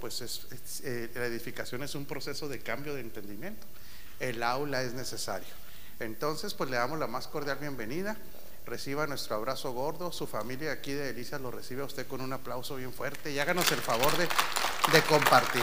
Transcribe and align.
pues 0.00 0.20
es, 0.22 0.40
eh, 0.82 1.08
la 1.14 1.26
edificación 1.26 1.84
es 1.84 1.94
un 1.94 2.04
proceso 2.04 2.48
de 2.48 2.58
cambio 2.60 2.94
de 2.94 3.00
entendimiento. 3.00 3.64
El 4.18 4.42
aula 4.42 4.82
es 4.82 4.92
necesario. 4.92 5.48
Entonces, 6.00 6.52
pues 6.54 6.68
le 6.68 6.76
damos 6.76 6.98
la 6.98 7.06
más 7.06 7.28
cordial 7.28 7.58
bienvenida. 7.58 8.16
Reciba 8.66 9.06
nuestro 9.06 9.36
abrazo 9.36 9.72
gordo. 9.72 10.10
Su 10.10 10.26
familia 10.26 10.72
aquí 10.72 10.92
de 10.92 11.10
Elisa 11.10 11.38
lo 11.38 11.52
recibe 11.52 11.82
a 11.82 11.84
usted 11.84 12.08
con 12.08 12.20
un 12.20 12.32
aplauso 12.32 12.74
bien 12.74 12.92
fuerte 12.92 13.30
y 13.30 13.38
háganos 13.38 13.70
el 13.70 13.78
favor 13.78 14.10
de, 14.16 14.28
de 14.92 15.02
compartir. 15.02 15.62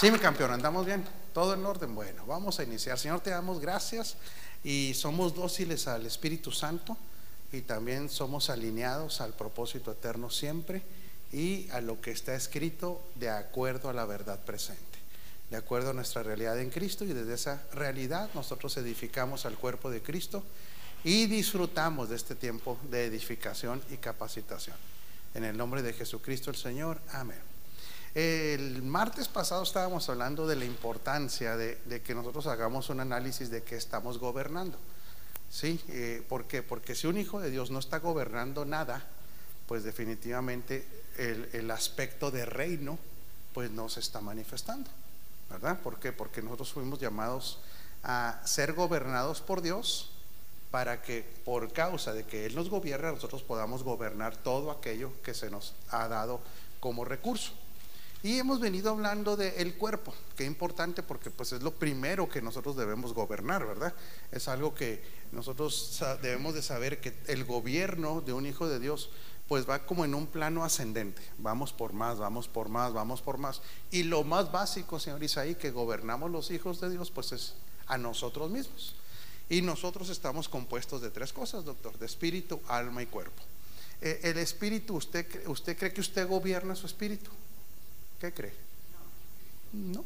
Sí, 0.00 0.10
mi 0.10 0.18
campeón, 0.18 0.50
andamos 0.52 0.86
bien. 0.86 1.04
Todo 1.34 1.52
en 1.52 1.64
orden. 1.64 1.94
Bueno, 1.94 2.24
vamos 2.26 2.58
a 2.58 2.62
iniciar. 2.62 2.98
Señor, 2.98 3.20
te 3.20 3.30
damos 3.30 3.60
gracias 3.60 4.16
y 4.64 4.94
somos 4.94 5.34
dóciles 5.34 5.86
al 5.88 6.06
Espíritu 6.06 6.52
Santo 6.52 6.96
y 7.52 7.60
también 7.60 8.08
somos 8.08 8.48
alineados 8.48 9.20
al 9.20 9.34
propósito 9.34 9.92
eterno 9.92 10.30
siempre 10.30 10.82
y 11.32 11.68
a 11.70 11.80
lo 11.80 12.00
que 12.00 12.10
está 12.10 12.34
escrito 12.34 13.02
de 13.14 13.30
acuerdo 13.30 13.88
a 13.88 13.92
la 13.92 14.04
verdad 14.04 14.38
presente, 14.44 14.98
de 15.50 15.56
acuerdo 15.56 15.90
a 15.90 15.94
nuestra 15.94 16.22
realidad 16.22 16.58
en 16.60 16.70
Cristo 16.70 17.04
y 17.04 17.12
desde 17.12 17.34
esa 17.34 17.62
realidad 17.72 18.28
nosotros 18.34 18.76
edificamos 18.76 19.46
al 19.46 19.56
cuerpo 19.56 19.90
de 19.90 20.02
Cristo 20.02 20.44
y 21.04 21.26
disfrutamos 21.26 22.10
de 22.10 22.16
este 22.16 22.34
tiempo 22.34 22.78
de 22.90 23.06
edificación 23.06 23.82
y 23.90 23.96
capacitación. 23.96 24.76
En 25.34 25.44
el 25.44 25.56
nombre 25.56 25.82
de 25.82 25.94
Jesucristo 25.94 26.50
el 26.50 26.56
Señor, 26.56 27.00
amén. 27.12 27.40
El 28.14 28.82
martes 28.82 29.26
pasado 29.28 29.62
estábamos 29.62 30.06
hablando 30.10 30.46
de 30.46 30.56
la 30.56 30.66
importancia 30.66 31.56
de, 31.56 32.02
que 32.04 32.14
nosotros 32.14 32.46
hagamos 32.46 32.90
un 32.90 33.00
análisis 33.00 33.50
de 33.50 33.62
qué 33.62 33.76
estamos 33.76 34.18
gobernando. 34.18 34.78
¿Sí? 35.50 35.80
Eh, 35.88 36.22
¿Por 36.28 36.46
qué? 36.46 36.62
Porque 36.62 36.94
si 36.94 37.06
un 37.06 37.16
hijo 37.16 37.40
de 37.40 37.50
Dios 37.50 37.70
no 37.70 37.78
está 37.78 37.98
gobernando 37.98 38.66
nada, 38.66 39.06
pues 39.72 39.84
definitivamente 39.84 40.86
el, 41.16 41.48
el 41.54 41.70
aspecto 41.70 42.30
de 42.30 42.44
reino 42.44 42.98
pues 43.54 43.70
no 43.70 43.88
se 43.88 44.00
está 44.00 44.20
manifestando. 44.20 44.90
¿Verdad? 45.48 45.80
¿Por 45.80 45.98
qué? 45.98 46.12
Porque 46.12 46.42
nosotros 46.42 46.74
fuimos 46.74 47.00
llamados 47.00 47.58
a 48.02 48.42
ser 48.44 48.74
gobernados 48.74 49.40
por 49.40 49.62
Dios 49.62 50.10
para 50.70 51.00
que 51.00 51.24
por 51.46 51.72
causa 51.72 52.12
de 52.12 52.24
que 52.24 52.44
Él 52.44 52.54
nos 52.54 52.68
gobierna, 52.68 53.12
nosotros 53.12 53.42
podamos 53.42 53.82
gobernar 53.82 54.36
todo 54.36 54.70
aquello 54.70 55.10
que 55.22 55.32
se 55.32 55.48
nos 55.48 55.74
ha 55.88 56.06
dado 56.06 56.42
como 56.78 57.06
recurso. 57.06 57.52
Y 58.22 58.38
hemos 58.38 58.60
venido 58.60 58.90
hablando 58.90 59.36
del 59.36 59.74
cuerpo, 59.74 60.14
que 60.36 60.44
es 60.44 60.46
importante 60.46 61.02
porque 61.02 61.30
pues 61.30 61.52
es 61.52 61.62
lo 61.62 61.72
primero 61.72 62.28
que 62.28 62.40
nosotros 62.40 62.76
debemos 62.76 63.14
gobernar, 63.14 63.66
¿verdad? 63.66 63.92
Es 64.30 64.46
algo 64.46 64.74
que 64.74 65.02
nosotros 65.32 66.00
debemos 66.22 66.54
de 66.54 66.62
saber 66.62 67.00
que 67.00 67.14
el 67.26 67.44
gobierno 67.44 68.20
de 68.20 68.32
un 68.32 68.46
hijo 68.46 68.68
de 68.68 68.78
Dios 68.78 69.10
pues 69.52 69.68
va 69.68 69.84
como 69.84 70.06
en 70.06 70.14
un 70.14 70.26
plano 70.26 70.64
ascendente, 70.64 71.20
vamos 71.36 71.74
por 71.74 71.92
más, 71.92 72.16
vamos 72.16 72.48
por 72.48 72.70
más, 72.70 72.94
vamos 72.94 73.20
por 73.20 73.36
más. 73.36 73.60
Y 73.90 74.02
lo 74.02 74.24
más 74.24 74.50
básico, 74.50 74.98
señor 74.98 75.22
Isaí, 75.22 75.56
que 75.56 75.70
gobernamos 75.70 76.30
los 76.30 76.50
hijos 76.50 76.80
de 76.80 76.88
Dios 76.88 77.10
pues 77.10 77.32
es 77.32 77.52
a 77.86 77.98
nosotros 77.98 78.50
mismos. 78.50 78.94
Y 79.50 79.60
nosotros 79.60 80.08
estamos 80.08 80.48
compuestos 80.48 81.02
de 81.02 81.10
tres 81.10 81.34
cosas, 81.34 81.66
doctor, 81.66 81.98
de 81.98 82.06
espíritu, 82.06 82.62
alma 82.66 83.02
y 83.02 83.06
cuerpo. 83.08 83.42
Eh, 84.00 84.20
el 84.22 84.38
espíritu, 84.38 84.96
¿usted, 84.96 85.46
¿usted 85.46 85.76
cree 85.76 85.92
que 85.92 86.00
usted 86.00 86.26
gobierna 86.26 86.74
su 86.74 86.86
espíritu? 86.86 87.30
¿Qué 88.22 88.32
cree? 88.32 88.54
No. 89.74 90.02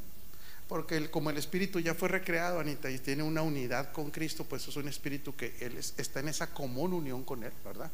Porque 0.67 1.09
como 1.09 1.31
el 1.31 1.39
espíritu 1.39 1.79
ya 1.79 1.95
fue 1.95 2.09
recreado, 2.09 2.59
Anita, 2.59 2.91
y 2.91 2.99
tiene 2.99 3.23
una 3.23 3.43
unidad 3.43 3.93
con 3.93 4.11
Cristo, 4.11 4.43
pues 4.43 4.67
es 4.67 4.75
un 4.75 4.89
espíritu 4.89 5.37
que 5.37 5.55
él 5.61 5.77
está 5.77 6.19
en 6.19 6.31
esa 6.31 6.53
común 6.53 6.93
unión 6.93 7.23
con 7.23 7.45
Él, 7.45 7.53
¿verdad? 7.65 7.93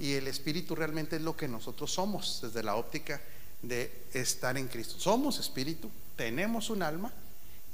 Y 0.00 0.14
el 0.14 0.28
espíritu 0.28 0.74
realmente 0.74 1.16
es 1.16 1.22
lo 1.22 1.36
que 1.36 1.46
nosotros 1.46 1.92
somos 1.92 2.40
desde 2.42 2.62
la 2.62 2.76
óptica 2.76 3.20
de 3.60 4.06
estar 4.14 4.56
en 4.56 4.66
Cristo. 4.66 4.98
Somos 4.98 5.38
espíritu, 5.38 5.90
tenemos 6.16 6.70
un 6.70 6.82
alma 6.82 7.12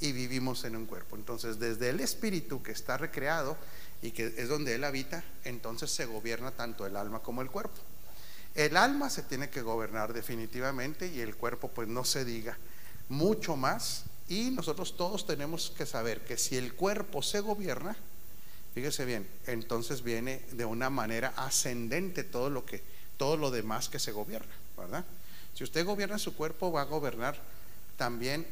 y 0.00 0.10
vivimos 0.10 0.64
en 0.64 0.74
un 0.74 0.86
cuerpo. 0.86 1.14
Entonces, 1.14 1.60
desde 1.60 1.90
el 1.90 2.00
espíritu 2.00 2.64
que 2.64 2.72
está 2.72 2.96
recreado 2.96 3.56
y 4.02 4.10
que 4.10 4.34
es 4.36 4.48
donde 4.48 4.74
Él 4.74 4.82
habita, 4.82 5.22
entonces 5.44 5.92
se 5.92 6.04
gobierna 6.04 6.50
tanto 6.50 6.84
el 6.84 6.96
alma 6.96 7.20
como 7.20 7.42
el 7.42 7.50
cuerpo. 7.50 7.78
El 8.56 8.76
alma 8.76 9.08
se 9.08 9.22
tiene 9.22 9.48
que 9.48 9.62
gobernar 9.62 10.12
definitivamente 10.12 11.06
y 11.06 11.20
el 11.20 11.36
cuerpo 11.36 11.68
pues 11.68 11.86
no 11.86 12.04
se 12.04 12.24
diga 12.24 12.58
mucho 13.08 13.54
más. 13.54 14.02
Y 14.28 14.50
nosotros 14.50 14.96
todos 14.96 15.28
tenemos 15.28 15.72
que 15.78 15.86
saber 15.86 16.24
que 16.24 16.36
si 16.36 16.56
el 16.56 16.74
cuerpo 16.74 17.22
se 17.22 17.38
gobierna, 17.38 17.96
fíjese 18.76 19.06
bien, 19.06 19.26
entonces 19.46 20.02
viene 20.02 20.42
de 20.52 20.66
una 20.66 20.90
manera 20.90 21.32
ascendente 21.34 22.24
todo 22.24 22.50
lo 22.50 22.66
que 22.66 22.82
todo 23.16 23.38
lo 23.38 23.50
demás 23.50 23.88
que 23.88 23.98
se 23.98 24.12
gobierna, 24.12 24.52
¿verdad? 24.76 25.02
Si 25.54 25.64
usted 25.64 25.86
gobierna 25.86 26.18
su 26.18 26.36
cuerpo, 26.36 26.70
va 26.70 26.82
a 26.82 26.84
gobernar 26.84 27.40
también 27.96 28.46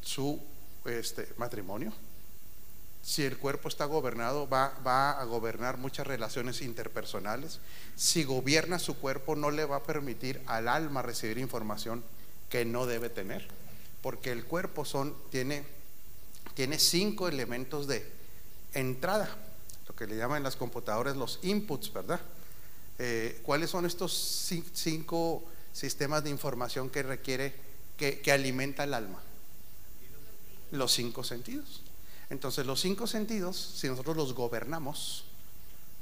su 0.00 0.40
este, 0.86 1.28
matrimonio, 1.36 1.92
si 3.02 3.24
el 3.24 3.36
cuerpo 3.36 3.68
está 3.68 3.84
gobernado, 3.84 4.48
va, 4.48 4.72
va, 4.86 5.20
a 5.20 5.24
gobernar 5.24 5.76
muchas 5.76 6.06
relaciones 6.06 6.62
interpersonales. 6.62 7.60
Si 7.94 8.24
gobierna 8.24 8.78
su 8.78 8.96
cuerpo, 8.96 9.36
no 9.36 9.50
le 9.50 9.66
va 9.66 9.76
a 9.76 9.82
permitir 9.82 10.40
al 10.46 10.66
alma 10.66 11.02
recibir 11.02 11.36
información 11.36 12.02
que 12.48 12.64
no 12.64 12.86
debe 12.86 13.10
tener. 13.10 13.46
Porque 14.00 14.32
el 14.32 14.46
cuerpo 14.46 14.86
son, 14.86 15.14
tiene, 15.30 15.66
tiene 16.54 16.78
cinco 16.78 17.28
elementos 17.28 17.86
de 17.86 18.15
entrada, 18.78 19.28
lo 19.88 19.94
que 19.94 20.06
le 20.06 20.16
llaman 20.16 20.38
en 20.38 20.42
las 20.42 20.56
computadoras 20.56 21.16
los 21.16 21.38
inputs, 21.42 21.92
¿verdad? 21.92 22.20
Eh, 22.98 23.40
¿Cuáles 23.42 23.70
son 23.70 23.86
estos 23.86 24.12
cinco 24.74 25.44
sistemas 25.72 26.24
de 26.24 26.30
información 26.30 26.90
que 26.90 27.02
requiere, 27.02 27.54
que, 27.96 28.20
que 28.20 28.32
alimenta 28.32 28.84
el 28.84 28.94
alma? 28.94 29.20
Los 30.72 30.92
cinco 30.92 31.24
sentidos. 31.24 31.82
Entonces 32.30 32.66
los 32.66 32.80
cinco 32.80 33.06
sentidos, 33.06 33.56
si 33.56 33.88
nosotros 33.88 34.16
los 34.16 34.34
gobernamos, 34.34 35.24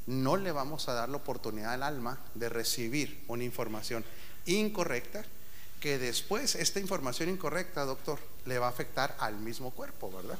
no 0.06 0.36
le 0.36 0.52
vamos 0.52 0.88
a 0.88 0.94
dar 0.94 1.08
la 1.08 1.16
oportunidad 1.16 1.74
al 1.74 1.82
alma 1.82 2.18
de 2.34 2.48
recibir 2.48 3.24
una 3.28 3.44
información 3.44 4.04
incorrecta, 4.46 5.24
que 5.80 5.98
después 5.98 6.54
esta 6.54 6.80
información 6.80 7.28
incorrecta, 7.28 7.84
doctor, 7.84 8.18
le 8.46 8.58
va 8.58 8.66
a 8.66 8.70
afectar 8.70 9.16
al 9.18 9.36
mismo 9.36 9.70
cuerpo, 9.70 10.10
¿verdad? 10.10 10.38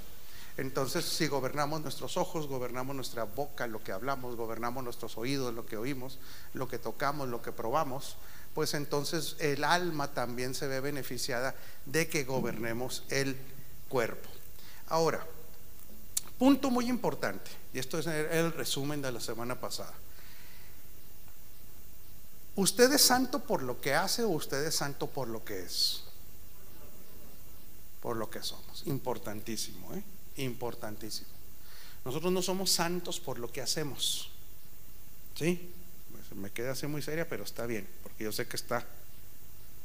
Entonces, 0.57 1.05
si 1.05 1.27
gobernamos 1.27 1.81
nuestros 1.83 2.17
ojos, 2.17 2.47
gobernamos 2.47 2.95
nuestra 2.95 3.25
boca, 3.25 3.67
lo 3.67 3.83
que 3.83 3.93
hablamos, 3.93 4.37
gobernamos 4.37 4.85
nuestros 4.85 5.19
oídos, 5.19 5.53
lo 5.53 5.67
que 5.67 5.77
oímos, 5.77 6.19
lo 6.53 6.69
que 6.69 6.79
tocamos, 6.79 7.29
lo 7.29 7.43
que 7.43 7.51
probamos, 7.51 8.17
pues 8.55 8.75
entonces 8.75 9.37
el 9.41 9.65
alma 9.65 10.13
también 10.15 10.55
se 10.55 10.69
ve 10.69 10.81
beneficiada 10.81 11.57
de 11.87 12.09
que 12.09 12.23
gobernemos 12.25 13.03
el 13.09 13.37
cuerpo. 13.89 14.29
Ahora, 14.87 15.27
Punto 16.39 16.71
muy 16.71 16.89
importante, 16.89 17.51
y 17.73 17.79
esto 17.79 17.99
es 17.99 18.07
el 18.07 18.53
resumen 18.53 19.01
de 19.01 19.13
la 19.13 19.21
semana 19.21 19.61
pasada. 19.61 19.95
¿Usted 22.57 22.93
es 22.93 23.03
santo 23.03 23.41
por 23.41 23.63
lo 23.63 23.81
que 23.81 23.95
hace 23.95 24.25
o 24.25 24.31
usted 24.31 24.65
es 24.65 24.75
santo 24.75 25.07
por 25.07 25.29
lo 25.29 25.45
que 25.45 25.61
es? 25.61 26.03
Por 28.01 28.17
lo 28.17 28.29
que 28.31 28.43
somos. 28.43 28.87
Importantísimo, 28.87 29.95
¿eh? 29.95 30.03
Importantísimo. 30.37 31.29
Nosotros 32.05 32.33
no 32.33 32.43
somos 32.43 32.71
santos 32.71 33.21
por 33.21 33.39
lo 33.39 33.51
que 33.51 33.61
hacemos. 33.61 34.31
¿Sí? 35.35 35.71
Pues 36.13 36.39
me 36.39 36.51
queda 36.51 36.73
así 36.73 36.87
muy 36.87 37.03
seria, 37.03 37.29
pero 37.29 37.45
está 37.45 37.67
bien, 37.67 37.89
porque 38.03 38.25
yo 38.25 38.33
sé 38.33 38.47
que 38.47 38.57
está, 38.57 38.87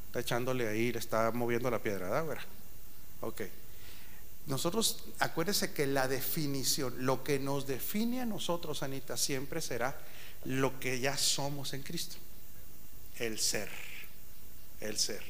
está 0.07 0.19
echándole 0.19 0.67
ahí, 0.67 0.91
le 0.91 0.99
está 0.99 1.31
moviendo 1.31 1.71
la 1.71 1.81
piedra, 1.81 2.21
¿verdad? 2.23 2.43
Ok. 3.21 3.41
Nosotros, 4.47 5.03
acuérdese 5.19 5.73
que 5.73 5.85
la 5.85 6.07
definición, 6.07 7.05
lo 7.05 7.23
que 7.23 7.39
nos 7.39 7.67
define 7.67 8.21
a 8.21 8.25
nosotros, 8.25 8.83
Anita, 8.83 9.15
siempre 9.15 9.61
será 9.61 9.95
lo 10.43 10.79
que 10.79 10.99
ya 10.99 11.17
somos 11.17 11.73
en 11.73 11.83
Cristo. 11.83 12.17
El 13.17 13.39
ser, 13.39 13.69
el 14.79 14.97
ser. 14.97 15.21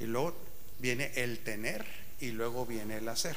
Y 0.00 0.04
luego 0.04 0.36
viene 0.80 1.12
el 1.14 1.38
tener 1.40 1.84
y 2.20 2.30
luego 2.30 2.66
viene 2.66 2.96
el 2.96 3.08
hacer. 3.08 3.36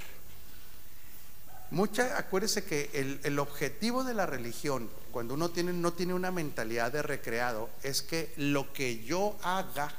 Mucha, 1.71 2.17
acuérdese 2.17 2.63
que 2.63 2.89
el, 2.93 3.19
el, 3.23 3.39
objetivo 3.39 4.03
de 4.03 4.13
la 4.13 4.25
religión, 4.25 4.89
cuando 5.11 5.33
uno 5.33 5.49
tiene, 5.49 5.73
no 5.73 5.93
tiene 5.93 6.13
una 6.13 6.31
mentalidad 6.31 6.91
de 6.91 7.01
recreado, 7.01 7.69
es 7.83 8.01
que 8.01 8.33
lo 8.37 8.71
que 8.71 9.03
yo 9.03 9.37
haga 9.43 9.91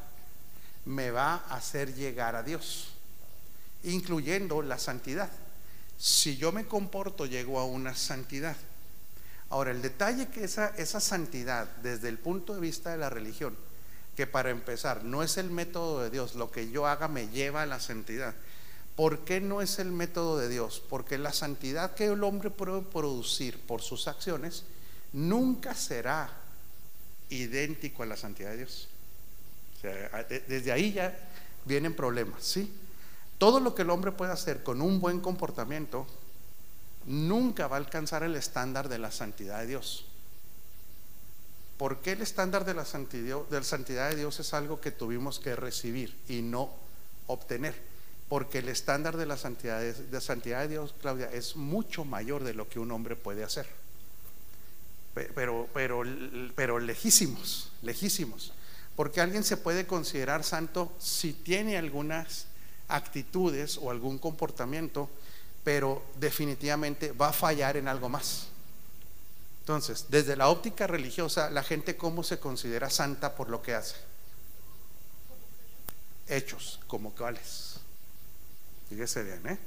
me 0.86 1.10
va 1.10 1.34
a 1.34 1.56
hacer 1.56 1.94
llegar 1.94 2.36
a 2.36 2.42
Dios 2.42 2.94
incluyendo 3.84 4.62
la 4.62 4.78
santidad. 4.78 5.30
Si 5.98 6.36
yo 6.36 6.52
me 6.52 6.66
comporto, 6.66 7.26
llego 7.26 7.58
a 7.58 7.64
una 7.64 7.94
santidad. 7.94 8.56
Ahora, 9.50 9.70
el 9.70 9.82
detalle 9.82 10.28
que 10.28 10.44
esa, 10.44 10.68
esa 10.76 11.00
santidad, 11.00 11.66
desde 11.82 12.08
el 12.08 12.18
punto 12.18 12.54
de 12.54 12.60
vista 12.60 12.90
de 12.90 12.98
la 12.98 13.10
religión, 13.10 13.56
que 14.16 14.26
para 14.26 14.50
empezar 14.50 15.04
no 15.04 15.22
es 15.22 15.38
el 15.38 15.50
método 15.50 16.02
de 16.02 16.10
Dios, 16.10 16.34
lo 16.34 16.50
que 16.50 16.70
yo 16.70 16.86
haga 16.86 17.08
me 17.08 17.28
lleva 17.28 17.62
a 17.62 17.66
la 17.66 17.80
santidad. 17.80 18.34
¿Por 18.98 19.20
qué 19.20 19.40
no 19.40 19.62
es 19.62 19.78
el 19.78 19.92
método 19.92 20.38
de 20.38 20.48
Dios? 20.48 20.82
Porque 20.90 21.18
la 21.18 21.32
santidad 21.32 21.94
que 21.94 22.06
el 22.06 22.24
hombre 22.24 22.50
puede 22.50 22.82
producir 22.82 23.60
por 23.60 23.80
sus 23.80 24.08
acciones 24.08 24.64
nunca 25.12 25.76
será 25.76 26.28
idéntico 27.28 28.02
a 28.02 28.06
la 28.06 28.16
santidad 28.16 28.50
de 28.50 28.56
Dios. 28.56 28.88
desde 30.48 30.72
ahí 30.72 30.94
ya 30.94 31.16
vienen 31.64 31.94
problemas, 31.94 32.42
¿sí? 32.42 32.72
Todo 33.38 33.60
lo 33.60 33.72
que 33.72 33.82
el 33.82 33.90
hombre 33.90 34.10
puede 34.10 34.32
hacer 34.32 34.64
con 34.64 34.82
un 34.82 35.00
buen 35.00 35.20
comportamiento 35.20 36.04
nunca 37.06 37.68
va 37.68 37.76
a 37.76 37.78
alcanzar 37.78 38.24
el 38.24 38.34
estándar 38.34 38.88
de 38.88 38.98
la 38.98 39.12
santidad 39.12 39.60
de 39.60 39.68
Dios. 39.68 40.06
¿Por 41.76 42.00
qué 42.00 42.14
el 42.14 42.22
estándar 42.22 42.64
de 42.64 42.74
la 42.74 42.84
santidad, 42.84 43.42
de, 43.48 43.58
la 43.58 43.62
santidad 43.62 44.10
de 44.10 44.16
Dios 44.16 44.40
es 44.40 44.52
algo 44.54 44.80
que 44.80 44.90
tuvimos 44.90 45.38
que 45.38 45.54
recibir 45.54 46.16
y 46.28 46.42
no 46.42 46.68
obtener? 47.28 47.87
Porque 48.28 48.58
el 48.58 48.68
estándar 48.68 49.16
de 49.16 49.26
la 49.26 49.36
santidad 49.36 49.80
de, 49.80 50.20
santidad 50.20 50.60
de 50.60 50.68
Dios, 50.68 50.94
Claudia, 51.00 51.30
es 51.32 51.56
mucho 51.56 52.04
mayor 52.04 52.44
de 52.44 52.54
lo 52.54 52.68
que 52.68 52.78
un 52.78 52.90
hombre 52.90 53.16
puede 53.16 53.44
hacer. 53.44 53.66
Pero, 55.34 55.68
pero, 55.72 56.02
pero 56.54 56.78
lejísimos, 56.78 57.72
lejísimos. 57.82 58.52
Porque 58.94 59.20
alguien 59.20 59.44
se 59.44 59.56
puede 59.56 59.86
considerar 59.86 60.44
santo 60.44 60.92
si 60.98 61.32
tiene 61.32 61.78
algunas 61.78 62.46
actitudes 62.88 63.78
o 63.78 63.90
algún 63.90 64.18
comportamiento, 64.18 65.08
pero 65.64 66.02
definitivamente 66.18 67.12
va 67.12 67.28
a 67.28 67.32
fallar 67.32 67.76
en 67.76 67.88
algo 67.88 68.08
más. 68.08 68.48
Entonces, 69.60 70.06
desde 70.08 70.34
la 70.34 70.48
óptica 70.48 70.86
religiosa, 70.86 71.50
la 71.50 71.62
gente 71.62 71.96
cómo 71.96 72.24
se 72.24 72.38
considera 72.38 72.88
santa 72.88 73.34
por 73.34 73.50
lo 73.50 73.60
que 73.60 73.74
hace. 73.74 73.96
Hechos, 76.26 76.80
como 76.86 77.10
cuáles. 77.14 77.67
Fíjese 78.88 79.22
bien, 79.22 79.46
¿eh? 79.46 79.58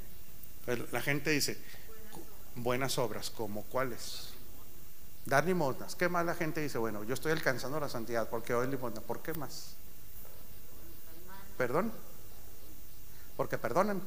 Pues 0.66 0.92
la 0.92 1.02
gente 1.02 1.30
dice, 1.30 1.58
buenas 2.56 2.98
obras, 2.98 3.30
como 3.30 3.64
cuáles. 3.64 4.30
Dar 5.26 5.46
limosnas. 5.46 5.96
¿Qué 5.96 6.10
más 6.10 6.26
la 6.26 6.36
gente 6.36 6.62
dice? 6.62 6.78
Bueno, 6.78 7.04
yo 7.04 7.14
estoy 7.14 7.32
alcanzando 7.32 7.80
la 7.80 7.90
santidad 7.90 8.30
porque 8.30 8.54
doy 8.54 8.68
limosna. 8.68 9.02
¿Por 9.02 9.22
qué 9.22 9.34
más? 9.34 9.76
¿Perdón? 11.58 11.92
Porque 13.38 13.58
perdonan. 13.58 14.02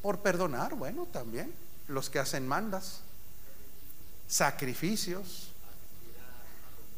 Por 0.00 0.20
perdonar, 0.20 0.74
bueno, 0.74 1.06
también. 1.12 1.52
Los 1.88 2.10
que 2.10 2.20
hacen 2.20 2.46
mandas, 2.46 3.00
sacrificios, 4.28 5.48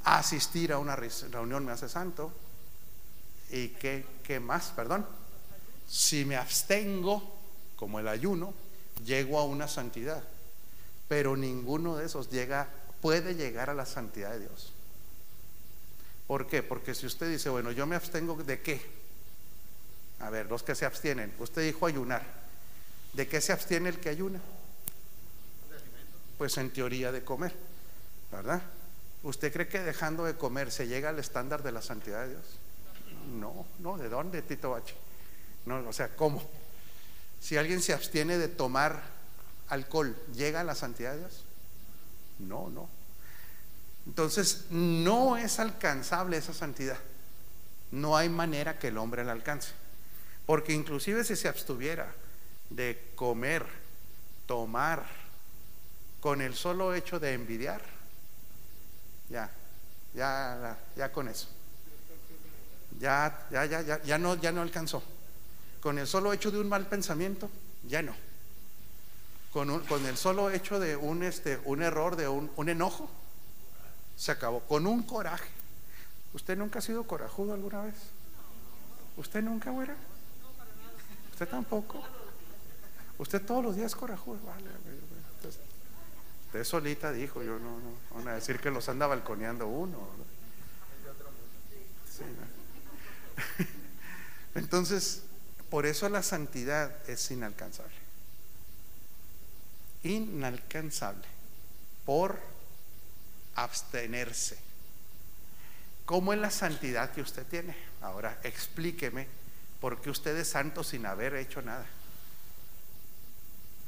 asistir 0.05 0.73
a 0.73 0.79
una 0.79 0.95
reunión 0.97 1.65
me 1.65 1.73
hace 1.73 1.89
santo. 1.89 2.33
¿Y 3.51 3.69
qué, 3.69 4.07
qué 4.23 4.41
más? 4.41 4.73
Perdón. 4.77 5.07
Si 5.89 6.25
me 6.25 6.37
abstengo, 6.37 7.23
como 7.77 8.01
el 8.01 8.09
ayuno, 8.09 8.55
llego 9.05 9.39
a 9.39 9.45
una 9.45 9.69
santidad. 9.69 10.23
Pero 11.09 11.37
ninguno 11.37 11.97
de 11.97 12.07
esos 12.07 12.31
llega, 12.31 12.69
puede 13.01 13.35
llegar 13.35 13.71
a 13.71 13.75
la 13.75 13.87
santidad 13.87 14.33
de 14.33 14.41
Dios. 14.41 14.73
¿Por 16.27 16.47
qué? 16.47 16.63
Porque 16.63 16.95
si 16.95 17.07
usted 17.07 17.31
dice, 17.31 17.51
bueno, 17.51 17.71
yo 17.71 17.87
me 17.87 17.97
abstengo 17.97 18.35
de 18.37 18.61
qué? 18.63 18.81
A 20.21 20.31
ver, 20.31 20.47
los 20.47 20.63
que 20.63 20.75
se 20.75 20.87
abstienen. 20.87 21.35
Usted 21.39 21.63
dijo 21.63 21.87
ayunar. 21.87 22.23
¿De 23.13 23.29
qué 23.29 23.41
se 23.41 23.53
abstiene 23.53 23.91
el 23.91 24.01
que 24.01 24.09
ayuna? 24.09 24.41
Pues 26.39 26.57
en 26.57 26.71
teoría 26.71 27.13
de 27.13 27.23
comer, 27.23 27.55
¿verdad? 28.33 28.63
¿Usted 29.23 29.53
cree 29.53 29.69
que 29.69 29.81
dejando 29.81 30.25
de 30.25 30.35
comer 30.35 30.73
se 30.73 30.89
llega 30.89 31.11
al 31.11 31.19
estándar 31.19 31.63
de 31.63 31.73
la 31.73 31.81
santidad 31.81 32.23
de 32.23 32.31
Dios? 32.31 32.45
No, 33.39 33.67
no, 33.79 33.97
¿de 33.99 34.09
dónde, 34.09 34.43
Tito 34.43 34.71
Bache? 34.71 34.95
No, 35.67 35.89
o 35.89 35.93
sea, 35.93 36.15
¿cómo? 36.15 36.43
Si 37.41 37.57
alguien 37.57 37.83
se 37.83 37.93
abstiene 37.93 38.39
de 38.39 38.49
tomar 38.49 39.03
alcohol, 39.69 40.17
¿llega 40.35 40.61
a 40.61 40.65
la 40.65 40.75
santidad 40.75 41.13
de 41.13 41.21
Dios? 41.21 41.45
No, 42.39 42.69
no. 42.71 42.89
Entonces, 44.07 44.67
no 44.71 45.37
es 45.37 45.59
alcanzable 45.59 46.37
esa 46.37 46.53
santidad. 46.53 46.99
No 47.91 48.17
hay 48.17 48.29
manera 48.29 48.79
que 48.79 48.89
el 48.89 48.99
hombre 48.99 49.25
la 49.25 49.33
alcance. 49.33 49.71
Porque 50.47 50.73
inclusive 50.73 51.25
si 51.25 51.37
se 51.37 51.49
abstuviera 51.49 52.13
de 52.71 53.13
comer, 53.15 53.65
tomar, 54.47 55.07
con 56.21 56.41
el 56.41 56.55
solo 56.55 56.95
hecho 56.95 57.21
de 57.21 57.35
envidiar, 57.35 57.83
ya, 59.29 59.51
ya, 60.15 60.79
ya 60.97 61.13
con 61.13 61.29
eso. 61.29 61.49
Ya, 62.99 63.47
ya, 63.51 63.67
ya, 63.67 63.83
ya, 63.83 64.03
ya 64.03 64.19
no, 64.19 64.35
ya 64.37 64.53
no 64.53 64.63
alcanzó. 64.63 65.03
Con 65.85 65.99
el 65.99 66.07
solo 66.07 66.33
hecho 66.33 66.51
de 66.51 66.59
un 66.59 66.67
mal 66.71 66.87
pensamiento, 66.87 67.51
ya 67.87 68.01
no. 68.01 68.15
Con, 69.53 69.71
el 70.07 70.17
solo 70.17 70.49
hecho 70.49 70.81
de 70.81 70.97
un, 70.97 71.23
este, 71.23 71.61
un 71.67 71.83
error, 71.83 72.17
de 72.17 72.27
un, 72.27 72.51
un 72.57 72.71
enojo, 72.71 73.11
se 74.17 74.33
acabó. 74.33 74.61
Con 74.61 74.87
un 74.87 75.03
coraje. 75.03 75.51
¿Usted 76.33 76.57
nunca 76.57 76.79
ha 76.79 76.83
sido 76.83 77.05
corajudo 77.07 77.53
alguna 77.53 77.83
vez? 77.83 77.97
¿Usted 79.19 79.43
nunca, 79.43 79.73
güera? 79.73 79.95
Usted 81.33 81.49
tampoco. 81.49 82.03
Usted 83.19 83.45
todos 83.45 83.63
los 83.63 83.77
días 83.77 83.95
corajudo. 83.95 84.41
Vale, 84.47 84.71
usted 86.47 86.65
solita 86.65 87.13
dijo, 87.13 87.43
yo 87.43 87.59
no, 87.59 87.79
no, 87.79 88.17
van 88.17 88.29
a 88.29 88.35
decir 88.37 88.59
que 88.59 88.71
los 88.71 88.89
anda 88.89 89.07
balconeando 89.07 89.69
uno. 89.69 89.99
Entonces, 94.55 95.25
por 95.75 95.87
eso 95.87 96.09
la 96.09 96.23
santidad 96.23 96.93
es 97.11 97.33
inalcanzable. 97.33 97.97
Inalcanzable. 100.05 101.27
Por 102.07 102.39
abstenerse. 103.57 104.57
¿Cómo 106.07 106.33
es 106.33 106.39
la 106.39 106.53
santidad 106.53 107.11
que 107.11 107.23
usted 107.23 107.45
tiene? 107.49 107.75
Ahora 108.03 108.39
explíqueme 108.45 109.27
porque 109.81 110.11
usted 110.11 110.37
es 110.37 110.47
santo 110.47 110.85
sin 110.85 111.07
haber 111.07 111.35
hecho 111.35 111.61
nada. 111.61 111.87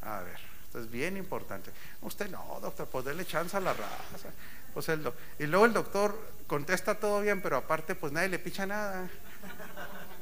A 0.02 0.22
ver, 0.22 0.40
esto 0.64 0.80
es 0.80 0.90
bien 0.90 1.16
importante. 1.16 1.70
Usted 2.02 2.28
no, 2.30 2.58
doctor, 2.60 2.88
pues 2.88 3.04
déle 3.04 3.24
chance 3.24 3.56
a 3.56 3.60
la 3.60 3.74
raza. 3.74 4.30
Pues 4.74 4.88
el 4.88 5.08
y 5.38 5.46
luego 5.46 5.66
el 5.66 5.72
doctor 5.72 6.18
contesta 6.48 6.98
todo 6.98 7.20
bien, 7.20 7.40
pero 7.40 7.56
aparte, 7.58 7.94
pues 7.94 8.12
nadie 8.12 8.28
le 8.30 8.40
picha 8.40 8.66
nada. 8.66 9.08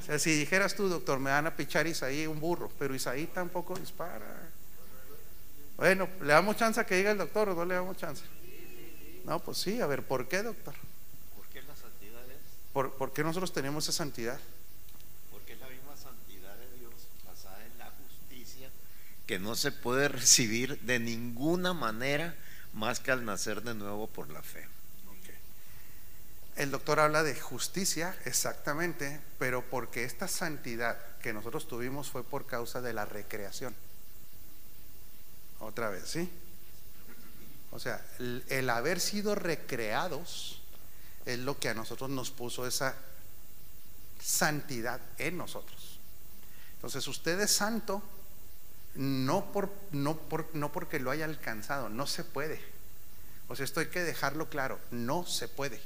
O 0.05 0.07
sea, 0.07 0.19
si 0.19 0.37
dijeras 0.37 0.75
tú, 0.75 0.87
doctor, 0.87 1.19
me 1.19 1.31
van 1.31 1.47
a 1.47 1.57
pichar 1.57 1.87
Isaí 1.87 2.27
un 2.27 2.39
burro, 2.39 2.71
pero 2.79 2.95
Isaí 2.95 3.27
tampoco 3.27 3.75
dispara. 3.75 4.51
Bueno, 5.79 6.07
¿le 6.21 6.29
damos 6.29 6.57
chance 6.57 6.79
a 6.79 6.85
que 6.85 6.97
diga 6.97 7.11
el 7.11 7.17
doctor 7.17 7.49
o 7.49 7.55
no 7.55 7.65
le 7.65 7.75
damos 7.75 7.97
chance? 7.97 8.23
No, 9.25 9.41
pues 9.41 9.57
sí, 9.57 9.81
a 9.81 9.87
ver, 9.87 10.03
¿por 10.03 10.29
qué, 10.29 10.43
doctor? 10.43 10.75
¿Por 11.35 11.47
qué 11.47 11.63
la 11.63 11.75
santidad 11.75 12.23
es? 12.31 12.39
¿Por, 12.75 12.93
¿por 12.93 13.15
qué 13.15 13.25
nosotros 13.25 13.51
tenemos 13.55 13.85
esa 13.85 13.97
santidad? 13.97 14.39
que 19.27 19.39
no 19.39 19.55
se 19.55 19.73
puede 19.73 20.09
recibir 20.09 20.79
de 20.81 20.99
ninguna 20.99 21.73
manera 21.73 22.37
más 22.73 23.01
que 23.01 23.11
al 23.11 23.25
nacer 23.25 23.63
de 23.63 23.75
nuevo 23.75 24.07
por 24.07 24.29
la 24.31 24.43
fe. 24.43 24.67
El 26.57 26.71
doctor 26.71 27.01
habla 27.01 27.23
de 27.25 27.39
justicia, 27.39 28.17
exactamente, 28.25 29.21
pero 29.39 29.63
porque 29.63 30.05
esta 30.05 30.29
santidad 30.29 30.97
que 31.19 31.33
nosotros 31.33 31.67
tuvimos 31.67 32.11
fue 32.11 32.23
por 32.23 32.47
causa 32.47 32.81
de 32.81 32.93
la 32.93 33.05
recreación. 33.05 33.75
Otra 35.59 35.89
vez, 35.89 36.09
¿sí? 36.09 36.31
O 37.73 37.81
sea, 37.81 38.05
el, 38.21 38.71
haber 38.71 39.01
sido 39.01 39.35
recreados 39.35 40.61
es 41.27 41.41
lo 41.41 41.59
que 41.59 41.71
a 41.71 41.75
nosotros 41.75 42.09
nos 42.09 42.31
puso 42.31 42.69
esa 42.69 42.95
santidad 44.23 45.01
en 45.19 45.37
nosotros. 45.37 45.99
Entonces, 46.77 47.09
usted 47.09 47.41
es 47.41 47.51
santo 47.51 48.01
no, 48.95 49.51
por, 49.51 49.73
no, 49.91 50.17
por, 50.17 50.55
no 50.55 50.71
porque 50.71 51.01
lo 51.01 51.11
haya 51.11 51.25
alcanzado, 51.25 51.89
no 51.89 52.07
se 52.07 52.23
puede. 52.23 52.61
O 53.49 53.57
sea, 53.57 53.65
esto 53.65 53.81
hay 53.81 53.87
que 53.87 54.05
dejarlo 54.05 54.49
claro, 54.49 54.79
no 54.93 55.27
se 55.27 55.49
puede. 55.49 55.81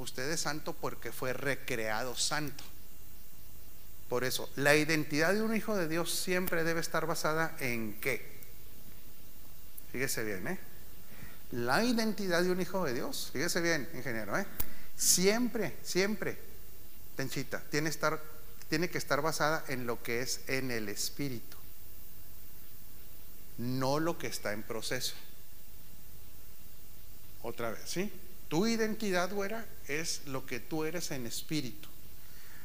Usted 0.00 0.28
es 0.30 0.40
santo 0.40 0.72
porque 0.72 1.12
fue 1.12 1.32
recreado 1.32 2.16
santo. 2.16 2.64
Por 4.08 4.24
eso, 4.24 4.50
la 4.56 4.74
identidad 4.74 5.32
de 5.32 5.42
un 5.42 5.54
hijo 5.54 5.76
de 5.76 5.86
Dios 5.86 6.12
siempre 6.12 6.64
debe 6.64 6.80
estar 6.80 7.06
basada 7.06 7.56
en 7.60 8.00
qué. 8.00 8.40
Fíjese 9.92 10.24
bien, 10.24 10.48
¿eh? 10.48 10.58
La 11.52 11.84
identidad 11.84 12.42
de 12.42 12.50
un 12.50 12.60
hijo 12.60 12.84
de 12.84 12.94
Dios, 12.94 13.30
fíjese 13.32 13.60
bien, 13.60 13.88
ingeniero, 13.94 14.36
¿eh? 14.36 14.46
Siempre, 14.96 15.76
siempre, 15.84 16.36
Tenchita, 17.16 17.62
tiene, 17.70 17.90
tiene 18.68 18.90
que 18.90 18.98
estar 18.98 19.22
basada 19.22 19.64
en 19.68 19.86
lo 19.86 20.02
que 20.02 20.22
es 20.22 20.40
en 20.48 20.72
el 20.72 20.88
Espíritu 20.88 21.60
no 23.60 24.00
lo 24.00 24.16
que 24.16 24.26
está 24.26 24.52
en 24.52 24.62
proceso. 24.62 25.14
Otra 27.42 27.70
vez, 27.70 27.82
¿sí? 27.84 28.10
Tu 28.50 28.66
identidad, 28.66 29.32
güera, 29.32 29.64
es 29.86 30.26
lo 30.26 30.44
que 30.44 30.58
tú 30.58 30.84
eres 30.84 31.12
en 31.12 31.24
espíritu. 31.24 31.88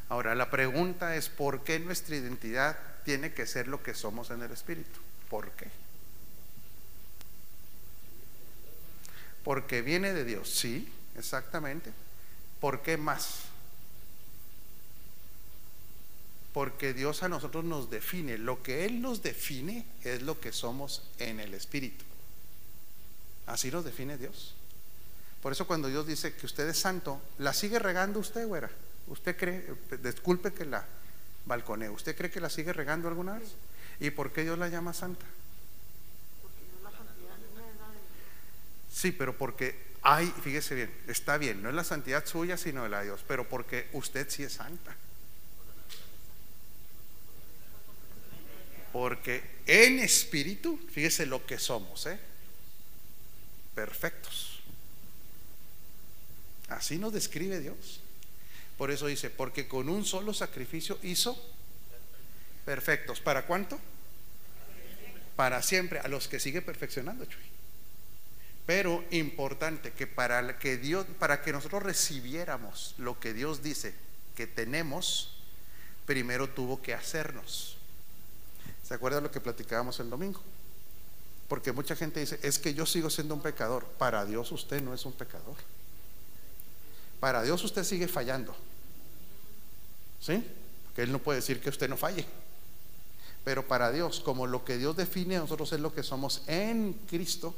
Ahora, 0.10 0.34
la 0.34 0.50
pregunta 0.50 1.16
es, 1.16 1.30
¿por 1.30 1.64
qué 1.64 1.80
nuestra 1.80 2.16
identidad 2.16 2.76
tiene 3.04 3.34
que 3.34 3.46
ser 3.46 3.68
lo 3.68 3.84
que 3.84 3.94
somos 3.94 4.32
en 4.32 4.42
el 4.42 4.52
espíritu? 4.52 5.00
¿Por 5.30 5.52
qué? 5.52 5.68
Porque 9.44 9.84
viene 9.84 10.12
de 10.12 10.26
Dios, 10.26 10.50
sí, 10.50 10.92
exactamente. 11.16 11.92
¿Por 12.60 12.82
qué 12.82 12.98
más? 12.98 13.42
Porque 16.52 16.96
Dios 16.96 17.22
a 17.22 17.30
nosotros 17.30 17.64
nos 17.64 17.92
define. 17.92 18.40
Lo 18.40 18.64
que 18.64 18.86
Él 18.86 19.04
nos 19.04 19.22
define 19.22 19.86
es 20.04 20.24
lo 20.24 20.40
que 20.40 20.52
somos 20.52 21.04
en 21.20 21.40
el 21.40 21.54
Espíritu. 21.54 22.06
Así 23.46 23.70
nos 23.70 23.86
define 23.86 24.18
Dios. 24.18 24.55
Por 25.46 25.52
eso 25.52 25.68
cuando 25.68 25.90
Dios 25.90 26.08
dice 26.08 26.34
que 26.34 26.48
usted 26.48 26.68
es 26.68 26.80
santo, 26.80 27.22
¿la 27.38 27.54
sigue 27.54 27.78
regando 27.78 28.20
usted, 28.20 28.48
güera? 28.48 28.68
¿Usted 29.06 29.38
cree, 29.38 29.76
disculpe 30.02 30.52
que 30.52 30.66
la 30.66 30.84
balconee, 31.46 31.88
¿usted 31.88 32.18
cree 32.18 32.32
que 32.32 32.42
la 32.42 32.50
sigue 32.50 32.74
regando 32.74 33.08
alguna 33.08 33.38
vez? 33.38 33.50
¿Y 34.00 34.10
por 34.10 34.34
qué 34.34 34.42
Dios 34.42 34.58
la 34.58 34.70
llama 34.70 34.92
santa? 34.92 35.24
Sí, 38.92 39.12
pero 39.12 39.38
porque 39.38 39.80
hay, 40.02 40.26
fíjese 40.42 40.74
bien, 40.74 40.92
está 41.06 41.38
bien, 41.38 41.62
no 41.62 41.70
es 41.70 41.76
la 41.76 41.84
santidad 41.84 42.26
suya, 42.26 42.58
sino 42.58 42.82
de 42.82 42.90
la 42.90 43.02
de 43.02 43.06
Dios, 43.06 43.24
pero 43.28 43.48
porque 43.48 43.88
usted 43.94 44.28
sí 44.28 44.42
es 44.42 44.54
santa. 44.54 44.96
Porque 48.92 49.44
en 49.68 50.00
espíritu, 50.00 50.80
fíjese 50.92 51.28
lo 51.28 51.46
que 51.46 51.60
somos, 51.60 52.08
¿eh? 52.08 52.20
Perfectos. 53.76 54.55
Así 56.70 56.98
nos 56.98 57.14
describe 57.14 57.60
Dios. 57.60 58.02
Por 58.78 58.92
eso 58.92 59.08
dice, 59.08 59.30
porque 59.30 59.68
con 59.68 59.90
un 59.90 60.06
solo 60.06 60.34
sacrificio 60.34 61.00
hizo 61.04 61.40
perfectos. 62.66 63.22
¿Para 63.22 63.46
cuánto? 63.46 63.80
Para 65.36 65.62
siempre, 65.62 66.00
a 66.00 66.08
los 66.08 66.28
que 66.28 66.40
sigue 66.40 66.62
perfeccionando, 66.62 67.26
Chuy. 67.26 67.44
Pero 68.66 69.04
importante 69.12 69.92
que 69.92 70.08
para 70.08 70.58
que 70.58 70.78
Dios, 70.78 71.06
para 71.20 71.42
que 71.42 71.52
nosotros 71.52 71.84
recibiéramos 71.84 72.96
lo 72.98 73.20
que 73.20 73.34
Dios 73.34 73.62
dice 73.62 73.94
que 74.36 74.48
tenemos, 74.48 75.38
primero 76.06 76.50
tuvo 76.50 76.82
que 76.82 76.94
hacernos. 76.94 77.78
¿Se 78.84 78.94
acuerdan 78.94 79.24
lo 79.24 79.32
que 79.32 79.40
platicábamos 79.40 80.00
el 80.00 80.10
domingo? 80.10 80.42
Porque 81.48 81.72
mucha 81.72 81.96
gente 81.96 82.20
dice, 82.20 82.40
es 82.42 82.58
que 82.58 82.74
yo 82.74 82.86
sigo 82.86 83.10
siendo 83.10 83.36
un 83.36 83.42
pecador. 83.42 83.86
Para 84.00 84.26
Dios 84.26 84.52
usted 84.52 84.82
no 84.82 84.94
es 84.94 85.06
un 85.06 85.14
pecador. 85.14 85.56
Para 87.20 87.44
Dios 87.44 87.64
usted 87.64 87.84
sigue 87.84 88.08
fallando. 88.08 88.56
¿Sí? 90.20 90.44
Porque 90.86 91.04
Él 91.04 91.12
no 91.12 91.20
puede 91.20 91.40
decir 91.40 91.60
que 91.62 91.70
usted 91.70 91.90
no 91.90 91.98
falle. 91.98 92.26
Pero 93.44 93.68
para 93.68 93.92
Dios, 93.92 94.20
como 94.20 94.48
lo 94.48 94.66
que 94.66 94.78
Dios 94.78 94.96
define 94.96 95.38
a 95.38 95.40
nosotros 95.40 95.72
es 95.72 95.80
lo 95.80 95.94
que 95.94 96.04
somos 96.04 96.42
en 96.48 96.94
Cristo, 97.08 97.56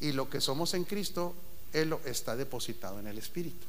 y 0.00 0.12
lo 0.12 0.28
que 0.28 0.40
somos 0.40 0.74
en 0.74 0.84
Cristo, 0.84 1.34
Él 1.72 1.90
lo 1.90 2.00
está 2.04 2.36
depositado 2.36 2.98
en 3.00 3.06
el 3.06 3.18
Espíritu. 3.18 3.66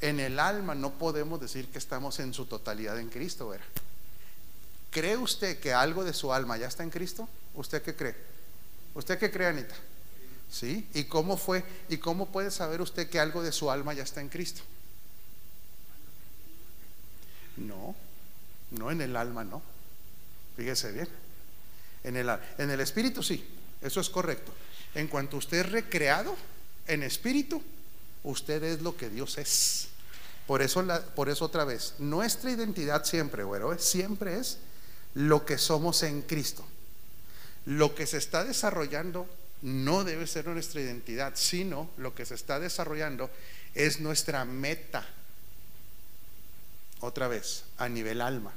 En 0.00 0.20
el 0.20 0.38
alma 0.38 0.74
no 0.74 0.92
podemos 0.92 1.40
decir 1.40 1.68
que 1.68 1.78
estamos 1.78 2.18
en 2.20 2.34
su 2.34 2.46
totalidad 2.46 2.98
en 2.98 3.08
Cristo, 3.08 3.48
¿verdad? 3.48 3.66
¿Cree 4.90 5.16
usted 5.16 5.58
que 5.58 5.72
algo 5.72 6.04
de 6.04 6.12
su 6.12 6.32
alma 6.32 6.56
ya 6.56 6.68
está 6.68 6.82
en 6.82 6.90
Cristo? 6.90 7.28
¿Usted 7.54 7.82
qué 7.82 7.94
cree? 7.94 8.14
¿Usted 8.94 9.18
qué 9.18 9.30
cree, 9.30 9.48
Anita? 9.48 9.74
¿Sí? 10.50 10.86
¿Y 10.94 11.04
cómo 11.04 11.36
fue? 11.36 11.64
¿Y 11.88 11.98
cómo 11.98 12.26
puede 12.26 12.50
saber 12.50 12.80
usted 12.80 13.10
que 13.10 13.20
algo 13.20 13.42
de 13.42 13.52
su 13.52 13.70
alma 13.70 13.94
ya 13.94 14.04
está 14.04 14.20
en 14.20 14.28
Cristo? 14.28 14.62
No, 17.56 17.94
no 18.70 18.90
en 18.90 19.00
el 19.00 19.16
alma, 19.16 19.44
no. 19.44 19.62
Fíjese 20.56 20.92
bien. 20.92 21.08
En 22.04 22.16
el, 22.16 22.28
en 22.58 22.70
el 22.70 22.80
espíritu 22.80 23.22
sí, 23.22 23.44
eso 23.82 24.00
es 24.00 24.08
correcto. 24.08 24.52
En 24.94 25.08
cuanto 25.08 25.36
usted 25.36 25.58
es 25.58 25.72
recreado 25.72 26.36
en 26.86 27.02
espíritu, 27.02 27.62
usted 28.22 28.62
es 28.62 28.82
lo 28.82 28.96
que 28.96 29.10
Dios 29.10 29.38
es. 29.38 29.88
Por 30.46 30.62
eso, 30.62 30.82
la, 30.82 31.02
por 31.02 31.28
eso 31.28 31.44
otra 31.44 31.64
vez, 31.64 31.94
nuestra 31.98 32.50
identidad 32.50 33.04
siempre, 33.04 33.42
bueno, 33.42 33.76
siempre 33.78 34.38
es 34.38 34.58
lo 35.14 35.44
que 35.44 35.58
somos 35.58 36.02
en 36.02 36.22
Cristo. 36.22 36.64
Lo 37.64 37.94
que 37.94 38.06
se 38.06 38.18
está 38.18 38.44
desarrollando 38.44 39.26
no 39.62 40.04
debe 40.04 40.26
ser 40.26 40.46
nuestra 40.46 40.80
identidad, 40.80 41.32
sino 41.34 41.90
lo 41.96 42.14
que 42.14 42.26
se 42.26 42.34
está 42.34 42.60
desarrollando 42.60 43.30
es 43.74 44.00
nuestra 44.00 44.44
meta. 44.44 45.06
Otra 47.00 47.28
vez, 47.28 47.64
a 47.78 47.88
nivel 47.88 48.20
alma 48.20 48.52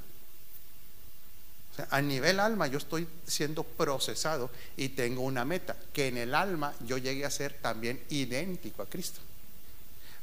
a 1.89 2.01
nivel 2.01 2.39
alma 2.39 2.67
yo 2.67 2.77
estoy 2.77 3.07
siendo 3.25 3.63
procesado 3.63 4.49
y 4.77 4.89
tengo 4.89 5.21
una 5.21 5.45
meta, 5.45 5.75
que 5.93 6.07
en 6.07 6.17
el 6.17 6.35
alma 6.35 6.73
yo 6.85 6.97
llegue 6.97 7.25
a 7.25 7.31
ser 7.31 7.53
también 7.61 8.01
idéntico 8.09 8.81
a 8.81 8.87
Cristo. 8.87 9.21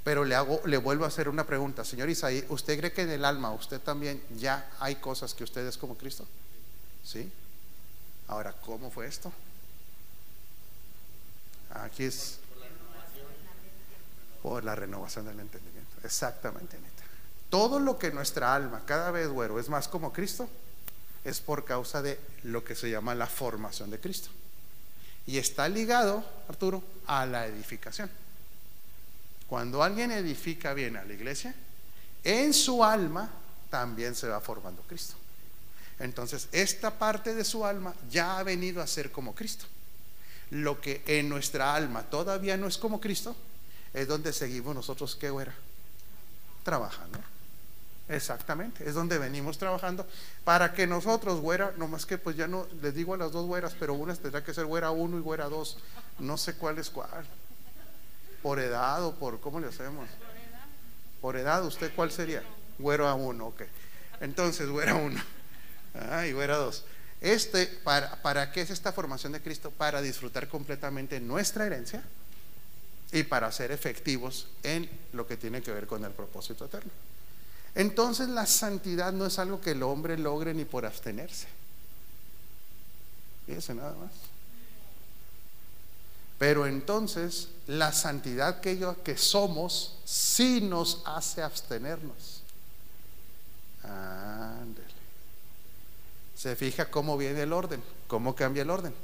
Pero 0.05 0.25
le 0.25 0.35
hago, 0.35 0.61
le 0.67 0.77
vuelvo 0.77 1.05
a 1.05 1.09
hacer 1.09 1.29
una 1.29 1.47
pregunta, 1.47 1.85
señor 1.85 2.09
Isaí, 2.09 2.45
¿usted 2.49 2.79
cree 2.79 2.93
que 2.93 3.03
en 3.03 3.11
el 3.11 3.25
alma 3.25 3.53
usted 3.53 3.81
también 3.81 4.23
ya 4.37 4.71
hay 4.79 4.97
cosas 4.97 5.35
que 5.35 5.45
usted 5.45 5.67
es 5.67 5.77
como 5.77 5.97
Cristo? 5.97 6.27
¿Sí? 7.05 7.31
Ahora, 8.29 8.53
¿cómo 8.53 8.91
fue 8.91 9.07
esto? 9.07 9.33
Aquí 11.85 12.05
es 12.05 12.39
por 14.43 14.65
la 14.65 14.75
renovación 14.75 15.27
del 15.27 15.41
entendimiento. 15.41 15.97
Exactamente, 16.05 16.79
Todo 17.51 17.81
lo 17.81 17.99
que 17.99 18.11
nuestra 18.11 18.55
alma 18.55 18.83
cada 18.87 19.11
vez, 19.11 19.29
güero, 19.29 19.59
es 19.59 19.69
más 19.69 19.89
como 19.89 20.13
Cristo, 20.13 20.49
es 21.25 21.41
por 21.41 21.65
causa 21.65 22.03
de 22.03 22.21
lo 22.45 22.63
que 22.65 22.77
se 22.77 22.89
llama 22.89 23.15
la 23.15 23.27
formación 23.27 23.91
de 23.91 23.99
Cristo. 23.99 24.29
Y 25.27 25.39
está 25.39 25.69
ligado, 25.69 26.25
Arturo, 26.49 26.83
a 27.07 27.27
la 27.27 27.47
edificación. 27.47 28.09
Cuando 29.49 29.83
alguien 29.83 30.13
edifica 30.13 30.75
bien 30.75 30.97
a 30.97 31.05
la 31.05 31.13
iglesia, 31.13 31.55
en 32.23 32.55
su 32.55 32.85
alma 32.85 33.31
también 33.71 34.15
se 34.15 34.29
va 34.29 34.41
formando 34.41 34.83
Cristo. 34.83 35.15
Entonces, 35.99 36.49
esta 36.53 36.97
parte 36.99 37.35
de 37.35 37.45
su 37.45 37.65
alma 37.65 37.95
ya 38.11 38.39
ha 38.39 38.43
venido 38.43 38.83
a 38.83 38.87
ser 38.87 39.11
como 39.11 39.35
Cristo. 39.35 39.67
Lo 40.51 40.81
que 40.81 41.03
en 41.07 41.29
nuestra 41.29 41.75
alma 41.75 42.03
todavía 42.05 42.57
no 42.57 42.67
es 42.67 42.79
como 42.79 43.01
Cristo, 43.01 43.35
es 43.93 44.07
donde 44.07 44.33
seguimos 44.33 44.75
nosotros, 44.75 45.17
¿qué 45.17 45.27
era? 45.27 45.55
Trabajando. 46.63 47.19
Exactamente, 48.09 48.89
es 48.89 48.95
donde 48.95 49.19
venimos 49.19 49.59
trabajando 49.59 50.07
para 50.45 50.73
que 50.73 50.87
nosotros, 50.87 51.41
güera, 51.41 51.73
nomás 51.77 52.07
que 52.07 52.19
pues 52.19 52.37
ya 52.37 52.47
no 52.47 52.69
les 52.81 52.95
digo 52.95 53.15
a 53.15 53.17
las 53.17 53.33
dos 53.33 53.47
güeras, 53.47 53.75
pero 53.81 53.95
una 53.95 54.15
tendrá 54.15 54.45
que 54.45 54.55
ser 54.55 54.65
güera 54.65 54.93
uno 54.93 55.19
y 55.19 55.21
güera 55.21 55.49
dos, 55.49 55.79
no 56.21 56.37
sé 56.37 56.55
cuál 56.55 56.79
es 56.79 56.89
cuál, 56.89 57.27
por 58.43 58.61
edad 58.61 59.05
o 59.05 59.13
por, 59.17 59.41
¿cómo 59.41 59.59
le 59.59 59.67
hacemos? 59.67 60.09
Por 61.21 61.37
edad, 61.37 61.65
¿usted 61.65 61.93
cuál 61.97 62.13
sería? 62.13 62.45
Güero 62.79 63.09
a 63.09 63.15
uno, 63.15 63.49
ok. 63.49 63.63
Entonces, 64.21 64.69
güera 64.69 64.95
uno, 64.95 65.21
ah, 65.95 66.27
y 66.27 66.33
güera 66.33 66.59
dos. 66.59 66.85
Este, 67.21 67.67
para, 67.67 68.23
¿para 68.23 68.53
qué 68.53 68.61
es 68.61 68.71
esta 68.71 68.93
formación 68.93 69.33
de 69.33 69.41
Cristo? 69.41 69.71
Para 69.71 70.03
disfrutar 70.03 70.49
completamente 70.49 71.19
nuestra 71.21 71.67
herencia 71.67 72.03
y 73.13 73.23
para 73.23 73.51
ser 73.53 73.73
efectivos 73.73 74.49
en 74.63 74.89
lo 75.13 75.27
que 75.27 75.37
tiene 75.37 75.63
que 75.63 75.73
ver 75.73 75.87
con 75.87 76.05
el 76.05 76.13
propósito 76.13 76.67
eterno. 76.67 76.91
Entonces 77.75 78.29
la 78.29 78.47
santidad 78.47 79.13
no 79.13 79.27
es 79.27 79.39
algo 79.39 79.61
que 79.61 79.73
el 79.73 79.83
hombre 79.83 80.17
logre 80.17 80.55
ni 80.55 80.65
por 80.65 80.87
abstenerse. 80.87 81.47
Fíjese 83.47 83.75
nada 83.75 83.95
más. 83.95 84.13
Pero 86.39 86.67
entonces 86.67 87.49
la 87.67 87.93
santidad 87.93 88.61
que, 88.61 88.79
yo, 88.79 89.03
que 89.03 89.17
somos 89.17 89.99
sí 90.05 90.61
nos 90.61 91.03
hace 91.05 91.43
abstenernos. 91.43 92.43
Ándale. 93.83 94.66
Se 96.47 96.55
fija 96.55 96.93
cómo 96.93 97.19
viene 97.19 97.43
el 97.43 97.53
orden, 97.53 97.83
cómo 98.07 98.37
cambia 98.37 98.63
el 98.63 98.71
orden. 98.71 98.95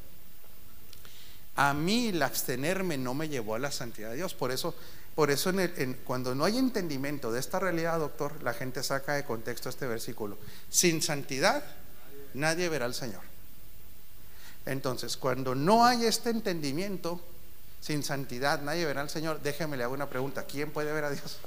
A 1.56 1.74
mí 1.74 2.10
el 2.10 2.22
abstenerme 2.22 2.96
no 2.96 3.14
me 3.14 3.28
llevó 3.28 3.56
a 3.56 3.58
la 3.58 3.72
santidad 3.72 4.10
de 4.10 4.14
Dios. 4.14 4.32
Por 4.32 4.52
eso 4.52 4.76
por 5.16 5.28
eso 5.32 5.52
cuando 6.04 6.36
no 6.36 6.44
hay 6.44 6.56
entendimiento 6.56 7.32
de 7.32 7.40
esta 7.40 7.58
realidad, 7.58 7.98
doctor, 7.98 8.40
la 8.44 8.54
gente 8.54 8.84
saca 8.84 9.14
de 9.14 9.24
contexto 9.24 9.70
este 9.70 9.88
versículo. 9.88 10.38
Sin 10.70 11.02
santidad, 11.02 11.64
nadie 12.34 12.68
verá 12.68 12.84
al 12.84 12.94
Señor. 12.94 13.22
Entonces, 14.64 15.16
cuando 15.16 15.56
no 15.56 15.84
hay 15.84 16.04
este 16.04 16.30
entendimiento, 16.30 17.20
sin 17.80 18.04
santidad, 18.04 18.62
nadie 18.62 18.86
verá 18.86 19.00
al 19.00 19.10
Señor. 19.10 19.42
Déjeme 19.42 19.76
le 19.76 19.82
hago 19.82 19.94
una 19.94 20.08
pregunta. 20.08 20.44
¿Quién 20.44 20.70
puede 20.70 20.92
ver 20.92 21.06
a 21.06 21.10
Dios? 21.10 21.38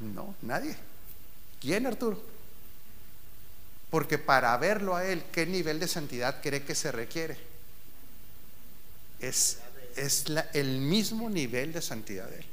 No, 0.00 0.34
nadie. 0.40 0.74
¿Quién, 1.60 1.86
Arturo? 1.86 2.32
Porque 3.94 4.18
para 4.18 4.56
verlo 4.56 4.96
a 4.96 5.04
Él, 5.04 5.22
¿qué 5.30 5.46
nivel 5.46 5.78
de 5.78 5.86
santidad 5.86 6.42
cree 6.42 6.64
que 6.64 6.74
se 6.74 6.90
requiere? 6.90 7.38
Es 9.20 9.58
es 9.94 10.24
el 10.52 10.80
mismo 10.80 11.30
nivel 11.30 11.72
de 11.72 11.80
santidad 11.80 12.28
de 12.28 12.38
Él. 12.38 12.46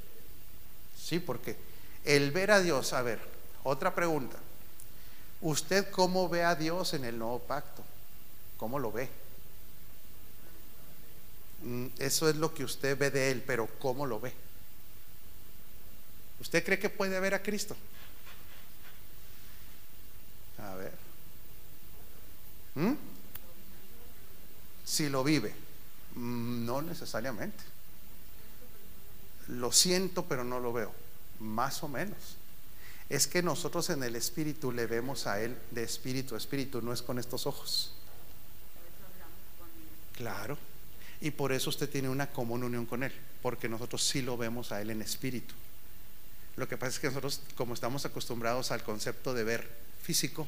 Sí, 0.95 1.17
porque 1.17 1.55
el 2.05 2.29
ver 2.29 2.51
a 2.51 2.61
Dios, 2.61 2.93
a 2.93 3.01
ver, 3.01 3.19
otra 3.63 3.95
pregunta. 3.95 4.37
¿Usted 5.41 5.89
cómo 5.89 6.29
ve 6.29 6.43
a 6.43 6.53
Dios 6.53 6.93
en 6.93 7.05
el 7.05 7.17
nuevo 7.17 7.39
pacto? 7.39 7.83
¿Cómo 8.57 8.77
lo 8.77 8.91
ve? 8.91 9.09
Mm, 11.63 11.87
eso 11.97 12.29
es 12.29 12.35
lo 12.35 12.53
que 12.53 12.65
usted 12.65 12.95
ve 12.95 13.09
de 13.09 13.31
Él, 13.31 13.43
pero 13.47 13.65
¿cómo 13.79 14.05
lo 14.05 14.19
ve? 14.19 14.31
¿Usted 16.39 16.63
cree 16.63 16.77
que 16.77 16.91
puede 16.91 17.19
ver 17.19 17.33
a 17.33 17.41
Cristo? 17.41 17.75
Si 24.85 25.09
lo 25.09 25.23
vive, 25.23 25.53
mm, 26.15 26.65
no 26.65 26.81
necesariamente. 26.81 27.63
Lo 29.47 29.71
siento, 29.71 30.25
pero 30.25 30.43
no 30.43 30.59
lo 30.59 30.71
veo. 30.73 30.93
Más 31.39 31.83
o 31.83 31.87
menos. 31.87 32.37
Es 33.09 33.27
que 33.27 33.43
nosotros 33.43 33.89
en 33.89 34.03
el 34.03 34.15
espíritu 34.15 34.71
le 34.71 34.85
vemos 34.85 35.27
a 35.27 35.41
Él 35.41 35.57
de 35.71 35.83
espíritu 35.83 36.35
a 36.35 36.37
espíritu, 36.37 36.81
no 36.81 36.93
es 36.93 37.01
con 37.01 37.19
estos 37.19 37.45
ojos. 37.45 37.93
Claro. 40.15 40.57
Y 41.19 41.31
por 41.31 41.51
eso 41.51 41.69
usted 41.69 41.89
tiene 41.89 42.09
una 42.09 42.31
común 42.31 42.63
unión 42.63 42.85
con 42.85 43.03
Él, 43.03 43.11
porque 43.41 43.67
nosotros 43.67 44.03
sí 44.03 44.21
lo 44.21 44.37
vemos 44.37 44.71
a 44.71 44.81
Él 44.81 44.91
en 44.91 45.01
espíritu. 45.01 45.53
Lo 46.55 46.67
que 46.67 46.77
pasa 46.77 46.93
es 46.93 46.99
que 46.99 47.07
nosotros, 47.07 47.41
como 47.55 47.73
estamos 47.73 48.05
acostumbrados 48.05 48.71
al 48.71 48.83
concepto 48.83 49.33
de 49.33 49.43
ver 49.43 49.69
físico, 50.01 50.47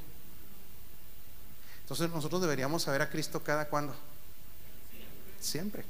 entonces 1.84 2.10
nosotros 2.10 2.42
deberíamos 2.42 2.84
saber 2.84 3.02
a 3.02 3.10
Cristo 3.10 3.44
cada 3.44 3.68
cuando. 3.68 3.94
Siempre. 5.40 5.84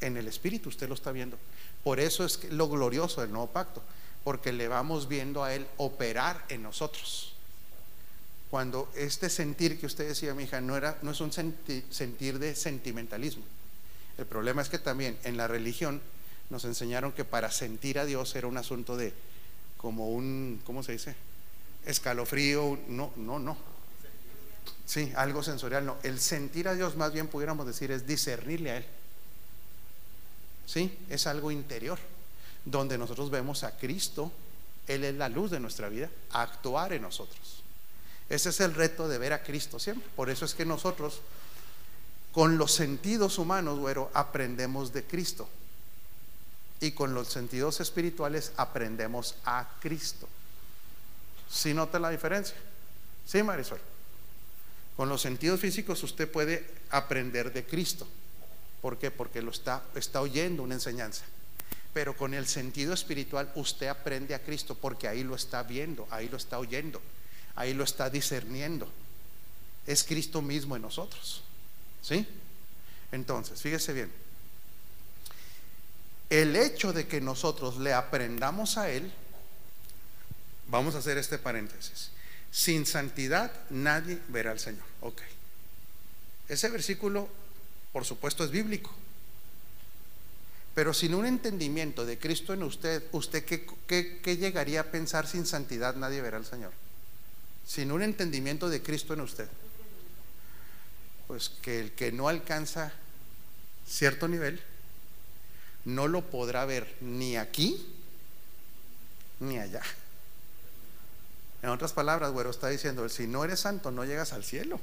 En 0.00 0.16
el 0.16 0.28
Espíritu 0.28 0.68
usted 0.68 0.88
lo 0.88 0.94
está 0.94 1.12
viendo. 1.12 1.36
Por 1.84 2.00
eso 2.00 2.24
es 2.24 2.44
lo 2.50 2.68
glorioso 2.68 3.20
del 3.20 3.30
nuevo 3.30 3.48
pacto, 3.48 3.82
porque 4.24 4.52
le 4.52 4.68
vamos 4.68 5.08
viendo 5.08 5.44
a 5.44 5.54
Él 5.54 5.66
operar 5.76 6.44
en 6.48 6.62
nosotros. 6.62 7.34
Cuando 8.50 8.90
este 8.96 9.28
sentir 9.28 9.78
que 9.78 9.86
usted 9.86 10.08
decía, 10.08 10.34
mi 10.34 10.44
hija, 10.44 10.60
no, 10.60 10.76
era, 10.76 10.98
no 11.02 11.10
es 11.10 11.20
un 11.20 11.32
sentir 11.32 12.38
de 12.38 12.54
sentimentalismo. 12.54 13.44
El 14.18 14.26
problema 14.26 14.62
es 14.62 14.68
que 14.68 14.78
también 14.78 15.18
en 15.24 15.36
la 15.36 15.46
religión 15.46 16.00
nos 16.48 16.64
enseñaron 16.64 17.12
que 17.12 17.24
para 17.24 17.50
sentir 17.50 17.98
a 17.98 18.04
Dios 18.04 18.34
era 18.34 18.46
un 18.46 18.56
asunto 18.56 18.96
de 18.96 19.12
como 19.76 20.10
un, 20.10 20.60
¿cómo 20.64 20.82
se 20.82 20.92
dice? 20.92 21.14
Escalofrío, 21.86 22.78
no, 22.88 23.12
no, 23.16 23.38
no. 23.38 23.69
Sí, 24.86 25.12
algo 25.16 25.42
sensorial, 25.42 25.86
no. 25.86 25.96
El 26.02 26.20
sentir 26.20 26.68
a 26.68 26.74
Dios, 26.74 26.96
más 26.96 27.12
bien 27.12 27.28
pudiéramos 27.28 27.66
decir, 27.66 27.90
es 27.90 28.06
discernirle 28.06 28.70
a 28.70 28.76
Él. 28.78 28.86
Sí, 30.66 30.96
es 31.08 31.26
algo 31.26 31.50
interior, 31.50 31.98
donde 32.64 32.98
nosotros 32.98 33.30
vemos 33.30 33.64
a 33.64 33.76
Cristo, 33.76 34.32
Él 34.86 35.04
es 35.04 35.14
la 35.14 35.28
luz 35.28 35.50
de 35.50 35.60
nuestra 35.60 35.88
vida, 35.88 36.08
actuar 36.32 36.92
en 36.92 37.02
nosotros. 37.02 37.62
Ese 38.28 38.50
es 38.50 38.60
el 38.60 38.74
reto 38.74 39.08
de 39.08 39.18
ver 39.18 39.32
a 39.32 39.42
Cristo 39.42 39.78
siempre. 39.78 40.08
Por 40.14 40.30
eso 40.30 40.44
es 40.44 40.54
que 40.54 40.64
nosotros, 40.64 41.20
con 42.32 42.58
los 42.58 42.72
sentidos 42.72 43.38
humanos, 43.38 43.80
güero, 43.80 44.10
aprendemos 44.14 44.92
de 44.92 45.04
Cristo 45.04 45.48
y 46.80 46.92
con 46.92 47.12
los 47.12 47.28
sentidos 47.28 47.80
espirituales 47.80 48.52
aprendemos 48.56 49.34
a 49.44 49.68
Cristo. 49.80 50.28
¿Sí 51.50 51.74
nota 51.74 51.98
la 51.98 52.10
diferencia? 52.10 52.56
Sí, 53.26 53.42
Marisol. 53.42 53.80
Con 55.00 55.08
los 55.08 55.22
sentidos 55.22 55.58
físicos 55.58 56.02
usted 56.02 56.30
puede 56.30 56.62
aprender 56.90 57.54
de 57.54 57.64
Cristo. 57.64 58.06
¿Por 58.82 58.98
qué? 58.98 59.10
Porque 59.10 59.40
lo 59.40 59.50
está, 59.50 59.82
está 59.94 60.20
oyendo 60.20 60.62
una 60.62 60.74
enseñanza. 60.74 61.24
Pero 61.94 62.14
con 62.14 62.34
el 62.34 62.46
sentido 62.46 62.92
espiritual 62.92 63.50
usted 63.54 63.86
aprende 63.86 64.34
a 64.34 64.42
Cristo 64.42 64.74
porque 64.74 65.08
ahí 65.08 65.24
lo 65.24 65.34
está 65.34 65.62
viendo, 65.62 66.06
ahí 66.10 66.28
lo 66.28 66.36
está 66.36 66.58
oyendo, 66.58 67.00
ahí 67.54 67.72
lo 67.72 67.82
está 67.82 68.10
discerniendo. 68.10 68.92
Es 69.86 70.04
Cristo 70.04 70.42
mismo 70.42 70.76
en 70.76 70.82
nosotros. 70.82 71.44
¿Sí? 72.02 72.26
Entonces, 73.10 73.58
fíjese 73.62 73.94
bien 73.94 74.12
el 76.28 76.54
hecho 76.56 76.92
de 76.92 77.08
que 77.08 77.22
nosotros 77.22 77.78
le 77.78 77.94
aprendamos 77.94 78.76
a 78.76 78.90
Él, 78.90 79.10
vamos 80.68 80.94
a 80.94 80.98
hacer 80.98 81.16
este 81.16 81.38
paréntesis, 81.38 82.10
sin 82.50 82.86
santidad 82.86 83.52
nadie 83.70 84.18
verá 84.28 84.50
al 84.50 84.58
Señor. 84.58 84.84
Ok. 85.00 85.20
Ese 86.48 86.68
versículo, 86.68 87.28
por 87.92 88.04
supuesto, 88.04 88.44
es 88.44 88.50
bíblico. 88.50 88.90
Pero 90.74 90.94
sin 90.94 91.14
un 91.14 91.26
entendimiento 91.26 92.06
de 92.06 92.18
Cristo 92.18 92.54
en 92.54 92.62
usted, 92.62 93.04
¿usted 93.12 93.44
qué, 93.44 94.36
llegaría 94.36 94.80
a 94.80 94.90
pensar 94.90 95.26
sin 95.26 95.46
santidad 95.46 95.96
nadie 95.96 96.22
verá 96.22 96.36
al 96.36 96.46
Señor? 96.46 96.72
Sin 97.66 97.92
un 97.92 98.02
entendimiento 98.02 98.68
de 98.68 98.82
Cristo 98.82 99.14
en 99.14 99.20
usted. 99.20 99.48
Pues 101.26 101.50
que 101.62 101.80
el 101.80 101.92
que 101.92 102.12
no 102.12 102.28
alcanza 102.28 102.92
cierto 103.86 104.28
nivel, 104.28 104.60
no 105.84 106.08
lo 106.08 106.28
podrá 106.30 106.64
ver 106.64 106.96
ni 107.00 107.36
aquí 107.36 107.86
ni 109.40 109.58
allá. 109.58 109.82
En 111.62 111.68
otras 111.68 111.92
palabras, 111.92 112.32
güero, 112.32 112.50
está 112.50 112.68
diciendo, 112.68 113.08
si 113.08 113.26
no 113.26 113.44
eres 113.44 113.60
santo, 113.60 113.90
no 113.90 114.04
llegas 114.04 114.32
al 114.32 114.44
cielo. 114.44 114.80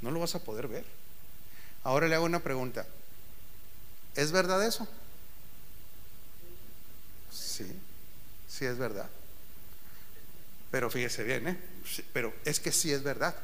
No 0.00 0.10
lo 0.10 0.20
vas 0.20 0.34
a 0.34 0.40
poder 0.40 0.68
ver. 0.68 0.84
Ahora 1.82 2.08
le 2.08 2.14
hago 2.14 2.24
una 2.24 2.40
pregunta. 2.40 2.86
¿Es 4.14 4.32
verdad 4.32 4.64
eso? 4.66 4.86
Sí, 7.32 7.72
sí 8.48 8.64
es 8.64 8.76
verdad. 8.76 9.08
Pero 10.70 10.90
fíjese 10.90 11.24
bien, 11.24 11.48
¿eh? 11.48 11.58
pero 12.12 12.34
es 12.44 12.60
que 12.60 12.72
sí 12.72 12.92
es 12.92 13.02
verdad. 13.02 13.34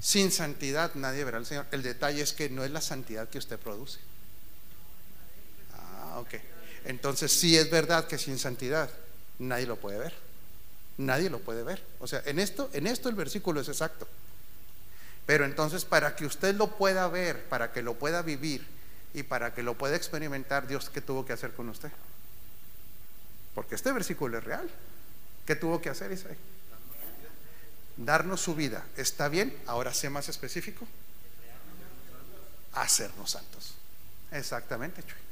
Sin 0.00 0.30
santidad 0.30 0.94
nadie 0.94 1.24
verá 1.24 1.38
al 1.38 1.46
Señor. 1.46 1.66
El 1.70 1.82
detalle 1.82 2.20
es 2.20 2.32
que 2.32 2.50
no 2.50 2.64
es 2.64 2.70
la 2.70 2.80
santidad 2.80 3.28
que 3.28 3.38
usted 3.38 3.58
produce. 3.58 3.98
Ah, 5.72 6.18
ok. 6.18 6.34
Entonces 6.84 7.32
sí 7.32 7.56
es 7.56 7.70
verdad 7.70 8.06
que 8.06 8.18
sin 8.18 8.38
santidad 8.38 8.90
nadie 9.38 9.66
lo 9.66 9.76
puede 9.76 9.98
ver. 9.98 10.23
Nadie 10.96 11.30
lo 11.30 11.40
puede 11.40 11.62
ver. 11.62 11.82
O 12.00 12.06
sea, 12.06 12.22
en 12.24 12.38
esto, 12.38 12.70
en 12.72 12.86
esto 12.86 13.08
el 13.08 13.14
versículo 13.14 13.60
es 13.60 13.68
exacto. 13.68 14.06
Pero 15.26 15.44
entonces 15.44 15.84
para 15.84 16.16
que 16.16 16.26
usted 16.26 16.54
lo 16.54 16.76
pueda 16.76 17.08
ver, 17.08 17.44
para 17.48 17.72
que 17.72 17.82
lo 17.82 17.94
pueda 17.94 18.22
vivir 18.22 18.66
y 19.14 19.22
para 19.22 19.54
que 19.54 19.62
lo 19.62 19.74
pueda 19.74 19.96
experimentar, 19.96 20.66
Dios, 20.66 20.90
¿qué 20.90 21.00
tuvo 21.00 21.24
que 21.24 21.32
hacer 21.32 21.52
con 21.52 21.68
usted? 21.68 21.90
Porque 23.54 23.74
este 23.74 23.92
versículo 23.92 24.38
es 24.38 24.44
real. 24.44 24.68
¿Qué 25.46 25.56
tuvo 25.56 25.80
que 25.80 25.88
hacer 25.88 26.12
Isaías? 26.12 26.38
Darnos 27.96 28.40
su 28.40 28.54
vida. 28.54 28.84
¿Está 28.96 29.28
bien? 29.28 29.56
Ahora 29.66 29.94
sé 29.94 30.10
más 30.10 30.28
específico. 30.28 30.86
Hacernos 32.72 33.30
santos. 33.30 33.74
Exactamente, 34.32 35.02
Chuy. 35.02 35.23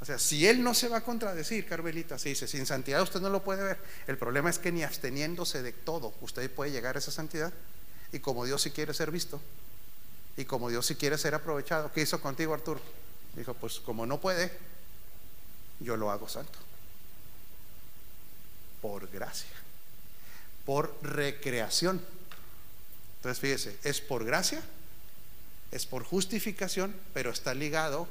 O 0.00 0.04
sea, 0.04 0.18
si 0.18 0.46
él 0.46 0.62
no 0.62 0.74
se 0.74 0.88
va 0.88 0.98
a 0.98 1.04
contradecir, 1.04 1.66
Carmelita, 1.66 2.18
si 2.18 2.30
dice, 2.30 2.46
sin 2.46 2.66
santidad 2.66 3.02
usted 3.02 3.20
no 3.20 3.30
lo 3.30 3.42
puede 3.42 3.62
ver. 3.62 3.78
El 4.06 4.18
problema 4.18 4.50
es 4.50 4.58
que 4.58 4.70
ni 4.70 4.84
absteniéndose 4.84 5.62
de 5.62 5.72
todo, 5.72 6.12
usted 6.20 6.50
puede 6.50 6.70
llegar 6.70 6.96
a 6.96 6.98
esa 6.98 7.10
santidad. 7.10 7.52
Y 8.12 8.18
como 8.20 8.44
Dios 8.44 8.62
sí 8.62 8.70
quiere 8.70 8.92
ser 8.92 9.10
visto, 9.10 9.40
y 10.36 10.44
como 10.44 10.68
Dios 10.68 10.84
sí 10.84 10.96
quiere 10.96 11.16
ser 11.16 11.34
aprovechado, 11.34 11.90
¿qué 11.92 12.02
hizo 12.02 12.20
contigo 12.20 12.52
Arturo? 12.52 12.80
Dijo, 13.34 13.54
pues 13.54 13.80
como 13.80 14.04
no 14.04 14.20
puede, 14.20 14.52
yo 15.80 15.96
lo 15.96 16.10
hago 16.10 16.28
santo. 16.28 16.58
Por 18.82 19.10
gracia, 19.10 19.50
por 20.66 20.94
recreación. 21.02 22.04
Entonces 23.16 23.40
fíjese, 23.40 23.78
es 23.82 24.02
por 24.02 24.24
gracia, 24.24 24.62
es 25.70 25.86
por 25.86 26.04
justificación, 26.04 26.94
pero 27.14 27.30
está 27.30 27.54
ligado 27.54 28.06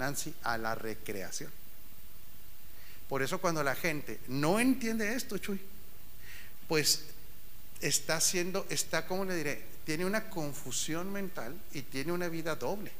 Nancy, 0.00 0.34
a 0.42 0.58
la 0.58 0.74
recreación. 0.74 1.52
Por 3.08 3.22
eso 3.22 3.40
cuando 3.40 3.62
la 3.62 3.74
gente 3.74 4.18
no 4.28 4.58
entiende 4.58 5.14
esto, 5.14 5.38
Chuy, 5.38 5.60
pues 6.68 7.04
está 7.80 8.16
haciendo, 8.16 8.66
está, 8.70 9.06
como 9.06 9.24
le 9.24 9.36
diré? 9.36 9.64
Tiene 9.84 10.04
una 10.04 10.30
confusión 10.30 11.12
mental 11.12 11.54
y 11.72 11.82
tiene 11.82 12.12
una 12.12 12.28
vida 12.28 12.56
doble. 12.56 12.92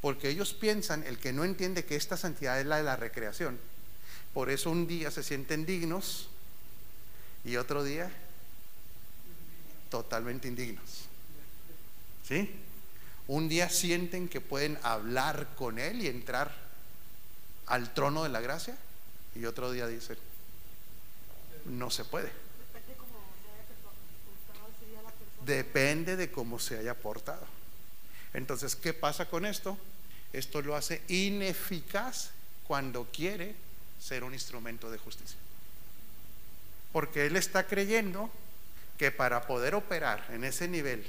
Porque 0.00 0.28
ellos 0.28 0.54
piensan, 0.54 1.04
el 1.04 1.18
que 1.18 1.32
no 1.32 1.44
entiende 1.44 1.84
que 1.84 1.96
esta 1.96 2.16
santidad 2.16 2.60
es 2.60 2.66
la 2.66 2.76
de 2.76 2.84
la 2.84 2.96
recreación, 2.96 3.58
por 4.32 4.50
eso 4.50 4.70
un 4.70 4.86
día 4.86 5.10
se 5.10 5.22
sienten 5.22 5.66
dignos 5.66 6.28
y 7.44 7.56
otro 7.56 7.82
día 7.82 8.10
totalmente 9.90 10.48
indignos. 10.48 11.04
¿Sí? 12.26 12.50
Un 13.28 13.48
día 13.48 13.68
sienten 13.68 14.28
que 14.28 14.40
pueden 14.40 14.78
hablar 14.82 15.48
con 15.54 15.78
Él 15.78 16.02
y 16.02 16.08
entrar 16.08 16.50
al 17.66 17.92
trono 17.92 18.22
de 18.22 18.30
la 18.30 18.40
gracia 18.40 18.76
y 19.34 19.44
otro 19.44 19.70
día 19.70 19.86
dicen, 19.86 20.16
no 21.66 21.90
se 21.90 22.04
puede. 22.04 22.30
Depende 25.44 26.16
de 26.16 26.30
cómo 26.30 26.58
se 26.58 26.78
haya 26.78 26.94
portado. 26.94 27.46
Entonces, 28.32 28.74
¿qué 28.74 28.94
pasa 28.94 29.26
con 29.26 29.44
esto? 29.44 29.78
Esto 30.32 30.62
lo 30.62 30.74
hace 30.74 31.02
ineficaz 31.08 32.30
cuando 32.66 33.06
quiere 33.12 33.54
ser 34.00 34.24
un 34.24 34.34
instrumento 34.34 34.90
de 34.90 34.98
justicia. 34.98 35.38
Porque 36.92 37.26
él 37.26 37.36
está 37.36 37.66
creyendo 37.66 38.30
que 38.96 39.10
para 39.10 39.46
poder 39.46 39.74
operar 39.74 40.26
en 40.30 40.44
ese 40.44 40.66
nivel 40.66 41.06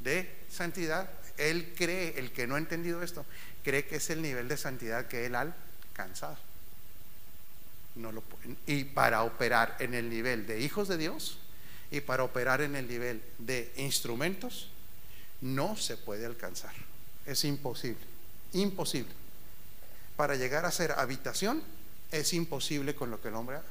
de 0.00 0.32
santidad 0.50 1.08
él 1.40 1.72
cree, 1.76 2.18
el 2.18 2.32
que 2.32 2.46
no 2.46 2.56
ha 2.56 2.58
entendido 2.58 3.02
esto, 3.02 3.24
cree 3.64 3.86
que 3.86 3.96
es 3.96 4.10
el 4.10 4.22
nivel 4.22 4.48
de 4.48 4.56
santidad 4.56 5.06
que 5.06 5.26
él 5.26 5.34
ha 5.34 5.52
alcanzado. 5.92 6.36
No 7.96 8.12
lo, 8.12 8.22
y 8.66 8.84
para 8.84 9.22
operar 9.22 9.76
en 9.80 9.94
el 9.94 10.08
nivel 10.08 10.46
de 10.46 10.60
hijos 10.60 10.88
de 10.88 10.96
Dios 10.96 11.38
y 11.90 12.00
para 12.00 12.22
operar 12.22 12.60
en 12.60 12.76
el 12.76 12.86
nivel 12.86 13.22
de 13.38 13.72
instrumentos, 13.76 14.68
no 15.40 15.76
se 15.76 15.96
puede 15.96 16.26
alcanzar. 16.26 16.72
Es 17.26 17.44
imposible. 17.44 18.00
Imposible. 18.52 19.12
Para 20.16 20.36
llegar 20.36 20.66
a 20.66 20.70
ser 20.70 20.92
habitación 20.92 21.62
es 22.12 22.32
imposible 22.32 22.94
con 22.94 23.10
lo 23.10 23.20
que 23.20 23.28
el 23.28 23.34
hombre 23.34 23.56
haga. 23.56 23.66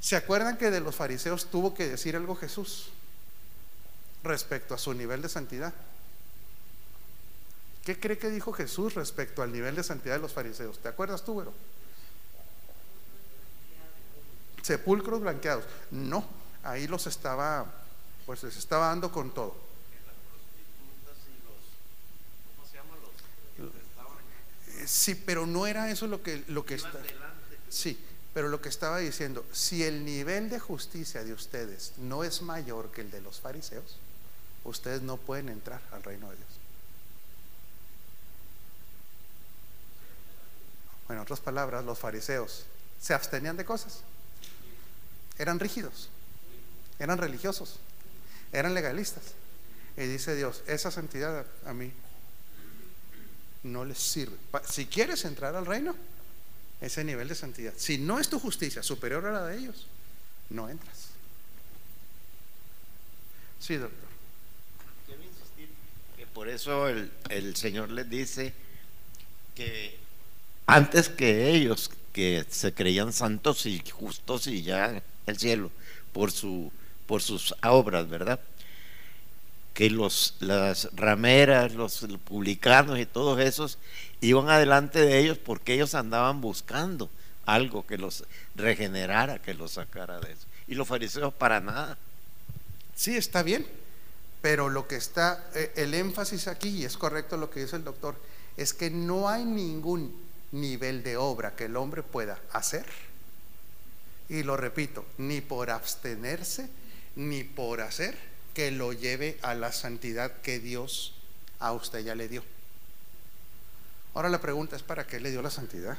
¿Se 0.00 0.16
acuerdan 0.16 0.56
que 0.56 0.70
de 0.70 0.80
los 0.80 0.94
fariseos 0.94 1.50
tuvo 1.50 1.74
que 1.74 1.88
decir 1.88 2.16
algo 2.16 2.36
Jesús 2.36 2.90
respecto 4.22 4.74
a 4.74 4.78
su 4.78 4.94
nivel 4.94 5.22
de 5.22 5.28
santidad? 5.28 5.74
¿Qué 7.86 8.00
cree 8.00 8.18
que 8.18 8.30
dijo 8.30 8.52
Jesús 8.52 8.94
respecto 8.94 9.44
al 9.44 9.52
nivel 9.52 9.76
de 9.76 9.84
santidad 9.84 10.16
de 10.16 10.20
los 10.20 10.32
fariseos? 10.32 10.80
¿Te 10.80 10.88
acuerdas 10.88 11.24
tú, 11.24 11.34
güero? 11.34 11.52
Sepulcros 14.60 15.20
blanqueados. 15.20 15.64
No, 15.92 16.26
ahí 16.64 16.88
los 16.88 17.06
estaba, 17.06 17.64
pues 18.26 18.42
les 18.42 18.56
estaba 18.56 18.88
dando 18.88 19.12
con 19.12 19.32
todo. 19.32 19.54
Sí, 24.84 25.14
pero 25.14 25.46
no 25.46 25.68
era 25.68 25.88
eso 25.88 26.08
lo 26.08 26.24
que, 26.24 26.42
lo 26.48 26.66
que 26.66 26.74
está. 26.74 27.00
Sí, 27.68 28.04
pero 28.34 28.48
lo 28.48 28.60
que 28.60 28.68
estaba 28.68 28.98
diciendo, 28.98 29.46
si 29.52 29.84
el 29.84 30.04
nivel 30.04 30.50
de 30.50 30.58
justicia 30.58 31.22
de 31.22 31.32
ustedes 31.32 31.92
no 31.98 32.24
es 32.24 32.42
mayor 32.42 32.90
que 32.90 33.02
el 33.02 33.12
de 33.12 33.20
los 33.20 33.38
fariseos, 33.38 34.00
ustedes 34.64 35.02
no 35.02 35.18
pueden 35.18 35.48
entrar 35.48 35.80
al 35.92 36.02
reino 36.02 36.28
de 36.30 36.36
Dios. 36.36 36.55
Bueno, 41.06 41.22
en 41.22 41.24
otras 41.24 41.40
palabras, 41.40 41.84
los 41.84 41.98
fariseos 41.98 42.64
se 43.00 43.14
abstenían 43.14 43.56
de 43.56 43.64
cosas. 43.64 44.00
Eran 45.38 45.60
rígidos, 45.60 46.08
eran 46.98 47.18
religiosos, 47.18 47.78
eran 48.52 48.74
legalistas. 48.74 49.22
Y 49.96 50.02
dice 50.02 50.34
Dios, 50.34 50.62
esa 50.66 50.90
santidad 50.90 51.46
a 51.64 51.72
mí 51.72 51.92
no 53.62 53.84
les 53.84 53.98
sirve. 53.98 54.36
Si 54.68 54.86
quieres 54.86 55.24
entrar 55.24 55.54
al 55.54 55.66
reino, 55.66 55.94
ese 56.80 57.04
nivel 57.04 57.28
de 57.28 57.34
santidad. 57.34 57.72
Si 57.76 57.98
no 57.98 58.18
es 58.18 58.28
tu 58.28 58.38
justicia 58.38 58.82
superior 58.82 59.24
a 59.26 59.32
la 59.32 59.46
de 59.46 59.58
ellos, 59.58 59.86
no 60.50 60.68
entras. 60.68 61.08
Sí, 63.60 63.76
doctor. 63.76 64.08
Quiero 65.06 65.22
insistir 65.22 65.68
que 66.16 66.26
por 66.26 66.48
eso 66.48 66.88
el, 66.88 67.10
el 67.30 67.56
Señor 67.56 67.90
les 67.90 68.08
dice 68.08 68.52
que 69.54 70.05
antes 70.66 71.08
que 71.08 71.50
ellos, 71.50 71.90
que 72.12 72.44
se 72.50 72.72
creían 72.72 73.12
santos 73.12 73.66
y 73.66 73.82
justos 73.90 74.46
y 74.46 74.62
ya 74.62 75.02
el 75.26 75.38
cielo, 75.38 75.70
por, 76.12 76.32
su, 76.32 76.72
por 77.06 77.22
sus 77.22 77.54
obras, 77.62 78.08
¿verdad? 78.08 78.40
Que 79.74 79.90
los, 79.90 80.34
las 80.40 80.88
rameras, 80.94 81.74
los 81.74 82.06
publicanos 82.24 82.98
y 82.98 83.06
todos 83.06 83.38
esos 83.40 83.78
iban 84.20 84.48
adelante 84.48 85.00
de 85.00 85.18
ellos 85.18 85.38
porque 85.38 85.74
ellos 85.74 85.94
andaban 85.94 86.40
buscando 86.40 87.10
algo 87.44 87.86
que 87.86 87.98
los 87.98 88.24
regenerara, 88.54 89.40
que 89.40 89.54
los 89.54 89.72
sacara 89.72 90.18
de 90.20 90.32
eso. 90.32 90.46
Y 90.66 90.74
los 90.74 90.88
fariseos 90.88 91.32
para 91.32 91.60
nada. 91.60 91.96
Sí, 92.94 93.16
está 93.16 93.42
bien, 93.42 93.66
pero 94.42 94.68
lo 94.68 94.88
que 94.88 94.96
está, 94.96 95.44
eh, 95.54 95.72
el 95.76 95.94
énfasis 95.94 96.48
aquí, 96.48 96.70
y 96.70 96.84
es 96.84 96.96
correcto 96.96 97.36
lo 97.36 97.50
que 97.50 97.60
dice 97.60 97.76
el 97.76 97.84
doctor, 97.84 98.16
es 98.56 98.72
que 98.72 98.90
no 98.90 99.28
hay 99.28 99.44
ningún 99.44 100.25
nivel 100.60 101.02
de 101.02 101.16
obra 101.16 101.54
que 101.54 101.64
el 101.64 101.76
hombre 101.76 102.02
pueda 102.02 102.40
hacer. 102.52 102.86
Y 104.28 104.42
lo 104.42 104.56
repito, 104.56 105.04
ni 105.18 105.40
por 105.40 105.70
abstenerse, 105.70 106.68
ni 107.14 107.44
por 107.44 107.80
hacer, 107.80 108.16
que 108.54 108.70
lo 108.70 108.92
lleve 108.92 109.38
a 109.42 109.54
la 109.54 109.72
santidad 109.72 110.40
que 110.40 110.58
Dios 110.58 111.14
a 111.58 111.72
usted 111.72 112.00
ya 112.00 112.14
le 112.14 112.28
dio. 112.28 112.42
Ahora 114.14 114.28
la 114.28 114.40
pregunta 114.40 114.76
es, 114.76 114.82
¿para 114.82 115.06
qué 115.06 115.20
le 115.20 115.30
dio 115.30 115.42
la 115.42 115.50
santidad? 115.50 115.96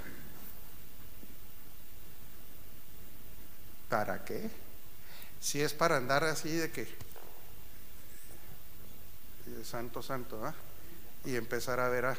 ¿Para 3.89 4.25
qué? 4.25 4.49
Si 5.39 5.61
es 5.61 5.73
para 5.73 5.97
andar 5.97 6.23
así 6.23 6.49
de 6.49 6.71
que, 6.71 6.87
santo, 9.63 10.01
santo, 10.01 10.43
¿ah? 10.45 10.53
y 11.25 11.35
empezar 11.35 11.79
a 11.79 11.89
ver 11.89 12.05
a 12.05 12.17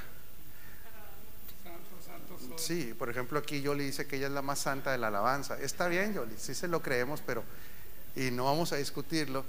Sí, 2.56 2.94
por 2.98 3.08
ejemplo, 3.08 3.38
aquí 3.38 3.60
Yoli 3.60 3.84
dice 3.84 4.06
que 4.06 4.16
ella 4.16 4.26
es 4.26 4.32
la 4.32 4.42
más 4.42 4.58
santa 4.58 4.92
de 4.92 4.98
la 4.98 5.08
alabanza. 5.08 5.58
Está 5.60 5.88
bien, 5.88 6.14
Yoli, 6.14 6.34
sí 6.38 6.54
se 6.54 6.68
lo 6.68 6.82
creemos, 6.82 7.22
pero 7.24 7.44
y 8.16 8.30
no 8.30 8.44
vamos 8.44 8.72
a 8.72 8.76
discutirlo, 8.76 9.44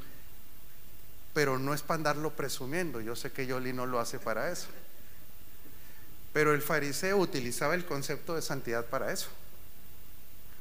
pero 1.34 1.58
no 1.58 1.74
es 1.74 1.82
para 1.82 1.98
andarlo 1.98 2.32
presumiendo. 2.36 3.02
Yo 3.02 3.16
sé 3.16 3.32
que 3.32 3.48
Yoli 3.48 3.74
no 3.74 3.86
lo 3.86 4.00
hace 4.00 4.20
para 4.20 4.52
eso. 4.52 4.68
Pero 6.34 6.54
el 6.54 6.62
fariseo 6.62 7.18
utilizaba 7.18 7.74
el 7.74 7.86
concepto 7.86 8.36
de 8.36 8.42
santidad 8.42 8.86
para 8.86 9.12
eso. 9.12 9.30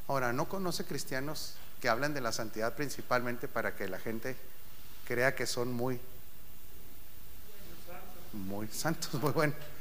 Ahora, 0.07 0.33
no 0.33 0.49
conoce 0.49 0.85
cristianos 0.85 1.55
que 1.83 1.91
hablan 1.91 2.15
de 2.15 2.23
la 2.23 2.33
santidad 2.33 2.75
principalmente 2.75 3.47
para 3.47 3.77
que 3.77 3.89
la 3.89 3.99
gente 3.99 4.37
crea 5.07 5.35
que 5.35 5.47
son 5.47 5.73
muy, 5.73 6.01
muy 8.33 8.69
santos, 8.69 9.15
muy 9.23 9.33
buenos 9.33 9.78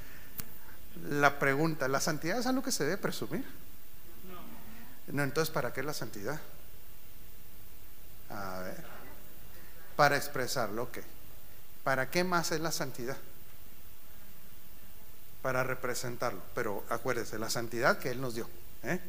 la 1.09 1.39
pregunta, 1.39 1.87
¿la 1.87 1.99
santidad 1.99 2.39
es 2.39 2.45
algo 2.45 2.63
que 2.63 2.71
se 2.71 2.83
debe 2.83 2.97
presumir? 2.97 3.45
No, 5.07 5.23
entonces, 5.23 5.53
¿para 5.53 5.71
qué 5.71 5.83
la 5.83 5.93
santidad? 5.93 6.39
A 8.29 8.59
ver, 8.59 8.83
para 9.95 10.17
expresar 10.17 10.69
lo 10.69 10.91
que. 10.91 11.01
¿Para 11.83 12.09
qué 12.09 12.25
más 12.25 12.51
es 12.51 12.59
la 12.59 12.73
santidad? 12.73 13.15
Para 15.41 15.63
representarlo. 15.63 16.41
Pero 16.53 16.83
acuérdese, 16.89 17.39
la 17.39 17.49
santidad 17.49 17.99
que 17.99 18.11
Él 18.11 18.19
nos 18.19 18.35
dio. 18.35 18.49
¿eh? 18.83 18.99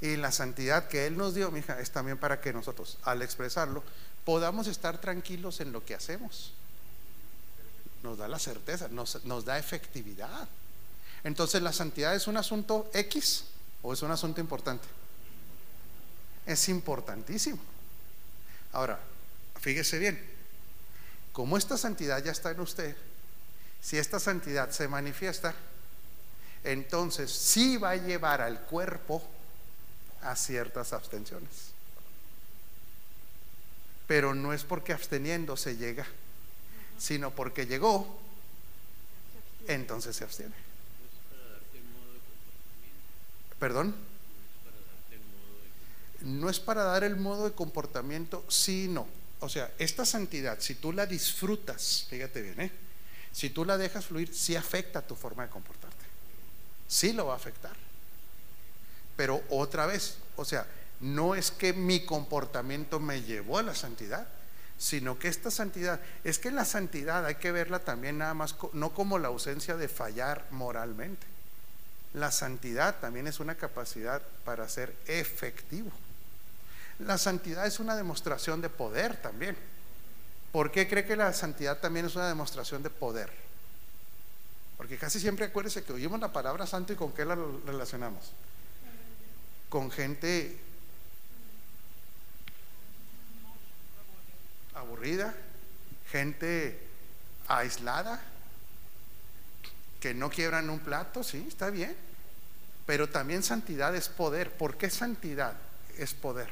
Y 0.00 0.16
la 0.16 0.32
santidad 0.32 0.88
que 0.88 1.06
Él 1.06 1.18
nos 1.18 1.34
dio, 1.34 1.50
mija, 1.50 1.78
es 1.80 1.90
también 1.90 2.16
para 2.16 2.40
que 2.40 2.54
nosotros, 2.54 2.96
al 3.02 3.20
expresarlo, 3.20 3.84
podamos 4.24 4.66
estar 4.68 4.98
tranquilos 4.98 5.60
en 5.60 5.72
lo 5.72 5.84
que 5.84 5.94
hacemos. 5.94 6.54
Nos 8.02 8.16
da 8.16 8.28
la 8.28 8.38
certeza, 8.38 8.88
nos, 8.88 9.22
nos 9.24 9.44
da 9.44 9.58
efectividad. 9.58 10.48
Entonces, 11.28 11.60
¿la 11.60 11.74
santidad 11.74 12.14
es 12.14 12.26
un 12.26 12.38
asunto 12.38 12.90
X 12.94 13.44
o 13.82 13.92
es 13.92 14.00
un 14.00 14.10
asunto 14.10 14.40
importante? 14.40 14.88
Es 16.46 16.70
importantísimo. 16.70 17.58
Ahora, 18.72 18.98
fíjese 19.60 19.98
bien, 19.98 20.18
como 21.34 21.58
esta 21.58 21.76
santidad 21.76 22.24
ya 22.24 22.32
está 22.32 22.52
en 22.52 22.60
usted, 22.60 22.96
si 23.82 23.98
esta 23.98 24.18
santidad 24.18 24.70
se 24.70 24.88
manifiesta, 24.88 25.54
entonces 26.64 27.30
sí 27.30 27.76
va 27.76 27.90
a 27.90 27.96
llevar 27.96 28.40
al 28.40 28.62
cuerpo 28.62 29.22
a 30.22 30.34
ciertas 30.34 30.94
abstenciones. 30.94 31.72
Pero 34.06 34.34
no 34.34 34.54
es 34.54 34.64
porque 34.64 34.94
absteniendo 34.94 35.58
se 35.58 35.76
llega, 35.76 36.06
sino 36.96 37.32
porque 37.32 37.66
llegó, 37.66 38.18
entonces 39.66 40.16
se 40.16 40.24
abstiene. 40.24 40.67
¿Perdón? 43.58 43.94
No 46.20 46.50
es 46.50 46.60
para 46.60 46.84
dar 46.84 47.04
el 47.04 47.16
modo 47.16 47.44
de 47.44 47.54
comportamiento, 47.54 48.44
sí 48.48 48.88
no. 48.88 49.06
O 49.40 49.48
sea, 49.48 49.72
esta 49.78 50.04
santidad, 50.04 50.58
si 50.60 50.74
tú 50.74 50.92
la 50.92 51.06
disfrutas, 51.06 52.06
fíjate 52.08 52.42
bien, 52.42 52.60
¿eh? 52.60 52.72
si 53.32 53.50
tú 53.50 53.64
la 53.64 53.78
dejas 53.78 54.06
fluir, 54.06 54.34
sí 54.34 54.56
afecta 54.56 55.06
tu 55.06 55.14
forma 55.14 55.44
de 55.44 55.50
comportarte. 55.50 56.04
Sí 56.88 57.12
lo 57.12 57.26
va 57.26 57.34
a 57.34 57.36
afectar. 57.36 57.76
Pero 59.16 59.42
otra 59.48 59.86
vez, 59.86 60.18
o 60.36 60.44
sea, 60.44 60.66
no 61.00 61.34
es 61.34 61.50
que 61.50 61.72
mi 61.72 62.04
comportamiento 62.04 62.98
me 62.98 63.22
llevó 63.22 63.58
a 63.58 63.62
la 63.62 63.74
santidad, 63.74 64.26
sino 64.76 65.18
que 65.18 65.28
esta 65.28 65.50
santidad, 65.50 66.00
es 66.24 66.38
que 66.38 66.50
la 66.50 66.64
santidad 66.64 67.26
hay 67.26 67.36
que 67.36 67.52
verla 67.52 67.80
también 67.80 68.18
nada 68.18 68.34
más, 68.34 68.56
no 68.72 68.94
como 68.94 69.18
la 69.18 69.28
ausencia 69.28 69.76
de 69.76 69.88
fallar 69.88 70.46
moralmente 70.50 71.37
la 72.14 72.30
santidad 72.30 72.98
también 73.00 73.26
es 73.26 73.40
una 73.40 73.54
capacidad 73.54 74.22
para 74.44 74.68
ser 74.68 74.94
efectivo. 75.06 75.90
La 76.98 77.18
santidad 77.18 77.66
es 77.66 77.78
una 77.80 77.96
demostración 77.96 78.60
de 78.60 78.68
poder 78.68 79.20
también. 79.20 79.56
¿Por 80.52 80.72
qué 80.72 80.88
cree 80.88 81.04
que 81.04 81.16
la 81.16 81.32
santidad 81.32 81.78
también 81.78 82.06
es 82.06 82.16
una 82.16 82.28
demostración 82.28 82.82
de 82.82 82.90
poder? 82.90 83.30
Porque 84.76 84.96
casi 84.96 85.20
siempre 85.20 85.46
acuérdese 85.46 85.84
que 85.84 85.92
oímos 85.92 86.20
la 86.20 86.32
palabra 86.32 86.66
santo 86.66 86.92
y 86.92 86.96
con 86.96 87.12
qué 87.12 87.24
la 87.24 87.36
relacionamos. 87.66 88.32
Con 89.68 89.90
gente 89.90 90.58
aburrida, 94.74 95.34
gente 96.10 96.80
aislada, 97.48 98.22
que 100.00 100.14
no 100.14 100.30
quiebran 100.30 100.70
un 100.70 100.80
plato, 100.80 101.22
sí, 101.22 101.44
está 101.48 101.70
bien. 101.70 101.96
Pero 102.86 103.08
también 103.08 103.42
santidad 103.42 103.94
es 103.94 104.08
poder. 104.08 104.50
¿Por 104.50 104.76
qué 104.76 104.88
santidad 104.88 105.54
es 105.98 106.14
poder? 106.14 106.48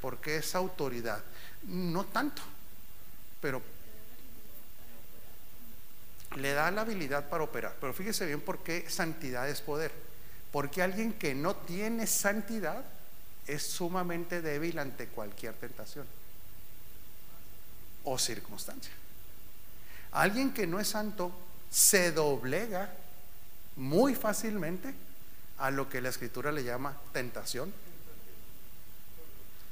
Porque 0.00 0.36
es 0.36 0.54
autoridad. 0.54 1.22
No 1.64 2.04
tanto, 2.06 2.42
pero 3.40 3.62
le 6.36 6.52
da 6.52 6.70
la 6.70 6.82
habilidad 6.82 7.28
para 7.28 7.44
operar. 7.44 7.76
Pero 7.80 7.92
fíjese 7.92 8.26
bien 8.26 8.40
por 8.40 8.62
qué 8.62 8.88
santidad 8.88 9.48
es 9.48 9.60
poder. 9.60 9.92
Porque 10.50 10.82
alguien 10.82 11.12
que 11.12 11.34
no 11.34 11.54
tiene 11.54 12.06
santidad 12.06 12.84
es 13.46 13.62
sumamente 13.62 14.42
débil 14.42 14.78
ante 14.78 15.06
cualquier 15.06 15.54
tentación 15.54 16.06
o 18.04 18.18
circunstancia. 18.18 18.92
Alguien 20.12 20.52
que 20.52 20.66
no 20.66 20.80
es 20.80 20.88
santo 20.88 21.32
se 21.70 22.12
doblega 22.12 22.90
muy 23.76 24.14
fácilmente 24.14 24.94
a 25.58 25.70
lo 25.70 25.88
que 25.88 26.00
la 26.00 26.08
escritura 26.08 26.52
le 26.52 26.64
llama 26.64 26.96
tentación. 27.12 27.72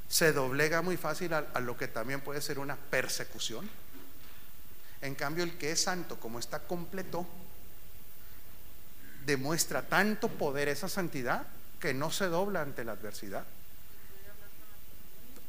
Se 0.08 0.32
doblega 0.32 0.82
muy 0.82 0.96
fácil 0.96 1.32
a, 1.34 1.42
lo 1.60 1.76
que 1.76 1.88
también 1.88 2.20
puede 2.20 2.40
ser 2.40 2.58
una 2.58 2.76
persecución. 2.76 3.68
En 5.02 5.14
cambio, 5.14 5.44
el 5.44 5.58
que 5.58 5.72
es 5.72 5.82
santo, 5.82 6.18
como 6.18 6.38
está 6.38 6.60
completo, 6.60 7.26
demuestra 9.24 9.82
tanto 9.82 10.28
poder, 10.28 10.68
esa 10.68 10.88
santidad, 10.88 11.46
que 11.80 11.92
no 11.92 12.10
se 12.10 12.26
dobla 12.26 12.62
ante 12.62 12.84
la 12.84 12.92
adversidad. 12.92 13.44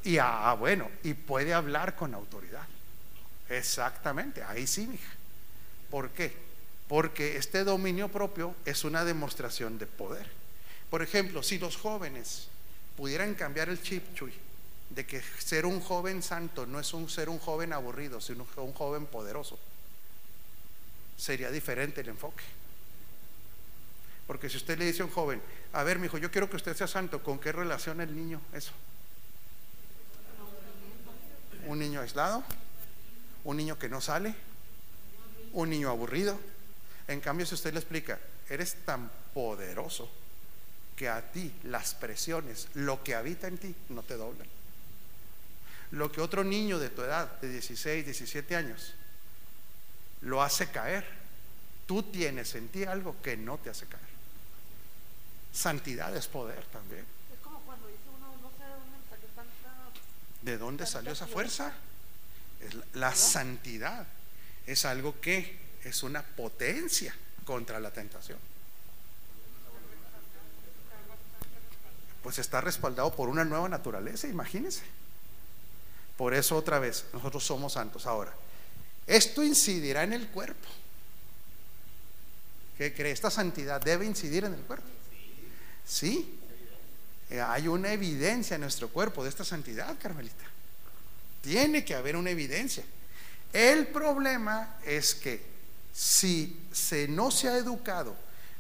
Y 0.04 0.18
ah, 0.18 0.56
bueno, 0.60 0.90
y 1.04 1.14
puede 1.14 1.54
hablar 1.54 1.96
con 1.96 2.14
autoridad. 2.14 2.66
Exactamente, 3.50 4.44
ahí 4.44 4.68
sí, 4.68 4.88
mija. 4.88 5.12
¿Por 5.90 6.10
qué? 6.12 6.34
Porque 6.88 7.38
este 7.38 7.64
dominio 7.64 8.10
propio 8.10 8.56
es 8.66 8.84
una 8.84 9.06
demostración 9.06 9.78
de 9.78 9.86
poder. 9.86 10.30
Por 10.90 11.02
ejemplo, 11.02 11.44
si 11.44 11.58
los 11.60 11.78
jóvenes 11.78 12.48
pudieran 12.96 13.36
cambiar 13.36 13.70
el 13.70 13.82
chip, 13.82 14.16
Chuy, 14.16 14.34
de 14.90 15.06
que 15.06 15.22
ser 15.40 15.66
un 15.66 15.82
joven 15.82 16.24
santo 16.24 16.66
no 16.66 16.80
es 16.80 16.94
un 16.94 17.10
ser 17.10 17.30
un 17.30 17.40
joven 17.40 17.74
aburrido, 17.74 18.22
sino 18.22 18.48
un 18.58 18.74
joven 18.74 19.06
poderoso, 19.06 19.60
sería 21.18 21.52
diferente 21.52 22.02
el 22.02 22.10
enfoque. 22.10 22.44
Porque 24.26 24.50
si 24.50 24.58
usted 24.58 24.78
le 24.78 24.86
dice 24.86 25.02
a 25.02 25.06
un 25.06 25.12
joven, 25.12 25.42
a 25.74 25.84
ver, 25.84 26.00
mi 26.00 26.08
hijo, 26.08 26.18
yo 26.18 26.32
quiero 26.32 26.50
que 26.50 26.58
usted 26.58 26.76
sea 26.76 26.88
santo, 26.88 27.24
¿con 27.24 27.40
qué 27.40 27.52
relaciona 27.52 28.04
el 28.04 28.16
niño 28.16 28.42
eso? 28.54 28.72
Un 31.66 31.80
niño 31.80 32.02
aislado, 32.02 32.44
un 33.48 33.56
niño 33.56 33.80
que 33.80 33.88
no 33.88 34.02
sale, 34.02 34.36
un 35.54 35.70
niño 35.70 35.90
aburrido. 35.90 36.38
En 37.08 37.22
cambio, 37.22 37.46
si 37.46 37.56
usted 37.56 37.72
le 37.72 37.80
explica, 37.80 38.20
eres 38.50 38.76
tan 38.84 39.10
poderoso 39.34 40.10
que 40.98 41.08
a 41.08 41.32
ti 41.32 41.54
las 41.64 41.94
presiones, 41.94 42.68
lo 42.74 43.02
que 43.04 43.16
habita 43.16 43.48
en 43.48 43.58
ti, 43.58 43.74
no 43.88 44.04
te 44.04 44.18
doblan. 44.18 44.48
Lo 45.92 46.12
que 46.12 46.20
otro 46.20 46.44
niño 46.44 46.78
de 46.78 46.90
tu 46.90 47.04
edad, 47.04 47.40
de 47.40 47.48
16, 47.48 48.04
17 48.04 48.54
años, 48.54 48.94
lo 50.22 50.44
hace 50.44 50.68
caer, 50.70 51.08
tú 51.86 52.04
tienes 52.04 52.54
en 52.56 52.68
ti 52.68 52.84
algo 52.84 53.16
que 53.22 53.38
no 53.38 53.58
te 53.60 53.70
hace 53.70 53.86
caer. 53.86 54.04
Santidad 55.54 56.14
es 56.18 56.28
poder 56.28 56.66
también. 56.66 57.06
Es 57.34 57.40
como 57.42 57.62
cuando 57.62 57.88
dice 57.88 58.02
uno, 58.14 58.28
no 58.42 58.52
sé 58.58 58.66
de 58.66 58.72
dónde 58.72 58.98
salió 59.10 59.28
tanta. 59.34 60.02
¿De 60.42 60.58
dónde 60.58 60.86
salió 60.86 61.14
esa 61.14 61.28
fuerza? 61.28 61.74
La 62.94 63.14
santidad 63.16 64.08
es 64.66 64.86
algo 64.86 65.20
que 65.22 65.58
es 65.84 66.04
una 66.04 66.22
potencia 66.24 67.16
contra 67.46 67.80
la 67.80 67.92
tentación. 67.92 68.40
Pues 72.24 72.40
está 72.40 72.60
respaldado 72.60 73.16
por 73.16 73.30
una 73.30 73.46
nueva 73.46 73.70
naturaleza, 73.70 74.28
imagínense. 74.28 74.84
Por 76.18 76.34
eso 76.34 76.58
otra 76.58 76.80
vez, 76.80 77.06
nosotros 77.14 77.46
somos 77.46 77.74
santos. 77.74 78.06
Ahora, 78.06 78.34
esto 79.06 79.44
incidirá 79.44 80.04
en 80.04 80.14
el 80.14 80.28
cuerpo. 80.28 80.68
¿Qué 82.78 82.94
cree? 82.94 83.12
Esta 83.12 83.32
santidad 83.32 83.80
debe 83.80 84.06
incidir 84.06 84.44
en 84.44 84.54
el 84.54 84.62
cuerpo. 84.62 84.88
Sí. 85.86 86.40
Eh, 87.30 87.40
Hay 87.40 87.68
una 87.68 87.94
evidencia 87.94 88.56
en 88.56 88.62
nuestro 88.62 88.90
cuerpo 88.90 89.24
de 89.24 89.30
esta 89.30 89.46
santidad, 89.46 89.96
Carmelita. 90.00 90.44
Tiene 91.42 91.86
que 91.86 91.96
haber 91.96 92.16
una 92.16 92.32
evidencia. 92.32 92.84
El 93.54 93.88
problema 93.88 94.78
es 94.86 95.16
que 95.16 95.42
si 95.94 96.60
se 96.72 97.08
no 97.08 97.32
se 97.32 97.50
ha 97.50 97.58
educado 97.58 98.16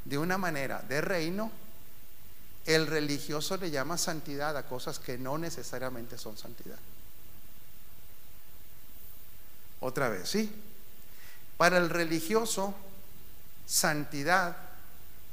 de 0.05 0.17
una 0.17 0.37
manera 0.37 0.81
de 0.81 1.01
reino, 1.01 1.51
el 2.65 2.87
religioso 2.87 3.57
le 3.57 3.71
llama 3.71 3.97
santidad 3.97 4.57
a 4.57 4.63
cosas 4.63 4.99
que 4.99 5.17
no 5.17 5.37
necesariamente 5.37 6.17
son 6.17 6.37
santidad. 6.37 6.79
Otra 9.79 10.09
vez, 10.09 10.29
¿sí? 10.29 10.51
Para 11.57 11.77
el 11.77 11.89
religioso, 11.89 12.73
santidad 13.65 14.57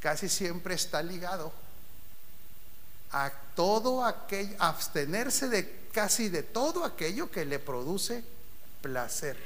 casi 0.01 0.29
siempre 0.29 0.75
está 0.75 1.03
ligado 1.03 1.53
a 3.11 3.33
todo 3.55 4.05
aquello, 4.05 4.57
abstenerse 4.59 5.49
de 5.49 5.84
casi 5.95 6.29
de 6.29 6.43
todo 6.43 6.85
aquello 6.85 7.31
que 7.31 7.45
le 7.45 7.61
produce 7.61 8.25
placer. 8.83 9.37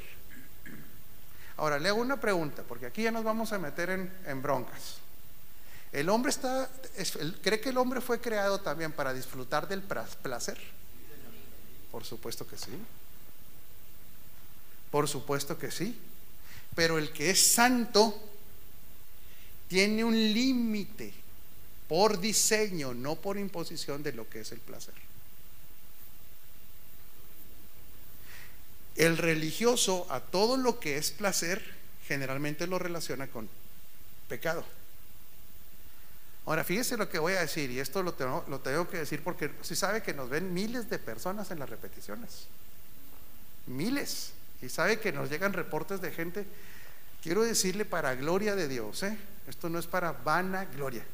Ahora, 1.58 1.78
le 1.78 1.90
hago 1.90 2.00
una 2.00 2.18
pregunta, 2.18 2.62
porque 2.66 2.86
aquí 2.86 3.02
ya 3.02 3.10
nos 3.10 3.22
vamos 3.22 3.52
a 3.52 3.58
meter 3.58 3.90
en, 3.90 4.42
broncas. 4.42 4.96
¿El 5.92 6.08
hombre 6.08 6.30
está, 6.30 6.70
cree 7.42 7.60
que 7.60 7.68
el 7.68 7.76
hombre 7.76 8.00
fue 8.00 8.20
creado 8.20 8.60
también 8.60 8.92
para 8.92 9.12
disfrutar 9.12 9.68
del 9.68 9.82
placer? 9.82 10.58
Por 11.92 12.04
supuesto 12.04 12.46
que 12.46 12.56
sí. 12.56 12.70
Por 14.90 15.06
supuesto 15.06 15.58
que 15.58 15.70
sí. 15.70 15.98
Pero 16.74 16.96
el 16.98 17.12
que 17.12 17.30
es 17.30 17.52
santo 17.52 18.18
tiene 19.66 20.04
un 20.04 20.14
límite 20.14 21.12
por 21.88 22.20
diseño, 22.20 22.94
no 22.94 23.16
por 23.16 23.36
imposición 23.36 24.02
de 24.02 24.12
lo 24.12 24.28
que 24.28 24.40
es 24.40 24.52
el 24.52 24.60
placer. 24.60 25.07
El 28.98 29.16
religioso 29.16 30.08
a 30.10 30.18
todo 30.18 30.56
lo 30.56 30.80
que 30.80 30.98
es 30.98 31.12
placer 31.12 31.62
generalmente 32.08 32.66
lo 32.66 32.80
relaciona 32.80 33.28
con 33.28 33.48
pecado. 34.28 34.64
Ahora, 36.44 36.64
fíjese 36.64 36.96
lo 36.96 37.08
que 37.08 37.20
voy 37.20 37.34
a 37.34 37.40
decir, 37.40 37.70
y 37.70 37.78
esto 37.78 38.02
lo 38.02 38.14
tengo, 38.14 38.88
que 38.88 38.96
decir 38.96 39.22
porque 39.22 39.52
si 39.62 39.76
sabe 39.76 40.02
que 40.02 40.14
nos 40.14 40.28
ven 40.28 40.52
miles 40.52 40.90
de 40.90 40.98
personas 40.98 41.52
en 41.52 41.60
las 41.60 41.70
repeticiones. 41.70 42.46
Miles. 43.66 44.32
Y 44.62 44.68
sabe 44.68 44.98
que 44.98 45.12
nos 45.12 45.30
llegan 45.30 45.52
reportes 45.52 46.00
de 46.00 46.10
gente. 46.10 46.44
Quiero 47.22 47.42
decirle 47.42 47.84
para 47.84 48.16
gloria 48.16 48.56
de 48.56 48.66
Dios, 48.66 49.04
¿eh? 49.04 49.16
esto 49.46 49.68
no 49.68 49.78
es 49.78 49.86
para 49.86 50.10
vana 50.10 50.64
gloria, 50.64 51.04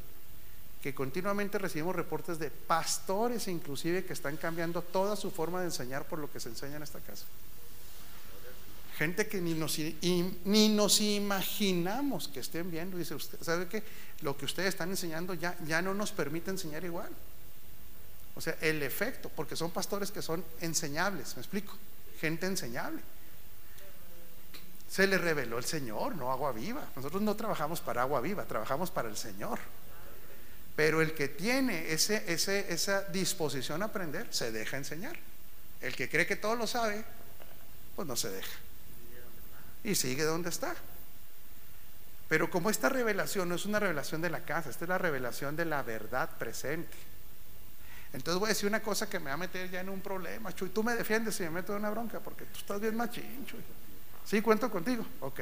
que 0.81 0.95
continuamente 0.95 1.59
recibimos 1.59 1.95
reportes 1.95 2.39
de 2.39 2.49
pastores 2.49 3.47
inclusive 3.47 4.05
que 4.05 4.13
están 4.13 4.37
cambiando 4.37 4.81
toda 4.81 5.15
su 5.15 5.29
forma 5.29 5.59
de 5.59 5.65
enseñar 5.65 6.05
por 6.05 6.17
lo 6.17 6.31
que 6.31 6.39
se 6.39 6.49
enseña 6.49 6.77
en 6.77 6.83
esta 6.83 6.99
casa. 6.99 7.25
Gente 8.97 9.27
que 9.27 9.41
ni 9.41 9.53
nos, 9.53 9.77
ni 9.77 10.69
nos 10.69 11.01
imaginamos 11.01 12.29
que 12.29 12.39
estén 12.39 12.71
viendo. 12.71 12.97
Dice 12.97 13.13
usted, 13.13 13.37
¿sabe 13.41 13.67
qué? 13.67 13.83
Lo 14.21 14.37
que 14.37 14.45
ustedes 14.45 14.69
están 14.69 14.89
enseñando 14.89 15.33
ya, 15.33 15.57
ya 15.65 15.81
no 15.81 15.93
nos 15.93 16.13
permite 16.13 16.49
enseñar 16.49 16.85
igual. 16.85 17.09
O 18.35 18.41
sea, 18.41 18.55
el 18.61 18.81
efecto, 18.83 19.29
porque 19.35 19.57
son 19.57 19.71
pastores 19.71 20.11
que 20.11 20.21
son 20.21 20.43
enseñables, 20.61 21.35
¿me 21.35 21.41
explico? 21.41 21.73
Gente 22.21 22.45
enseñable. 22.45 23.01
Se 24.89 25.07
le 25.07 25.17
reveló 25.17 25.57
el 25.57 25.65
Señor, 25.65 26.15
no 26.15 26.31
agua 26.31 26.53
viva. 26.53 26.87
Nosotros 26.95 27.21
no 27.21 27.35
trabajamos 27.35 27.81
para 27.81 28.01
agua 28.01 28.21
viva, 28.21 28.45
trabajamos 28.45 28.91
para 28.91 29.09
el 29.09 29.17
Señor. 29.17 29.59
Pero 30.75 31.01
el 31.01 31.13
que 31.13 31.27
tiene 31.27 31.91
ese, 31.91 32.23
ese, 32.31 32.71
esa 32.71 33.01
disposición 33.03 33.81
a 33.81 33.85
aprender, 33.85 34.27
se 34.31 34.53
deja 34.53 34.77
enseñar. 34.77 35.17
El 35.81 35.95
que 35.97 36.09
cree 36.09 36.25
que 36.25 36.37
todo 36.37 36.55
lo 36.55 36.65
sabe, 36.65 37.03
pues 37.95 38.07
no 38.07 38.15
se 38.15 38.29
deja. 38.29 38.64
Y 39.85 39.93
sigue 39.93 40.23
donde 40.23 40.49
está. 40.49 40.75
Pero 42.27 42.49
como 42.49 42.71
esta 42.71 42.89
revelación 42.89 43.47
no 43.47 43.53
es 43.53 43.65
una 43.65 43.79
revelación 43.79 44.19
de 44.19 44.31
la 44.31 44.39
casa, 44.39 44.71
esta 44.71 44.85
es 44.85 44.89
la 44.89 44.97
revelación 44.97 45.55
de 45.55 45.63
la 45.63 45.83
verdad 45.83 46.27
presente. 46.39 46.97
Entonces 48.11 48.39
voy 48.39 48.47
a 48.47 48.49
decir 48.49 48.67
una 48.67 48.81
cosa 48.81 49.07
que 49.07 49.19
me 49.19 49.25
va 49.25 49.33
a 49.33 49.37
meter 49.37 49.69
ya 49.69 49.81
en 49.81 49.89
un 49.89 50.01
problema, 50.01 50.53
Chuy. 50.55 50.69
Tú 50.69 50.83
me 50.83 50.95
defiendes 50.95 51.35
si 51.35 51.43
me 51.43 51.51
meto 51.51 51.73
en 51.73 51.79
una 51.79 51.91
bronca, 51.91 52.19
porque 52.19 52.45
tú 52.45 52.59
estás 52.59 52.81
bien 52.81 52.95
machín, 52.95 53.45
Chuy. 53.45 53.59
¿Sí 54.25 54.41
cuento 54.41 54.71
contigo? 54.71 55.05
Ok. 55.19 55.41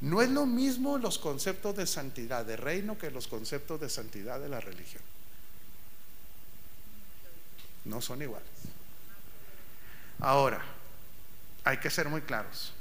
No 0.00 0.20
es 0.20 0.30
lo 0.30 0.44
mismo 0.44 0.98
los 0.98 1.18
conceptos 1.18 1.76
de 1.76 1.86
santidad 1.86 2.44
de 2.44 2.56
reino 2.56 2.98
que 2.98 3.12
los 3.12 3.28
conceptos 3.28 3.80
de 3.80 3.88
santidad 3.88 4.40
de 4.40 4.48
la 4.48 4.60
religión. 4.60 5.02
No 7.84 8.00
son 8.00 8.20
iguales. 8.20 8.48
Ahora, 10.18 10.60
hay 11.62 11.78
que 11.78 11.90
ser 11.90 12.08
muy 12.08 12.22
claros. 12.22 12.72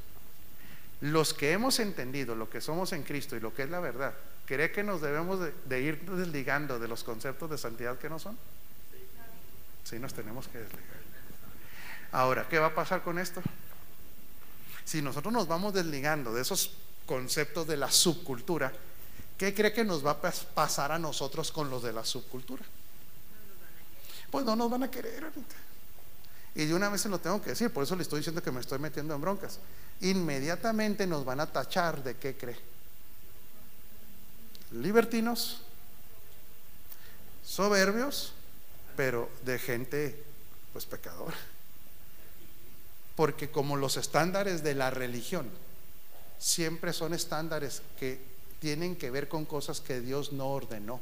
Los 1.01 1.33
que 1.33 1.51
hemos 1.51 1.79
entendido 1.79 2.35
lo 2.35 2.49
que 2.49 2.59
somos 2.61 2.91
en 2.93 3.03
Cristo 3.03 3.35
y 3.35 3.39
lo 3.39 3.53
que 3.53 3.63
es 3.63 3.69
la 3.69 3.79
verdad, 3.79 4.13
¿cree 4.45 4.71
que 4.71 4.83
nos 4.83 5.01
debemos 5.01 5.39
de, 5.65 5.81
ir 5.81 6.01
desligando 6.09 6.79
de 6.79 6.87
los 6.87 7.03
conceptos 7.03 7.49
de 7.49 7.57
santidad 7.57 7.97
que 7.99 8.09
no 8.09 8.17
son? 8.17 8.37
Sí, 9.83 9.99
nos 9.99 10.13
tenemos 10.13 10.47
que 10.47 10.57
desligar. 10.57 10.97
Ahora, 12.11 12.47
¿qué 12.49 12.57
va 12.57 12.67
a 12.67 12.75
pasar 12.75 13.03
con 13.03 13.19
esto? 13.19 13.41
Si 14.85 15.01
nosotros 15.01 15.33
nos 15.33 15.47
vamos 15.47 15.73
desligando 15.73 16.33
de 16.33 16.41
esos 16.41 16.71
conceptos 17.05 17.67
de 17.67 17.77
la 17.77 17.91
subcultura, 17.91 18.73
¿qué 19.37 19.53
cree 19.53 19.73
que 19.73 19.83
nos 19.83 20.05
va 20.05 20.11
a 20.11 20.21
pas- 20.21 20.45
pasar 20.45 20.91
a 20.91 20.97
nosotros 20.99 21.51
con 21.51 21.69
los 21.69 21.83
de 21.83 21.93
la 21.93 22.03
subcultura? 22.05 22.63
Pues 24.31 24.45
no 24.45 24.55
nos 24.55 24.69
van 24.71 24.83
a 24.83 24.91
querer 24.91 25.23
ahorita. 25.23 25.55
Y 26.57 26.65
de 26.65 26.73
una 26.73 26.89
vez 26.89 27.01
se 27.01 27.09
lo 27.09 27.19
tengo 27.19 27.39
que 27.39 27.51
decir, 27.51 27.69
por 27.69 27.83
eso 27.83 27.95
le 27.95 28.01
estoy 28.01 28.21
diciendo 28.21 28.41
que 28.41 28.49
me 28.49 28.59
estoy 28.59 28.79
metiendo 28.79 29.13
en 29.13 29.21
broncas. 29.21 29.59
Inmediatamente 30.01 31.05
nos 31.05 31.23
van 31.23 31.39
a 31.39 31.45
tachar 31.45 32.03
de 32.03 32.15
qué 32.15 32.35
cree. 32.35 32.57
Libertinos, 34.71 35.61
soberbios, 37.45 38.33
pero 38.95 39.29
de 39.45 39.59
gente 39.59 40.23
pues 40.73 40.87
pecadora. 40.87 41.37
Porque 43.15 43.51
como 43.51 43.75
los 43.75 43.95
estándares 43.95 44.63
de 44.63 44.73
la 44.73 44.89
religión 44.89 45.47
siempre 46.39 46.91
son 46.91 47.13
estándares 47.13 47.83
que 47.99 48.19
tienen 48.59 48.95
que 48.95 49.11
ver 49.11 49.27
con 49.27 49.45
cosas 49.45 49.79
que 49.79 50.01
Dios 50.01 50.33
no 50.33 50.47
ordenó. 50.47 50.99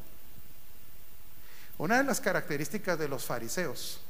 Una 1.77 1.99
de 1.99 2.03
las 2.03 2.19
características 2.19 2.99
de 2.99 3.07
los 3.07 3.23
fariseos 3.23 4.01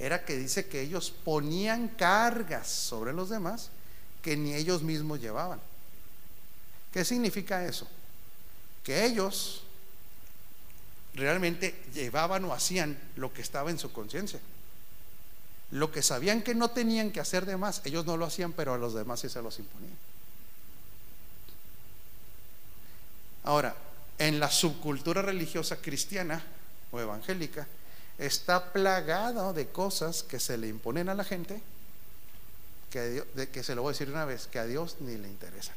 era 0.00 0.24
que 0.24 0.36
dice 0.36 0.66
que 0.66 0.80
ellos 0.80 1.12
ponían 1.24 1.88
cargas 1.88 2.68
sobre 2.68 3.12
los 3.12 3.28
demás 3.28 3.68
que 4.22 4.34
ni 4.34 4.54
ellos 4.54 4.82
mismos 4.82 5.20
llevaban. 5.20 5.60
¿Qué 6.90 7.04
significa 7.04 7.66
eso? 7.66 7.86
Que 8.82 9.04
ellos 9.04 9.62
realmente 11.14 11.82
llevaban 11.92 12.46
o 12.46 12.54
hacían 12.54 12.98
lo 13.16 13.32
que 13.32 13.42
estaba 13.42 13.70
en 13.70 13.78
su 13.78 13.92
conciencia. 13.92 14.40
Lo 15.70 15.92
que 15.92 16.02
sabían 16.02 16.42
que 16.42 16.54
no 16.54 16.70
tenían 16.70 17.12
que 17.12 17.20
hacer 17.20 17.44
de 17.44 17.58
más, 17.58 17.82
ellos 17.84 18.06
no 18.06 18.16
lo 18.16 18.24
hacían, 18.24 18.52
pero 18.54 18.72
a 18.72 18.78
los 18.78 18.94
demás 18.94 19.20
sí 19.20 19.28
se 19.28 19.42
los 19.42 19.58
imponían. 19.58 19.96
Ahora, 23.44 23.76
en 24.18 24.40
la 24.40 24.50
subcultura 24.50 25.20
religiosa 25.20 25.76
cristiana 25.76 26.42
o 26.90 27.00
evangélica, 27.00 27.66
está 28.20 28.72
plagado 28.72 29.52
de 29.52 29.68
cosas 29.68 30.22
que 30.22 30.38
se 30.38 30.56
le 30.58 30.68
imponen 30.68 31.08
a 31.08 31.14
la 31.14 31.24
gente, 31.24 31.60
que, 32.90 33.08
Dios- 33.08 33.26
que 33.52 33.62
se 33.64 33.74
lo 33.74 33.82
voy 33.82 33.90
a 33.90 33.94
decir 33.94 34.10
una 34.10 34.24
vez, 34.24 34.46
que 34.46 34.58
a 34.58 34.66
Dios 34.66 34.96
ni 35.00 35.16
le 35.16 35.26
interesan. 35.28 35.74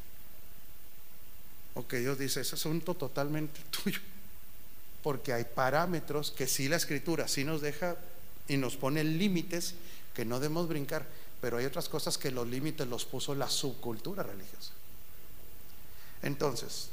O 1.75 1.87
que 1.87 1.97
Dios 1.99 2.19
dice, 2.19 2.41
es 2.41 2.53
asunto 2.53 2.93
totalmente 2.93 3.59
tuyo. 3.83 3.99
Porque 5.01 5.33
hay 5.33 5.43
parámetros 5.43 6.31
que 6.31 6.47
sí 6.47 6.69
la 6.69 6.75
escritura 6.77 7.27
sí 7.27 7.43
nos 7.43 7.61
deja 7.61 7.95
y 8.47 8.57
nos 8.57 8.77
pone 8.77 9.03
límites 9.03 9.73
que 10.13 10.23
no 10.25 10.39
debemos 10.39 10.67
brincar, 10.67 11.05
pero 11.41 11.57
hay 11.57 11.65
otras 11.65 11.89
cosas 11.89 12.17
que 12.17 12.31
los 12.31 12.47
límites 12.47 12.87
los 12.87 13.03
puso 13.05 13.35
la 13.35 13.49
subcultura 13.49 14.23
religiosa. 14.23 14.71
Entonces, 16.21 16.89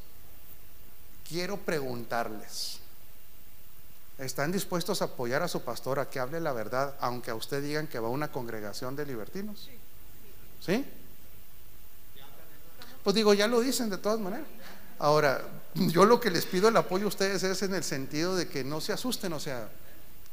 quiero 1.29 1.57
preguntarles, 1.59 2.80
¿están 4.21 4.53
dispuestos 4.53 5.03
a 5.03 5.07
apoyar 5.07 5.43
a 5.43 5.49
su 5.49 5.63
pastor 5.63 5.99
a 5.99 6.09
que 6.09 6.21
hable 6.21 6.41
la 6.41 6.53
verdad, 6.53 6.95
aunque 7.01 7.31
a 7.31 7.35
usted 7.35 7.63
digan 7.63 7.87
que 7.87 7.99
va 7.99 8.09
a 8.09 8.11
una 8.11 8.31
congregación 8.31 8.97
de 8.97 9.07
libertinos? 9.07 9.69
¿Sí? 10.61 10.85
Pues 13.03 13.17
digo, 13.17 13.35
ya 13.35 13.49
lo 13.49 13.61
dicen 13.61 13.91
de 13.91 13.99
todas 13.99 14.21
maneras. 14.21 14.47
Ahora, 14.99 15.43
yo 15.75 16.05
lo 16.05 16.21
que 16.21 16.31
les 16.31 16.45
pido 16.45 16.69
el 16.69 16.77
apoyo 16.77 17.07
a 17.07 17.09
ustedes 17.09 17.43
es 17.43 17.63
en 17.63 17.75
el 17.75 17.85
sentido 17.85 18.37
de 18.37 18.49
que 18.49 18.63
no 18.63 18.81
se 18.81 18.93
asusten, 18.93 19.33
o 19.33 19.41
sea, 19.41 19.71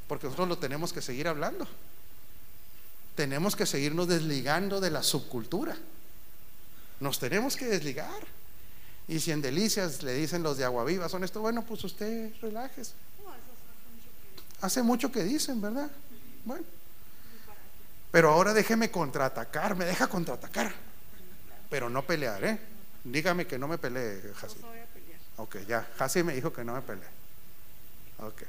porque 0.07 0.25
nosotros 0.25 0.49
lo 0.49 0.57
tenemos 0.57 0.91
que 0.91 1.01
seguir 1.01 1.27
hablando. 1.27 1.67
Tenemos 3.15 3.55
que 3.55 3.65
seguirnos 3.65 4.07
desligando 4.07 4.79
de 4.79 4.91
la 4.91 5.03
subcultura. 5.03 5.77
Nos 6.99 7.19
tenemos 7.19 7.55
que 7.55 7.65
desligar. 7.65 8.37
Y 9.07 9.19
si 9.19 9.31
en 9.31 9.41
delicias 9.41 10.03
le 10.03 10.13
dicen 10.13 10.43
los 10.43 10.57
de 10.57 10.65
agua 10.65 10.83
viva, 10.83 11.07
son 11.07 11.23
esto, 11.23 11.39
bueno, 11.39 11.63
pues 11.63 11.83
usted 11.83 12.33
relájese. 12.41 12.91
No, 13.23 13.33
eso 13.33 13.41
hace 13.71 13.87
mucho 13.95 14.09
que. 14.21 14.46
Hace 14.61 14.81
mucho 14.81 15.11
que 15.11 15.23
dicen, 15.23 15.61
¿verdad? 15.61 15.89
Bueno. 16.45 16.65
Pero 18.11 18.31
ahora 18.31 18.53
déjeme 18.53 18.89
contraatacar, 18.89 19.75
me 19.75 19.85
deja 19.85 20.07
contraatacar. 20.07 20.73
Pero 21.69 21.89
no 21.89 22.03
pelear, 22.03 22.43
¿eh? 22.43 22.59
Dígame 23.03 23.45
que 23.45 23.59
no 23.59 23.67
me 23.67 23.77
pelee, 23.77 24.19
pelear. 24.19 24.81
Ok, 25.37 25.57
ya. 25.67 25.87
Jasi 25.97 26.23
me 26.23 26.33
dijo 26.33 26.51
que 26.51 26.63
no 26.63 26.73
me 26.73 26.81
pelee. 26.81 27.07
Ok. 28.19 28.43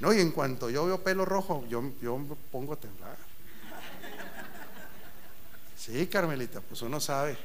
No, 0.00 0.12
y 0.12 0.20
en 0.20 0.32
cuanto 0.32 0.70
yo 0.70 0.86
veo 0.86 1.02
pelo 1.02 1.24
rojo, 1.24 1.64
yo, 1.68 1.82
yo 2.00 2.18
me 2.18 2.34
pongo 2.50 2.72
a 2.72 2.76
temblar. 2.76 3.16
Sí, 5.76 6.06
Carmelita, 6.06 6.60
pues 6.60 6.82
uno 6.82 7.00
sabe. 7.00 7.36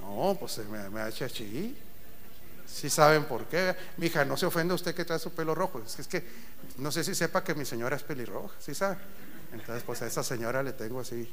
No, 0.00 0.36
pues 0.38 0.58
me, 0.58 0.88
me 0.90 1.00
da 1.00 1.10
chachí. 2.72 2.80
Sí 2.80 2.90
saben 2.90 3.24
por 3.24 3.44
qué. 3.46 3.76
Mija, 3.98 4.24
no 4.24 4.36
se 4.36 4.46
ofende 4.46 4.74
usted 4.74 4.94
que 4.94 5.04
trae 5.04 5.18
su 5.18 5.32
pelo 5.32 5.54
rojo. 5.54 5.82
Es 5.84 5.94
que, 5.94 6.02
es 6.02 6.08
que 6.08 6.24
no 6.78 6.90
sé 6.90 7.04
si 7.04 7.14
sepa 7.14 7.44
que 7.44 7.54
mi 7.54 7.64
señora 7.64 7.96
es 7.96 8.02
pelirroja, 8.02 8.54
¿sí 8.58 8.74
sabe? 8.74 8.96
Entonces, 9.52 9.82
pues 9.84 10.00
a 10.02 10.06
esa 10.06 10.22
señora 10.22 10.62
le 10.62 10.72
tengo 10.72 11.00
así. 11.00 11.32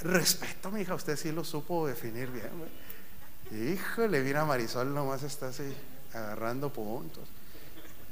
Respeto, 0.00 0.70
mija, 0.70 0.94
usted 0.94 1.16
sí 1.16 1.32
lo 1.32 1.44
supo 1.44 1.86
definir 1.86 2.28
bien. 2.30 2.50
Híjole, 3.52 4.20
mira, 4.22 4.44
Marisol 4.44 4.92
nomás 4.92 5.22
está 5.22 5.48
así 5.48 5.74
agarrando 6.12 6.72
puntos. 6.72 7.28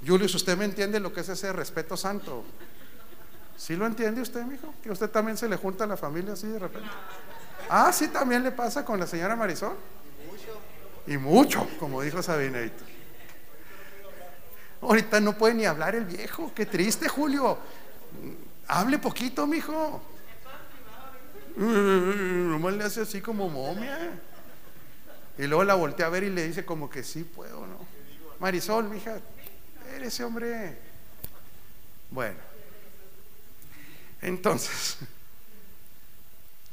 Julius, 0.06 0.34
¿usted 0.34 0.56
me 0.56 0.64
entiende 0.64 1.00
lo 1.00 1.12
que 1.12 1.20
es 1.20 1.28
ese 1.28 1.52
respeto 1.52 1.96
santo? 1.96 2.44
¿Sí 3.56 3.76
lo 3.76 3.86
entiende 3.86 4.20
usted, 4.20 4.42
mijo? 4.44 4.74
Que 4.82 4.90
usted 4.90 5.08
también 5.08 5.36
se 5.36 5.48
le 5.48 5.56
junta 5.56 5.84
a 5.84 5.86
la 5.86 5.96
familia 5.96 6.32
así 6.32 6.48
de 6.48 6.58
repente. 6.58 6.88
Ah, 7.68 7.92
sí, 7.92 8.08
también 8.08 8.42
le 8.42 8.52
pasa 8.52 8.84
con 8.84 8.98
la 8.98 9.06
señora 9.06 9.36
Marisol. 9.36 9.76
Y 11.06 11.16
mucho, 11.16 11.68
como 11.78 12.02
dijo 12.02 12.22
Sabinator. 12.22 12.86
Ahorita 14.80 15.20
no 15.20 15.36
puede 15.36 15.54
ni 15.54 15.64
hablar 15.64 15.94
el 15.94 16.04
viejo. 16.04 16.52
Qué 16.54 16.66
triste, 16.66 17.08
Julio. 17.08 17.58
Hable 18.68 18.98
poquito, 18.98 19.46
mijo. 19.46 20.02
Nomás 21.56 22.74
le 22.74 22.84
hace 22.84 23.02
así 23.02 23.20
como 23.20 23.48
momia. 23.48 24.12
Y 25.38 25.46
luego 25.46 25.64
la 25.64 25.74
voltea 25.74 26.06
a 26.06 26.10
ver 26.10 26.24
y 26.24 26.30
le 26.30 26.46
dice 26.46 26.64
como 26.64 26.90
que 26.90 27.02
sí 27.02 27.24
puedo, 27.24 27.66
¿no? 27.66 27.78
Marisol, 28.38 28.88
mija, 28.88 29.18
eres 29.94 30.20
hombre. 30.20 30.76
Bueno. 32.10 32.38
Entonces, 34.20 34.98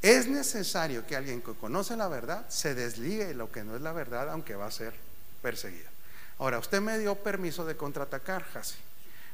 es 0.02 0.28
necesario 0.28 1.06
que 1.06 1.16
alguien 1.16 1.42
que 1.42 1.54
conoce 1.54 1.98
la 1.98 2.08
verdad 2.08 2.48
se 2.50 2.74
desligue 2.74 3.26
de 3.26 3.34
lo 3.34 3.52
que 3.52 3.64
no 3.64 3.76
es 3.76 3.82
la 3.82 3.92
verdad, 3.92 4.30
aunque 4.30 4.56
va 4.56 4.68
a 4.68 4.72
ser 4.72 4.94
perseguido. 5.42 5.90
Ahora, 6.38 6.60
usted 6.60 6.80
me 6.80 6.98
dio 6.98 7.16
permiso 7.16 7.66
de 7.66 7.76
contraatacar, 7.76 8.44
Jasi. 8.44 8.78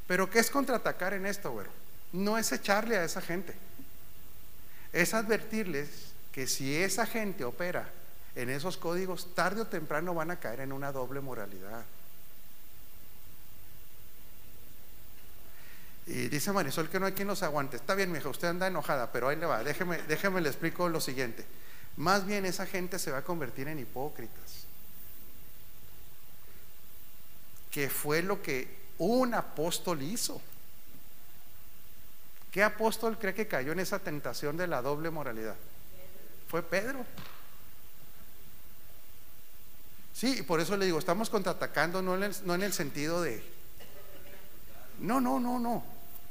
Pero 0.07 0.29
¿qué 0.29 0.39
es 0.39 0.49
contraatacar 0.49 1.13
en 1.13 1.25
esto, 1.27 1.51
güero? 1.51 1.69
No 2.13 2.37
es 2.37 2.51
echarle 2.51 2.97
a 2.97 3.03
esa 3.03 3.21
gente. 3.21 3.53
Es 4.91 5.13
advertirles 5.13 5.89
que 6.31 6.47
si 6.47 6.75
esa 6.75 7.05
gente 7.05 7.43
opera 7.43 7.89
en 8.35 8.49
esos 8.49 8.77
códigos, 8.77 9.33
tarde 9.35 9.61
o 9.61 9.67
temprano 9.67 10.13
van 10.13 10.31
a 10.31 10.39
caer 10.39 10.61
en 10.61 10.71
una 10.71 10.91
doble 10.91 11.21
moralidad. 11.21 11.83
Y 16.07 16.27
dice 16.27 16.51
Marisol 16.51 16.89
que 16.89 16.99
no 16.99 17.07
hay 17.07 17.13
quien 17.13 17.27
los 17.27 17.41
aguante. 17.41 17.77
Está 17.77 17.95
bien, 17.95 18.11
mija, 18.11 18.29
usted 18.29 18.47
anda 18.47 18.67
enojada, 18.67 19.11
pero 19.11 19.27
ahí 19.29 19.37
le 19.37 19.45
va. 19.45 19.63
Déjeme, 19.63 20.01
déjeme 20.03 20.39
le 20.41 20.49
explico 20.49 20.87
lo 20.87 21.01
siguiente. 21.01 21.45
Más 21.97 22.25
bien 22.25 22.45
esa 22.45 22.65
gente 22.65 22.99
se 22.99 23.11
va 23.11 23.19
a 23.19 23.23
convertir 23.23 23.67
en 23.67 23.79
hipócritas. 23.79 24.65
Que 27.71 27.89
fue 27.89 28.21
lo 28.21 28.41
que 28.41 28.85
un 28.99 29.33
apóstol 29.33 30.03
hizo. 30.03 30.41
¿Qué 32.51 32.63
apóstol 32.63 33.17
cree 33.17 33.33
que 33.33 33.47
cayó 33.47 33.71
en 33.71 33.79
esa 33.79 33.99
tentación 33.99 34.55
de 34.57 34.67
la 34.67 34.81
doble 34.81 35.09
moralidad? 35.09 35.55
Fue 36.47 36.61
Pedro. 36.61 37.05
Sí, 40.13 40.37
y 40.39 40.41
por 40.43 40.61
eso 40.61 40.77
le 40.77 40.85
digo, 40.85 40.99
estamos 40.99 41.29
contraatacando 41.29 42.01
no 42.01 42.15
en 42.15 42.23
el, 42.23 42.35
no 42.45 42.55
en 42.55 42.63
el 42.63 42.71
sentido 42.71 43.21
de... 43.21 43.43
No, 44.99 45.19
no, 45.19 45.41
no, 45.41 45.59
no, 45.59 45.83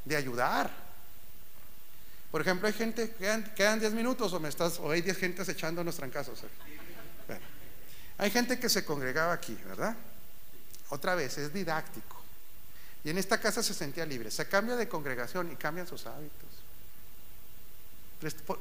de 0.04 0.16
ayudar. 0.16 0.70
Por 2.30 2.40
ejemplo, 2.40 2.66
hay 2.66 2.74
gente, 2.74 3.10
quedan, 3.12 3.44
quedan 3.54 3.80
10 3.80 3.92
minutos 3.92 4.32
o 4.32 4.40
me 4.40 4.48
estás, 4.48 4.78
o 4.80 4.90
hay 4.90 5.02
10 5.02 5.16
gentes 5.16 5.48
echándonos 5.48 5.96
trancazos. 5.96 6.40
Bueno, 7.26 7.44
hay 8.18 8.30
gente 8.30 8.58
que 8.58 8.68
se 8.68 8.84
congregaba 8.84 9.32
aquí, 9.32 9.54
¿verdad? 9.66 9.96
Otra 10.90 11.14
vez, 11.14 11.38
es 11.38 11.52
didáctico. 11.52 12.20
Y 13.04 13.10
en 13.10 13.18
esta 13.18 13.38
casa 13.38 13.62
se 13.62 13.74
sentía 13.74 14.06
libre. 14.06 14.30
Se 14.30 14.48
cambia 14.48 14.76
de 14.76 14.88
congregación 14.88 15.52
y 15.52 15.56
cambian 15.56 15.86
sus 15.86 16.06
hábitos. 16.06 16.48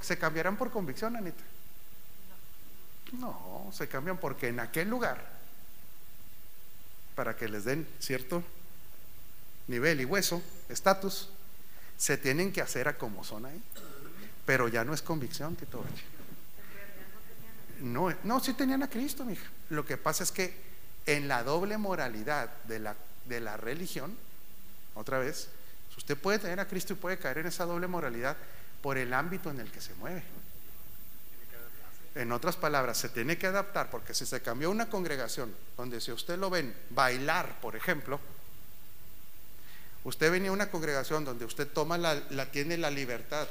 ¿Se 0.01 0.17
cambiarán 0.17 0.57
por 0.57 0.69
convicción, 0.71 1.15
Anita? 1.15 1.43
No, 3.13 3.69
se 3.71 3.87
cambian 3.87 4.17
porque 4.17 4.47
en 4.49 4.59
aquel 4.59 4.89
lugar, 4.89 5.23
para 7.15 7.35
que 7.35 7.47
les 7.47 7.63
den 7.63 7.87
cierto 7.99 8.43
nivel 9.67 10.01
y 10.01 10.05
hueso, 10.05 10.41
estatus, 10.67 11.29
se 12.03 12.17
tienen 12.17 12.51
que 12.51 12.59
hacer 12.59 12.89
a 12.89 12.97
como 12.97 13.23
son 13.23 13.45
ahí. 13.45 13.63
Pero 14.45 14.67
ya 14.67 14.83
no 14.83 14.93
es 14.93 15.01
convicción, 15.01 15.55
Tito. 15.55 15.85
No, 17.79 18.13
no, 18.25 18.41
sí 18.41 18.51
tenían 18.55 18.83
a 18.83 18.89
Cristo, 18.89 19.23
mija. 19.23 19.49
Lo 19.69 19.85
que 19.85 19.95
pasa 19.95 20.25
es 20.25 20.33
que 20.33 20.53
en 21.05 21.29
la 21.29 21.43
doble 21.43 21.77
moralidad 21.77 22.49
de 22.65 22.79
la, 22.79 22.97
de 23.23 23.39
la 23.39 23.55
religión, 23.55 24.17
otra 24.95 25.17
vez, 25.17 25.47
usted 25.95 26.17
puede 26.17 26.39
tener 26.39 26.59
a 26.59 26.67
Cristo 26.67 26.91
y 26.91 26.97
puede 26.97 27.17
caer 27.17 27.37
en 27.37 27.45
esa 27.45 27.63
doble 27.63 27.87
moralidad 27.87 28.35
por 28.81 28.97
el 28.97 29.13
ámbito 29.13 29.49
en 29.49 29.61
el 29.61 29.71
que 29.71 29.79
se 29.79 29.93
mueve. 29.93 30.23
En 32.15 32.33
otras 32.33 32.57
palabras, 32.57 32.97
se 32.97 33.07
tiene 33.07 33.37
que 33.37 33.47
adaptar 33.47 33.89
porque 33.89 34.13
si 34.13 34.25
se 34.25 34.41
cambió 34.41 34.69
una 34.69 34.89
congregación 34.89 35.55
donde 35.77 36.01
si 36.01 36.11
usted 36.11 36.37
lo 36.37 36.49
ven 36.49 36.75
bailar, 36.89 37.61
por 37.61 37.77
ejemplo, 37.77 38.19
usted 40.03 40.31
venía 40.31 40.49
a 40.49 40.53
una 40.53 40.69
congregación 40.69 41.25
donde 41.25 41.45
usted 41.45 41.67
toma 41.67 41.97
la, 41.97 42.15
la 42.29 42.51
tiene 42.51 42.77
la 42.77 42.91
libertad 42.91 43.47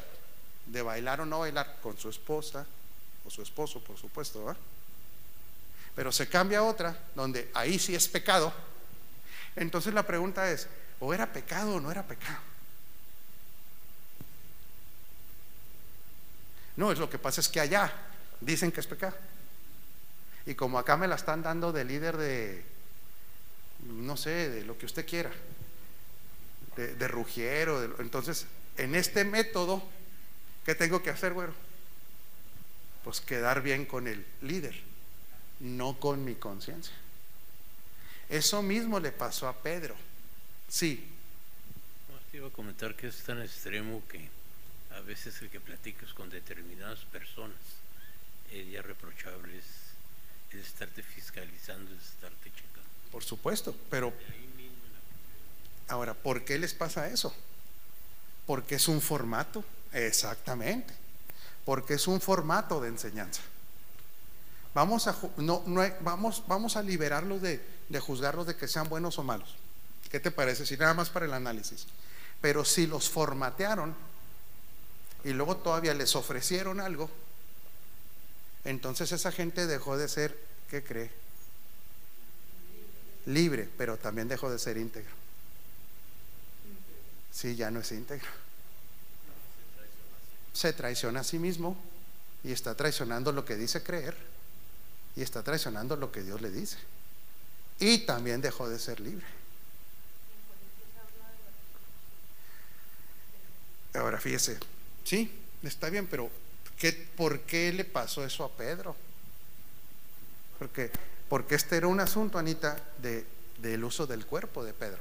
de 0.66 0.82
bailar 0.82 1.20
o 1.20 1.26
no 1.26 1.40
bailar 1.40 1.78
con 1.82 1.98
su 1.98 2.08
esposa 2.08 2.66
o 3.24 3.30
su 3.30 3.42
esposo, 3.42 3.80
por 3.80 3.98
supuesto, 3.98 4.44
¿verdad? 4.44 4.60
Pero 5.94 6.10
se 6.10 6.28
cambia 6.28 6.60
a 6.60 6.64
otra 6.64 6.96
donde 7.14 7.50
ahí 7.54 7.78
sí 7.78 7.94
es 7.94 8.08
pecado. 8.08 8.52
Entonces 9.56 9.92
la 9.92 10.06
pregunta 10.06 10.50
es, 10.50 10.66
¿o 11.00 11.12
era 11.12 11.32
pecado 11.32 11.74
o 11.74 11.80
no 11.80 11.90
era 11.90 12.02
pecado? 12.02 12.38
No, 16.76 16.90
es 16.90 16.98
lo 16.98 17.10
que 17.10 17.18
pasa 17.18 17.40
es 17.40 17.48
que 17.48 17.60
allá 17.60 17.92
dicen 18.40 18.72
que 18.72 18.80
es 18.80 18.86
pecado. 18.86 19.14
Y 20.46 20.54
como 20.54 20.78
acá 20.78 20.96
me 20.96 21.06
la 21.06 21.16
están 21.16 21.42
dando 21.42 21.72
de 21.72 21.84
líder 21.84 22.16
de, 22.16 22.64
no 23.84 24.16
sé, 24.16 24.48
de 24.48 24.64
lo 24.64 24.78
que 24.78 24.86
usted 24.86 25.06
quiera, 25.06 25.30
de, 26.76 26.94
de 26.94 27.08
rugiero, 27.08 27.80
de- 27.80 28.02
entonces, 28.02 28.46
en 28.76 28.94
este 28.94 29.24
método, 29.24 29.82
¿qué 30.64 30.74
tengo 30.74 31.02
que 31.02 31.10
hacer, 31.10 31.32
güero? 31.34 31.54
Pues 33.04 33.20
quedar 33.20 33.62
bien 33.62 33.84
con 33.84 34.06
el 34.06 34.24
líder, 34.42 34.74
no 35.60 35.98
con 35.98 36.24
mi 36.24 36.34
conciencia. 36.36 36.94
Eso 38.28 38.62
mismo 38.62 39.00
le 39.00 39.12
pasó 39.12 39.48
a 39.48 39.56
Pedro. 39.62 39.94
Sí, 40.68 41.06
No, 42.08 42.18
te 42.30 42.38
iba 42.38 42.48
a 42.48 42.50
comentar 42.50 42.94
que 42.94 43.08
es 43.08 43.16
tan 43.24 43.42
extremo 43.42 44.02
que 44.08 44.28
a 44.96 45.00
veces 45.00 45.40
el 45.42 45.50
que 45.50 45.60
platicas 45.60 46.12
con 46.14 46.30
determinadas 46.30 47.00
personas 47.06 47.56
es 48.50 48.70
ya 48.70 48.80
reprochable, 48.82 49.58
es, 49.58 49.64
es 50.58 50.66
estarte 50.66 51.02
fiscalizando, 51.02 51.92
es 51.94 52.02
estarte 52.08 52.50
checando. 52.50 52.88
por 53.10 53.24
supuesto, 53.24 53.74
pero 53.90 54.12
ahora, 55.92 56.14
¿por 56.14 56.44
qué 56.44 56.58
les 56.58 56.74
pasa 56.74 57.08
eso? 57.08 57.32
Porque 58.46 58.76
es 58.76 58.88
un 58.88 59.00
formato, 59.00 59.64
exactamente, 59.92 60.94
porque 61.64 61.94
es 61.94 62.06
un 62.08 62.20
formato 62.20 62.80
de 62.80 62.88
enseñanza. 62.88 63.42
Vamos 64.74 65.06
a, 65.06 65.16
no, 65.36 65.62
no 65.66 65.82
vamos, 66.00 66.42
vamos 66.46 66.76
a 66.76 66.82
liberarlos 66.82 67.42
de, 67.42 67.62
de 67.88 68.00
juzgarlos 68.00 68.46
de 68.46 68.56
que 68.56 68.68
sean 68.68 68.88
buenos 68.88 69.18
o 69.18 69.22
malos. 69.22 69.54
¿Qué 70.10 70.18
te 70.18 70.30
parece? 70.30 70.66
Si 70.66 70.76
nada 70.76 70.94
más 70.94 71.10
para 71.10 71.26
el 71.26 71.34
análisis. 71.34 71.86
Pero 72.40 72.64
si 72.64 72.86
los 72.86 73.08
formatearon 73.08 73.94
y 75.24 75.30
luego 75.30 75.58
todavía 75.58 75.94
les 75.94 76.16
ofrecieron 76.16 76.80
algo, 76.80 77.10
entonces 78.64 79.12
esa 79.12 79.30
gente 79.30 79.66
dejó 79.66 79.96
de 79.96 80.08
ser, 80.08 80.36
¿qué 80.70 80.82
cree? 80.82 81.10
Libre, 83.26 83.68
pero 83.76 83.98
también 83.98 84.26
dejó 84.26 84.50
de 84.50 84.58
ser 84.58 84.78
íntegro. 84.78 85.21
Sí, 87.32 87.56
ya 87.56 87.70
no 87.70 87.80
es 87.80 87.90
íntegro. 87.90 88.28
Se 90.52 90.72
traiciona 90.72 91.20
a 91.20 91.24
sí 91.24 91.38
mismo 91.38 91.76
y 92.44 92.52
está 92.52 92.74
traicionando 92.74 93.32
lo 93.32 93.44
que 93.44 93.56
dice 93.56 93.82
creer 93.82 94.14
y 95.16 95.22
está 95.22 95.42
traicionando 95.42 95.96
lo 95.96 96.12
que 96.12 96.22
Dios 96.22 96.40
le 96.40 96.50
dice. 96.50 96.76
Y 97.78 97.98
también 97.98 98.40
dejó 98.40 98.68
de 98.68 98.78
ser 98.78 99.00
libre. 99.00 99.26
Ahora 103.94 104.18
fíjese, 104.18 104.58
sí, 105.04 105.30
está 105.62 105.90
bien, 105.90 106.06
pero 106.06 106.30
¿qué, 106.78 106.92
¿por 106.92 107.40
qué 107.40 107.72
le 107.72 107.84
pasó 107.84 108.24
eso 108.24 108.44
a 108.44 108.50
Pedro? 108.50 108.96
Porque, 110.58 110.90
porque 111.28 111.56
este 111.56 111.76
era 111.76 111.88
un 111.88 112.00
asunto, 112.00 112.38
Anita, 112.38 112.82
de, 112.98 113.26
del 113.58 113.84
uso 113.84 114.06
del 114.06 114.24
cuerpo 114.24 114.64
de 114.64 114.72
Pedro. 114.72 115.00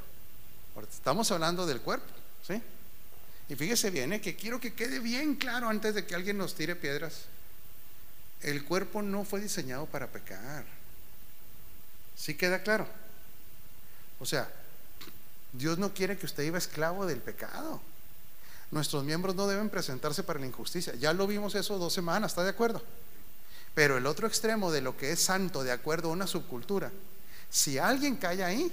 Estamos 0.89 1.31
hablando 1.31 1.65
del 1.65 1.81
cuerpo, 1.81 2.07
¿sí? 2.47 2.61
Y 3.49 3.55
fíjese 3.55 3.89
bien, 3.89 4.13
¿eh? 4.13 4.21
que 4.21 4.35
quiero 4.35 4.59
que 4.59 4.73
quede 4.73 4.99
bien 4.99 5.35
claro 5.35 5.67
antes 5.67 5.93
de 5.93 6.05
que 6.05 6.15
alguien 6.15 6.37
nos 6.37 6.55
tire 6.55 6.75
piedras. 6.75 7.23
El 8.41 8.63
cuerpo 8.63 9.01
no 9.01 9.25
fue 9.25 9.41
diseñado 9.41 9.85
para 9.85 10.07
pecar. 10.07 10.63
¿Sí 12.15 12.35
queda 12.35 12.63
claro? 12.63 12.87
O 14.19 14.25
sea, 14.25 14.49
Dios 15.53 15.77
no 15.77 15.93
quiere 15.93 16.17
que 16.17 16.25
usted 16.25 16.43
viva 16.43 16.57
esclavo 16.57 17.05
del 17.05 17.19
pecado. 17.19 17.81
Nuestros 18.71 19.03
miembros 19.03 19.35
no 19.35 19.47
deben 19.47 19.69
presentarse 19.69 20.23
para 20.23 20.39
la 20.39 20.45
injusticia. 20.45 20.95
Ya 20.95 21.11
lo 21.11 21.27
vimos 21.27 21.55
eso 21.55 21.77
dos 21.77 21.91
semanas, 21.91 22.31
¿está 22.31 22.43
de 22.43 22.51
acuerdo? 22.51 22.81
Pero 23.75 23.97
el 23.97 24.05
otro 24.05 24.27
extremo 24.27 24.71
de 24.71 24.81
lo 24.81 24.95
que 24.95 25.11
es 25.11 25.21
santo, 25.21 25.63
de 25.63 25.71
acuerdo 25.71 26.09
a 26.09 26.13
una 26.13 26.27
subcultura, 26.27 26.91
si 27.49 27.77
alguien 27.77 28.15
cae 28.15 28.43
ahí, 28.43 28.71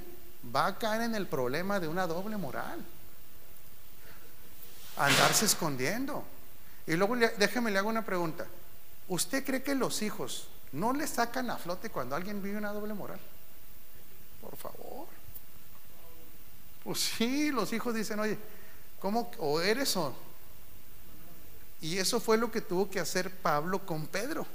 va 0.54 0.66
a 0.66 0.78
caer 0.78 1.02
en 1.02 1.16
el 1.16 1.26
problema 1.26 1.80
de 1.80 1.88
una 1.88 2.06
doble 2.06 2.36
moral. 2.36 2.84
Andarse 4.98 5.46
escondiendo. 5.46 6.24
Y 6.86 6.94
luego 6.94 7.16
déjeme 7.16 7.70
le 7.70 7.78
hago 7.78 7.88
una 7.88 8.04
pregunta. 8.04 8.46
¿Usted 9.08 9.44
cree 9.44 9.62
que 9.62 9.74
los 9.74 10.02
hijos 10.02 10.48
no 10.72 10.92
le 10.92 11.06
sacan 11.06 11.50
a 11.50 11.56
flote 11.56 11.90
cuando 11.90 12.16
alguien 12.16 12.42
vive 12.42 12.58
una 12.58 12.72
doble 12.72 12.94
moral? 12.94 13.20
Por 14.40 14.56
favor. 14.56 15.06
Pues 16.84 17.00
sí, 17.00 17.50
los 17.50 17.72
hijos 17.72 17.94
dicen, 17.94 18.18
oye, 18.20 18.38
¿cómo? 19.00 19.30
O 19.38 19.60
eres 19.60 19.96
o. 19.96 20.14
Y 21.80 21.98
eso 21.98 22.20
fue 22.20 22.36
lo 22.38 22.50
que 22.50 22.60
tuvo 22.60 22.90
que 22.90 23.00
hacer 23.00 23.30
Pablo 23.30 23.84
con 23.84 24.06
Pedro. 24.06 24.46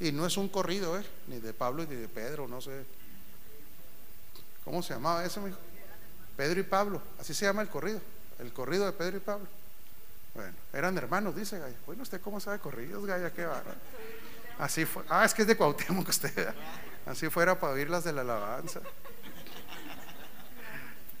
Y 0.00 0.12
no 0.12 0.26
es 0.26 0.36
un 0.36 0.48
corrido, 0.48 0.98
¿eh? 0.98 1.04
Ni 1.26 1.40
de 1.40 1.52
Pablo 1.52 1.84
ni 1.84 1.96
de 1.96 2.08
Pedro, 2.08 2.46
no 2.46 2.60
sé. 2.60 2.84
¿Cómo 4.64 4.82
se 4.82 4.94
llamaba 4.94 5.24
eso, 5.24 5.40
mijo? 5.40 5.58
Pedro 6.36 6.60
y 6.60 6.62
Pablo. 6.62 7.02
Así 7.18 7.34
se 7.34 7.46
llama 7.46 7.62
el 7.62 7.68
corrido. 7.68 8.00
El 8.38 8.52
corrido 8.52 8.86
de 8.86 8.92
Pedro 8.92 9.16
y 9.16 9.20
Pablo. 9.20 9.57
Bueno, 10.38 10.54
eran 10.72 10.96
hermanos, 10.96 11.34
dice 11.34 11.58
Gaya. 11.58 11.74
Bueno, 11.84 12.04
¿usted 12.04 12.20
cómo 12.20 12.38
sabe 12.38 12.60
corridos, 12.60 13.04
Gaya? 13.04 13.32
Qué 13.32 13.44
bárbaro. 13.44 13.76
Así 14.60 14.84
fue. 14.84 15.02
Ah, 15.08 15.24
es 15.24 15.34
que 15.34 15.42
es 15.42 15.48
de 15.48 15.56
Cuauhtémoc 15.56 16.08
usted. 16.08 16.54
Así 17.06 17.28
fuera 17.28 17.58
para 17.58 17.72
oír 17.72 17.90
las 17.90 18.04
de 18.04 18.12
la 18.12 18.20
alabanza. 18.20 18.78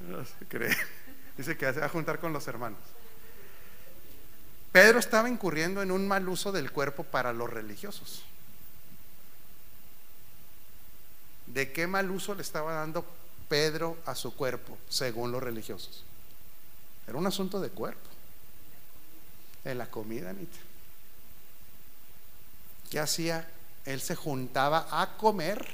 No 0.02 0.24
se 0.24 0.46
cree. 0.48 0.76
Dice 1.36 1.56
que 1.56 1.72
se 1.72 1.80
va 1.80 1.86
a 1.86 1.88
juntar 1.88 2.20
con 2.20 2.32
los 2.32 2.46
hermanos. 2.46 2.78
Pedro 4.70 5.00
estaba 5.00 5.28
incurriendo 5.28 5.82
en 5.82 5.90
un 5.90 6.06
mal 6.06 6.28
uso 6.28 6.52
del 6.52 6.70
cuerpo 6.70 7.02
para 7.02 7.32
los 7.32 7.50
religiosos. 7.50 8.22
¿De 11.46 11.72
qué 11.72 11.88
mal 11.88 12.08
uso 12.12 12.36
le 12.36 12.42
estaba 12.42 12.72
dando 12.74 13.04
Pedro 13.48 13.96
a 14.06 14.14
su 14.14 14.36
cuerpo, 14.36 14.78
según 14.88 15.32
los 15.32 15.42
religiosos? 15.42 16.04
Era 17.08 17.18
un 17.18 17.26
asunto 17.26 17.58
de 17.60 17.70
cuerpo. 17.70 18.17
En 19.68 19.76
la 19.76 19.90
comida, 19.90 20.30
Anita. 20.30 20.56
¿Qué 22.90 22.98
hacía? 22.98 23.46
Él 23.84 24.00
se 24.00 24.16
juntaba 24.16 24.88
a 24.90 25.18
comer 25.18 25.68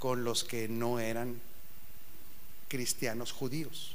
con 0.00 0.24
los 0.24 0.42
que 0.42 0.66
no 0.66 0.98
eran 0.98 1.40
cristianos 2.66 3.30
judíos. 3.30 3.94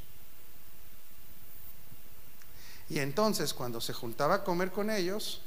Y 2.90 3.00
entonces 3.00 3.54
cuando 3.54 3.82
se 3.82 3.92
juntaba 3.92 4.36
a 4.36 4.44
comer 4.46 4.72
con 4.72 4.90
ellos, 4.90 5.42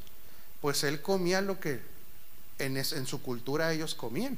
pues 0.60 0.84
él 0.84 1.00
comía 1.00 1.40
lo 1.40 1.58
que 1.58 1.80
en 2.58 3.06
su 3.06 3.22
cultura 3.22 3.72
ellos 3.72 3.94
comían. 3.94 4.36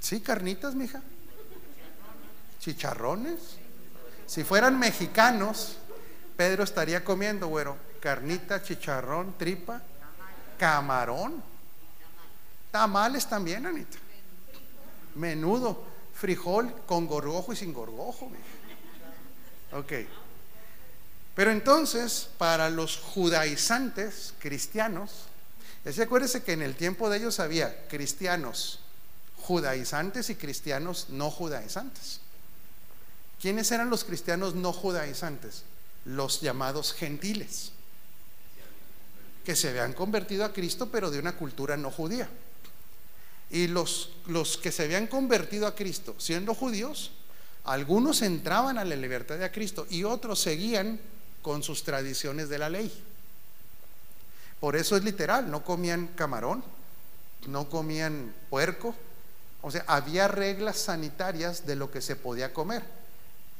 Sí, 0.00 0.20
carnitas, 0.20 0.74
mija. 0.74 1.00
Chicharrones. 2.60 3.65
Si 4.26 4.44
fueran 4.44 4.78
mexicanos, 4.78 5.76
Pedro 6.36 6.64
estaría 6.64 7.04
comiendo, 7.04 7.46
güero, 7.48 7.76
carnita, 8.00 8.62
chicharrón, 8.62 9.38
tripa, 9.38 9.80
camarón. 10.58 11.42
Tamales 12.70 13.26
también, 13.28 13.66
Anita. 13.66 13.98
Menudo, 15.14 15.82
frijol 16.14 16.82
con 16.86 17.06
gorgojo 17.06 17.52
y 17.52 17.56
sin 17.56 17.72
gorgojo. 17.72 18.30
Ok. 19.72 19.92
Pero 21.34 21.50
entonces, 21.50 22.28
para 22.38 22.68
los 22.70 22.98
judaizantes 22.98 24.34
cristianos, 24.38 25.26
es 25.84 25.96
que 25.96 26.02
acuérdese 26.02 26.42
que 26.42 26.52
en 26.52 26.62
el 26.62 26.74
tiempo 26.74 27.08
de 27.08 27.18
ellos 27.18 27.38
había 27.40 27.86
cristianos 27.88 28.80
judaizantes 29.36 30.30
y 30.30 30.34
cristianos 30.34 31.06
no 31.10 31.30
judaizantes. 31.30 32.20
¿Quiénes 33.40 33.70
eran 33.70 33.90
los 33.90 34.04
cristianos 34.04 34.54
no 34.54 34.72
judaizantes? 34.72 35.64
Los 36.04 36.40
llamados 36.40 36.92
gentiles. 36.92 37.72
que 39.44 39.54
se 39.54 39.68
habían 39.68 39.92
convertido 39.92 40.44
a 40.44 40.52
Cristo, 40.52 40.88
pero 40.90 41.08
de 41.08 41.20
una 41.20 41.36
cultura 41.36 41.76
no 41.76 41.92
judía. 41.92 42.28
Y 43.48 43.68
los, 43.68 44.10
los 44.26 44.56
que 44.56 44.72
se 44.72 44.82
habían 44.82 45.06
convertido 45.06 45.68
a 45.68 45.76
Cristo 45.76 46.16
siendo 46.18 46.52
judíos, 46.52 47.12
algunos 47.62 48.22
entraban 48.22 48.76
a 48.76 48.84
la 48.84 48.96
libertad 48.96 49.38
de 49.38 49.50
Cristo 49.52 49.86
y 49.88 50.02
otros 50.02 50.40
seguían 50.40 50.98
con 51.42 51.62
sus 51.62 51.84
tradiciones 51.84 52.48
de 52.48 52.58
la 52.58 52.68
ley. 52.68 52.92
Por 54.58 54.74
eso 54.74 54.96
es 54.96 55.04
literal, 55.04 55.48
no 55.48 55.62
comían 55.62 56.08
camarón, 56.08 56.64
no 57.46 57.68
comían 57.68 58.34
puerco, 58.50 58.96
o 59.62 59.70
sea, 59.70 59.84
había 59.86 60.28
reglas 60.28 60.78
sanitarias 60.78 61.66
de 61.66 61.76
lo 61.76 61.90
que 61.90 62.00
se 62.00 62.16
podía 62.16 62.52
comer. 62.52 62.82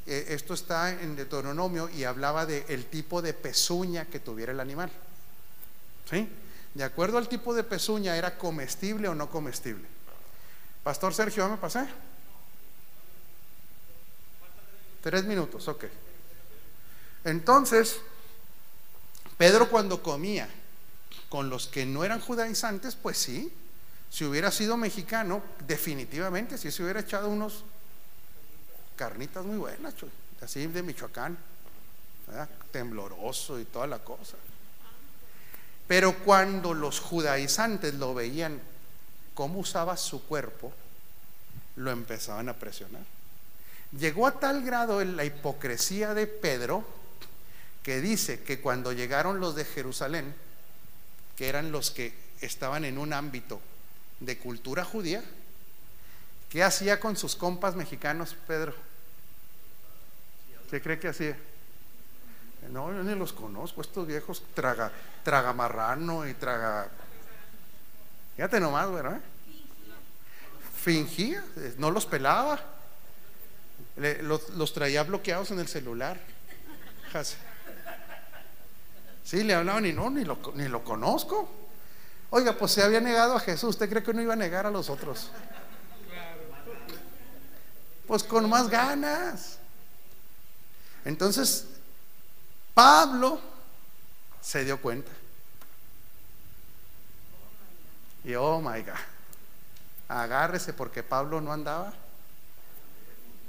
Eh, 0.06 0.26
esto 0.28 0.54
está 0.54 0.90
en 0.92 1.16
Deuteronomio 1.16 1.88
y 1.88 2.04
hablaba 2.04 2.46
del 2.46 2.64
el 2.68 2.86
tipo 2.86 3.22
de 3.22 3.34
pezuña 3.34 4.04
que 4.04 4.20
tuviera 4.20 4.52
el 4.52 4.60
animal. 4.60 4.90
¿Sí? 6.08 6.28
De 6.74 6.84
acuerdo 6.84 7.18
al 7.18 7.28
tipo 7.28 7.54
de 7.54 7.64
pezuña, 7.64 8.16
¿era 8.16 8.38
comestible 8.38 9.08
o 9.08 9.14
no 9.14 9.28
comestible? 9.30 9.86
Pastor 10.84 11.12
Sergio, 11.12 11.44
¿ya 11.44 11.50
me 11.50 11.56
pasé? 11.56 11.86
Tres 15.02 15.24
minutos, 15.24 15.66
ok. 15.66 15.84
Entonces, 17.24 17.98
Pedro 19.36 19.68
cuando 19.68 20.02
comía 20.02 20.48
con 21.28 21.50
los 21.50 21.66
que 21.66 21.84
no 21.84 22.04
eran 22.04 22.20
judaizantes, 22.20 22.94
pues 22.94 23.18
sí, 23.18 23.52
si 24.10 24.24
hubiera 24.24 24.50
sido 24.50 24.76
mexicano, 24.76 25.42
definitivamente, 25.66 26.56
si 26.56 26.70
se 26.70 26.82
hubiera 26.82 27.00
echado 27.00 27.28
unos 27.28 27.64
carnitas 28.96 29.44
muy 29.44 29.58
buenas, 29.58 29.94
así 30.40 30.66
de 30.66 30.82
Michoacán, 30.82 31.36
tembloroso 32.72 33.60
y 33.60 33.64
toda 33.64 33.86
la 33.86 33.98
cosa. 33.98 34.36
Pero 35.86 36.18
cuando 36.24 36.74
los 36.74 36.98
judaizantes 37.00 37.94
lo 37.94 38.14
veían 38.14 38.60
cómo 39.34 39.60
usaba 39.60 39.96
su 39.96 40.24
cuerpo, 40.24 40.72
lo 41.76 41.90
empezaban 41.90 42.48
a 42.48 42.54
presionar. 42.54 43.04
Llegó 43.98 44.26
a 44.26 44.40
tal 44.40 44.62
grado 44.62 45.00
en 45.00 45.16
la 45.16 45.24
hipocresía 45.24 46.14
de 46.14 46.26
Pedro 46.26 46.84
que 47.82 48.00
dice 48.00 48.42
que 48.42 48.60
cuando 48.60 48.92
llegaron 48.92 49.38
los 49.38 49.54
de 49.54 49.64
Jerusalén, 49.64 50.34
que 51.36 51.48
eran 51.48 51.70
los 51.70 51.92
que 51.92 52.14
estaban 52.40 52.84
en 52.84 52.98
un 52.98 53.12
ámbito 53.12 53.60
de 54.18 54.38
cultura 54.38 54.84
judía, 54.84 55.22
¿qué 56.50 56.64
hacía 56.64 56.98
con 56.98 57.16
sus 57.16 57.36
compas 57.36 57.76
mexicanos 57.76 58.34
Pedro? 58.46 58.74
¿Qué 60.70 60.80
cree 60.80 60.98
que 60.98 61.08
hacía? 61.08 61.36
No, 62.70 62.92
yo 62.92 63.02
ni 63.02 63.14
los 63.14 63.32
conozco, 63.32 63.80
estos 63.80 64.06
viejos 64.06 64.42
traga, 64.54 64.90
traga 65.22 65.52
marrano 65.52 66.26
y 66.26 66.34
traga. 66.34 66.88
Fíjate 68.34 68.58
nomás, 68.58 68.90
¿verdad? 68.90 69.20
Fingía, 70.82 71.44
no 71.78 71.90
los 71.90 72.06
pelaba, 72.06 72.60
los, 74.22 74.72
traía 74.72 75.04
bloqueados 75.04 75.50
en 75.52 75.60
el 75.60 75.68
celular. 75.68 76.18
Sí, 79.24 79.42
le 79.42 79.54
hablaban 79.54 79.86
y 79.86 79.92
no, 79.92 80.10
ni 80.10 80.24
lo, 80.24 80.38
ni 80.54 80.68
lo 80.68 80.84
conozco. 80.84 81.48
Oiga, 82.30 82.52
pues 82.52 82.72
se 82.72 82.82
había 82.82 83.00
negado 83.00 83.36
a 83.36 83.40
Jesús, 83.40 83.70
¿usted 83.70 83.88
cree 83.88 84.02
que 84.02 84.12
no 84.12 84.20
iba 84.20 84.32
a 84.32 84.36
negar 84.36 84.66
a 84.66 84.70
los 84.70 84.90
otros? 84.90 85.30
Pues 88.06 88.22
con 88.24 88.48
más 88.48 88.68
ganas. 88.68 89.55
Entonces, 91.06 91.66
Pablo 92.74 93.40
se 94.42 94.64
dio 94.64 94.82
cuenta. 94.82 95.12
Y 98.24 98.34
oh 98.34 98.60
my 98.60 98.82
God, 98.82 98.98
agárrese 100.08 100.72
porque 100.72 101.04
Pablo 101.04 101.40
no 101.40 101.52
andaba 101.52 101.94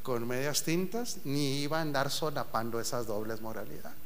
con 0.03 0.27
medias 0.27 0.61
tintas 0.61 1.17
ni 1.25 1.63
iba 1.63 1.79
a 1.79 1.81
andar 1.81 2.11
solapando 2.11 2.79
esas 2.79 3.07
dobles 3.07 3.41
moralidades. 3.41 3.97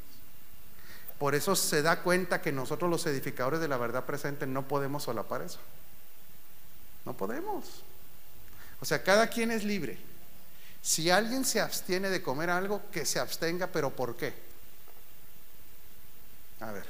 Por 1.20 1.36
eso 1.36 1.58
se 1.58 1.82
da 1.82 2.02
cuenta 2.04 2.42
que 2.42 2.54
nosotros 2.54 2.90
los 2.90 3.06
edificadores 3.06 3.60
de 3.60 3.68
la 3.68 3.78
verdad 3.78 4.06
presente 4.06 4.48
no 4.48 4.66
podemos 4.66 5.04
solapar 5.04 5.42
eso. 5.42 5.60
No 7.04 7.18
podemos. 7.18 7.84
O 8.80 8.86
sea, 8.86 9.04
cada 9.04 9.28
quien 9.28 9.52
es 9.52 9.66
libre. 9.66 10.11
Si 10.82 11.10
alguien 11.10 11.46
se 11.46 11.62
abstiene 11.62 12.10
de 12.10 12.24
comer 12.24 12.50
algo, 12.50 12.82
que 12.92 13.06
se 13.06 13.20
abstenga, 13.20 13.68
pero 13.68 13.92
¿por 13.92 14.16
qué? 14.16 14.34
A 16.60 16.72
ver, 16.72 16.86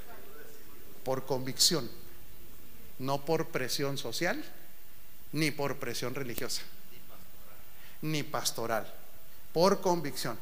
por 1.03 1.25
convicción, 1.25 1.89
no 2.99 3.25
por 3.25 3.47
presión 3.47 3.97
social, 3.97 4.43
ni 5.33 5.51
por 5.51 5.77
presión 5.77 6.15
religiosa, 6.15 6.61
ni 8.01 8.23
pastoral, 8.23 8.91
por 9.53 9.81
convicción. 9.81 10.37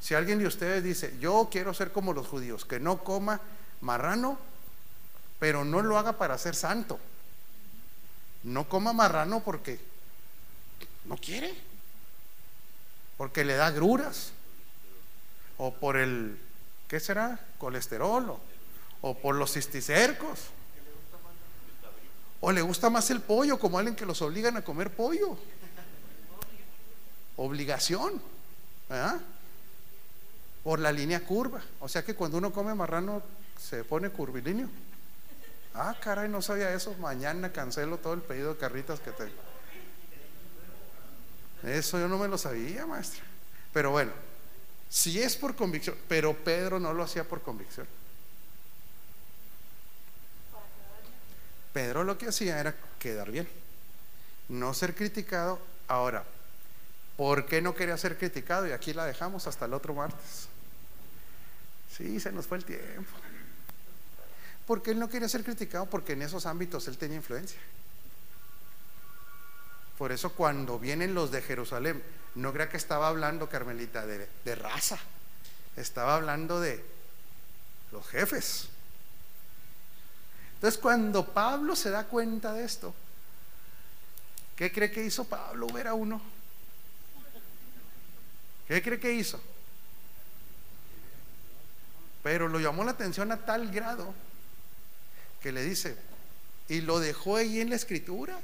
Si 0.00 0.14
alguien 0.14 0.38
de 0.38 0.46
ustedes 0.46 0.82
dice, 0.82 1.16
yo 1.20 1.48
quiero 1.50 1.74
ser 1.74 1.92
como 1.92 2.12
los 2.12 2.26
judíos, 2.26 2.64
que 2.64 2.80
no 2.80 3.04
coma 3.04 3.40
marrano, 3.82 4.38
pero 5.38 5.64
no 5.64 5.82
lo 5.82 5.98
haga 5.98 6.16
para 6.16 6.38
ser 6.38 6.54
santo. 6.54 6.98
No 8.42 8.68
coma 8.68 8.92
marrano 8.92 9.42
porque 9.42 9.78
no 11.04 11.16
quiere, 11.16 11.54
porque 13.20 13.44
le 13.44 13.54
da 13.54 13.70
gruras, 13.70 14.32
o 15.58 15.74
por 15.74 15.98
el, 15.98 16.40
¿qué 16.88 16.98
será? 16.98 17.38
Colesterol, 17.58 18.38
o 19.02 19.18
por 19.18 19.34
los 19.34 19.52
cisticercos. 19.52 20.38
O 22.40 22.50
le 22.50 22.62
gusta 22.62 22.88
más 22.88 23.10
el 23.10 23.20
pollo, 23.20 23.58
como 23.58 23.76
alguien 23.76 23.94
que 23.94 24.06
los 24.06 24.22
obligan 24.22 24.56
a 24.56 24.64
comer 24.64 24.90
pollo. 24.90 25.36
Obligación. 27.36 28.22
Por 30.64 30.78
la 30.78 30.90
línea 30.90 31.22
curva. 31.22 31.60
O 31.80 31.90
sea 31.90 32.02
que 32.02 32.14
cuando 32.14 32.38
uno 32.38 32.54
come 32.54 32.74
marrano 32.74 33.22
se 33.58 33.84
pone 33.84 34.08
curvilíneo. 34.08 34.70
Ah, 35.74 35.94
caray, 36.00 36.30
no 36.30 36.40
sabía 36.40 36.72
eso. 36.72 36.94
Mañana 37.00 37.52
cancelo 37.52 37.98
todo 37.98 38.14
el 38.14 38.22
pedido 38.22 38.54
de 38.54 38.60
carritas 38.60 38.98
que 38.98 39.10
tengo. 39.10 39.49
Eso 41.64 41.98
yo 41.98 42.08
no 42.08 42.18
me 42.18 42.28
lo 42.28 42.38
sabía, 42.38 42.86
maestra. 42.86 43.22
Pero 43.72 43.90
bueno, 43.90 44.12
si 44.88 45.20
es 45.20 45.36
por 45.36 45.54
convicción, 45.54 45.96
pero 46.08 46.34
Pedro 46.34 46.80
no 46.80 46.92
lo 46.92 47.02
hacía 47.02 47.24
por 47.24 47.42
convicción. 47.42 47.86
Pedro 51.72 52.02
lo 52.02 52.18
que 52.18 52.26
hacía 52.26 52.58
era 52.58 52.74
quedar 52.98 53.30
bien, 53.30 53.48
no 54.48 54.74
ser 54.74 54.94
criticado. 54.94 55.60
Ahora, 55.86 56.24
¿por 57.16 57.46
qué 57.46 57.62
no 57.62 57.74
quería 57.74 57.96
ser 57.96 58.18
criticado? 58.18 58.66
Y 58.66 58.72
aquí 58.72 58.92
la 58.92 59.04
dejamos 59.04 59.46
hasta 59.46 59.66
el 59.66 59.74
otro 59.74 59.94
martes. 59.94 60.48
Sí, 61.96 62.18
se 62.18 62.32
nos 62.32 62.46
fue 62.46 62.58
el 62.58 62.64
tiempo. 62.64 63.10
Porque 64.66 64.90
él 64.90 64.98
no 64.98 65.08
quería 65.08 65.28
ser 65.28 65.44
criticado 65.44 65.86
porque 65.86 66.12
en 66.12 66.22
esos 66.22 66.46
ámbitos 66.46 66.86
él 66.88 66.98
tenía 66.98 67.16
influencia. 67.16 67.60
Por 70.00 70.12
eso 70.12 70.32
cuando 70.32 70.78
vienen 70.78 71.12
los 71.12 71.30
de 71.30 71.42
Jerusalén, 71.42 72.02
no 72.34 72.54
crea 72.54 72.70
que 72.70 72.78
estaba 72.78 73.08
hablando 73.08 73.50
Carmelita 73.50 74.06
de, 74.06 74.26
de 74.46 74.54
raza, 74.54 74.98
estaba 75.76 76.14
hablando 76.14 76.58
de 76.58 76.82
los 77.92 78.08
jefes. 78.08 78.68
Entonces 80.54 80.80
cuando 80.80 81.26
Pablo 81.26 81.76
se 81.76 81.90
da 81.90 82.04
cuenta 82.04 82.54
de 82.54 82.64
esto, 82.64 82.94
¿qué 84.56 84.72
cree 84.72 84.90
que 84.90 85.04
hizo 85.04 85.24
Pablo? 85.24 85.66
Ver 85.66 85.88
a 85.88 85.92
uno. 85.92 86.22
¿Qué 88.68 88.82
cree 88.82 88.98
que 88.98 89.12
hizo? 89.12 89.38
Pero 92.22 92.48
lo 92.48 92.58
llamó 92.58 92.84
la 92.84 92.92
atención 92.92 93.30
a 93.32 93.44
tal 93.44 93.70
grado 93.70 94.14
que 95.42 95.52
le 95.52 95.62
dice, 95.62 95.94
y 96.70 96.80
lo 96.80 97.00
dejó 97.00 97.36
ahí 97.36 97.60
en 97.60 97.68
la 97.68 97.76
escritura. 97.76 98.40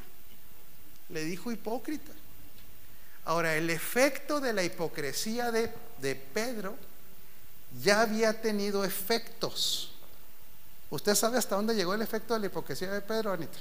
Le 1.09 1.25
dijo 1.25 1.53
hipócrita. 1.53 2.13
Ahora, 3.25 3.57
el 3.57 3.71
efecto 3.71 4.41
de 4.41 4.53
la 4.53 4.63
hipocresía 4.63 5.51
de, 5.51 5.73
de 5.99 6.15
Pedro 6.15 6.77
ya 7.83 8.03
había 8.03 8.41
tenido 8.41 8.85
efectos. 8.85 9.93
¿Usted 10.91 11.15
sabe 11.15 11.39
hasta 11.39 11.57
dónde 11.57 11.75
llegó 11.75 11.95
el 11.95 12.03
efecto 12.03 12.35
de 12.35 12.41
la 12.41 12.47
hipocresía 12.47 12.91
de 12.93 13.01
Pedro, 13.01 13.33
Anita? 13.33 13.59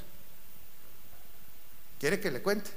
¿Quiere 2.00 2.20
que 2.20 2.32
le 2.32 2.42
cuente? 2.42 2.70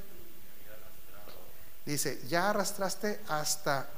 Dice, 1.85 2.21
ya 2.29 2.51
arrastraste 2.51 3.21
hasta 3.29 3.89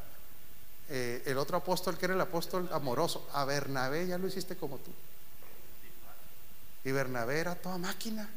eh, 0.89 1.23
el 1.27 1.39
otro 1.39 1.57
apóstol 1.57 1.97
que 1.97 2.07
era 2.07 2.15
el 2.15 2.21
apóstol 2.21 2.69
amoroso. 2.73 3.29
A 3.33 3.45
Bernabé 3.45 4.07
ya 4.07 4.19
lo 4.19 4.27
hiciste 4.27 4.57
como 4.57 4.79
tú. 4.79 4.93
Y 6.85 6.93
Bernabé 6.93 7.39
era 7.39 7.55
toda 7.55 7.79
máquina. 7.79 8.29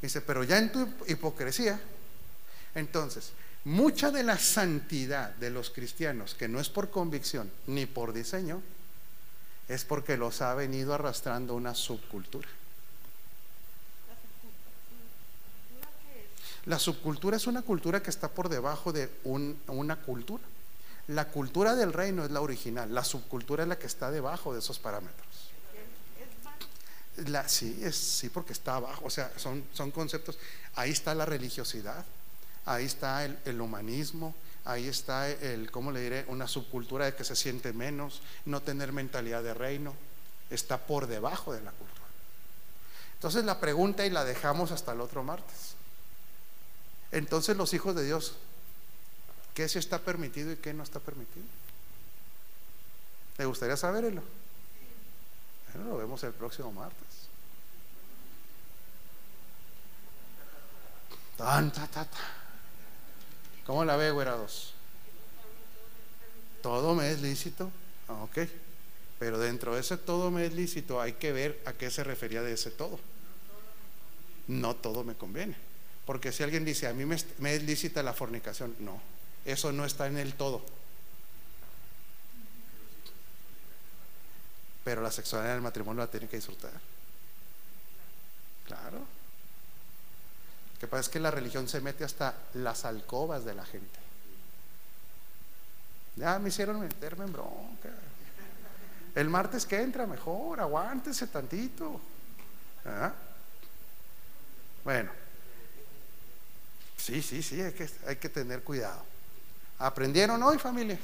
Dice, 0.00 0.20
pero 0.20 0.44
ya 0.44 0.58
en 0.58 0.70
tu 0.70 0.88
hipocresía, 1.06 1.80
entonces, 2.74 3.32
mucha 3.64 4.10
de 4.10 4.22
la 4.22 4.38
santidad 4.38 5.30
de 5.34 5.50
los 5.50 5.70
cristianos, 5.70 6.34
que 6.34 6.48
no 6.48 6.60
es 6.60 6.68
por 6.68 6.90
convicción 6.90 7.50
ni 7.66 7.86
por 7.86 8.12
diseño, 8.12 8.62
es 9.68 9.84
porque 9.84 10.16
los 10.16 10.40
ha 10.40 10.54
venido 10.54 10.94
arrastrando 10.94 11.54
una 11.54 11.74
subcultura. 11.74 12.48
La 16.66 16.78
subcultura 16.78 17.36
es 17.36 17.46
una 17.46 17.62
cultura 17.62 18.02
que 18.02 18.10
está 18.10 18.28
por 18.28 18.48
debajo 18.48 18.92
de 18.92 19.10
un- 19.24 19.58
una 19.68 19.96
cultura. 19.96 20.42
La 21.08 21.28
cultura 21.28 21.74
del 21.74 21.92
reino 21.94 22.24
es 22.24 22.30
la 22.30 22.42
original, 22.42 22.94
la 22.94 23.02
subcultura 23.04 23.62
es 23.62 23.68
la 23.68 23.78
que 23.78 23.86
está 23.86 24.10
debajo 24.10 24.52
de 24.52 24.60
esos 24.60 24.78
parámetros. 24.78 25.47
Sí, 27.46 27.80
es, 27.82 27.96
sí, 27.96 28.28
porque 28.28 28.52
está 28.52 28.76
abajo, 28.76 29.04
o 29.04 29.10
sea, 29.10 29.32
son, 29.36 29.64
son 29.72 29.90
conceptos. 29.90 30.38
Ahí 30.74 30.90
está 30.90 31.14
la 31.14 31.26
religiosidad, 31.26 32.04
ahí 32.64 32.84
está 32.84 33.24
el, 33.24 33.60
humanismo, 33.60 34.34
ahí 34.64 34.86
está 34.86 35.28
el, 35.28 35.70
¿cómo 35.70 35.90
le 35.90 36.00
diré? 36.00 36.24
Una 36.28 36.46
subcultura 36.46 37.06
de 37.06 37.14
que 37.14 37.24
se 37.24 37.34
siente 37.34 37.72
menos, 37.72 38.22
no 38.44 38.62
tener 38.62 38.92
mentalidad 38.92 39.42
de 39.42 39.54
reino, 39.54 39.94
está 40.50 40.78
por 40.86 41.08
debajo 41.08 41.52
de 41.52 41.60
la 41.60 41.72
cultura. 41.72 42.06
Entonces 43.14 43.44
la 43.44 43.58
pregunta 43.58 44.06
y 44.06 44.10
la 44.10 44.24
dejamos 44.24 44.70
hasta 44.70 44.92
el 44.92 45.00
otro 45.00 45.24
martes. 45.24 45.74
Entonces 47.10 47.56
los 47.56 47.74
hijos 47.74 47.96
de 47.96 48.04
Dios, 48.04 48.34
¿qué 49.54 49.68
se 49.68 49.80
está 49.80 49.98
permitido 49.98 50.52
y 50.52 50.56
qué 50.56 50.72
no 50.72 50.84
está 50.84 51.00
permitido? 51.00 51.46
¿Le 53.38 53.44
gustaría 53.44 53.76
saberlo? 53.76 54.22
Bueno, 55.74 55.90
lo 55.90 55.96
vemos 55.96 56.22
el 56.24 56.32
próximo 56.32 56.72
martes. 56.72 57.07
Tan, 61.38 61.70
ta. 61.70 62.06
¿Cómo 63.64 63.84
la 63.84 63.96
ve, 63.96 64.10
güerados? 64.10 64.74
Todo 66.62 66.94
me 66.94 67.10
es 67.10 67.22
lícito. 67.22 67.70
Ah, 68.08 68.24
Ok. 68.24 68.38
Pero 69.18 69.38
dentro 69.38 69.74
de 69.74 69.80
ese 69.80 69.96
todo 69.96 70.30
me 70.30 70.46
es 70.46 70.52
lícito 70.52 71.00
hay 71.00 71.14
que 71.14 71.32
ver 71.32 71.60
a 71.66 71.72
qué 71.72 71.90
se 71.90 72.04
refería 72.04 72.40
de 72.40 72.52
ese 72.52 72.70
todo. 72.70 73.00
No 74.46 74.76
todo 74.76 75.02
me 75.02 75.14
conviene. 75.14 75.56
Porque 76.06 76.30
si 76.30 76.44
alguien 76.44 76.64
dice, 76.64 76.86
a 76.86 76.92
mí 76.92 77.04
me 77.04 77.54
es 77.54 77.62
lícita 77.64 78.02
la 78.04 78.14
fornicación, 78.14 78.76
no. 78.78 79.00
Eso 79.44 79.72
no 79.72 79.84
está 79.84 80.06
en 80.06 80.18
el 80.18 80.34
todo. 80.34 80.62
Pero 84.84 85.02
la 85.02 85.10
sexualidad 85.10 85.52
en 85.52 85.56
el 85.56 85.62
matrimonio 85.62 86.00
la 86.00 86.10
tiene 86.10 86.28
que 86.28 86.36
disfrutar. 86.36 86.72
Claro. 88.66 89.17
Que 90.80 90.86
pasa 90.86 91.00
es 91.00 91.08
que 91.08 91.20
la 91.20 91.30
religión 91.30 91.68
se 91.68 91.80
mete 91.80 92.04
hasta 92.04 92.34
las 92.54 92.84
alcobas 92.84 93.44
de 93.44 93.54
la 93.54 93.64
gente. 93.64 93.98
Ya 96.16 96.38
me 96.38 96.48
hicieron 96.48 96.80
meterme 96.80 97.24
en 97.24 97.32
bronca. 97.32 97.90
El 99.14 99.28
martes 99.28 99.66
que 99.66 99.80
entra, 99.80 100.06
mejor, 100.06 100.60
aguántese 100.60 101.26
tantito. 101.26 102.00
¿Ah? 102.84 103.12
Bueno, 104.84 105.10
sí, 106.96 107.22
sí, 107.22 107.42
sí, 107.42 107.60
hay 107.60 107.72
que, 107.72 107.90
hay 108.06 108.16
que 108.16 108.28
tener 108.28 108.62
cuidado. 108.62 109.02
¿Aprendieron 109.78 110.42
hoy, 110.42 110.58
familia? 110.58 110.98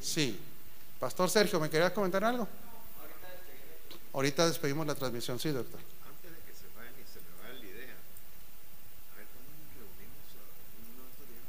Sí. 0.00 0.40
Pastor 0.98 1.30
Sergio, 1.30 1.58
¿me 1.60 1.70
querías 1.70 1.92
comentar 1.92 2.22
algo? 2.24 2.46
Ahorita 4.12 4.46
despedimos 4.46 4.86
la 4.86 4.94
transmisión, 4.94 5.38
sí, 5.38 5.50
doctor. 5.50 5.80
Antes 5.80 6.30
de 6.30 6.38
que 6.44 6.52
se 6.52 6.66
vayan 6.76 6.92
y 6.92 7.04
se 7.06 7.20
me 7.20 7.30
vaya 7.40 7.58
la 7.58 7.64
idea, 7.64 7.94
a 7.94 9.16
ver, 9.16 9.26
¿cuándo 9.32 9.50
nos 9.54 9.70
reunimos 9.80 10.26
a 10.34 10.44
uno 10.82 11.02
de 11.04 11.10
estos 11.10 11.28
días? 11.28 11.46